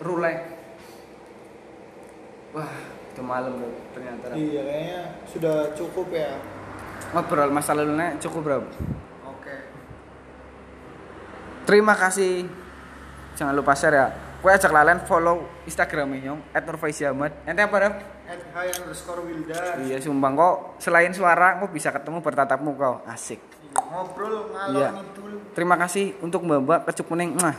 rulek. 0.00 0.38
Wah 2.56 2.72
itu 3.12 3.20
malam 3.20 3.60
bro 3.60 3.68
ternyata. 3.92 4.32
Iya 4.32 4.62
kayaknya 4.64 5.00
sudah 5.28 5.56
cukup 5.76 6.08
ya. 6.12 6.40
ngobrol 7.14 7.54
masa 7.54 7.76
lalunya 7.76 8.16
cukup 8.18 8.40
bro. 8.42 8.58
Oke. 9.28 9.56
terima 11.68 11.94
kasih. 11.94 12.48
Jangan 13.36 13.52
lupa 13.52 13.76
share 13.76 13.94
ya 13.94 14.25
gue 14.36 14.50
ajak 14.50 14.70
lalen 14.70 14.98
follow 15.04 15.44
instagramnya 15.64 16.30
nyong 16.30 16.40
@nurfaisiahmad 16.52 17.32
ente 17.44 17.60
apa 17.60 17.76
Rap? 17.76 17.94
At 18.26 18.42
high 18.52 18.74
underscore 18.82 19.22
Wildan. 19.22 19.86
Iya 19.86 20.02
sumpah 20.02 20.30
kok 20.34 20.54
selain 20.78 21.14
suara 21.14 21.62
kok 21.62 21.70
bisa 21.70 21.94
ketemu 21.94 22.18
bertatap 22.20 22.58
muka 22.58 23.00
asik. 23.06 23.38
Ngobrol 23.76 24.50
ngalor 24.50 24.74
Iya. 24.74 24.88
ngidul. 24.92 25.32
Terima 25.52 25.76
kasih 25.76 26.16
untuk 26.18 26.42
Mbak 26.42 26.60
Mbak 26.64 26.80
kecup 26.90 27.06
kuning. 27.06 27.36
Mwah. 27.36 27.56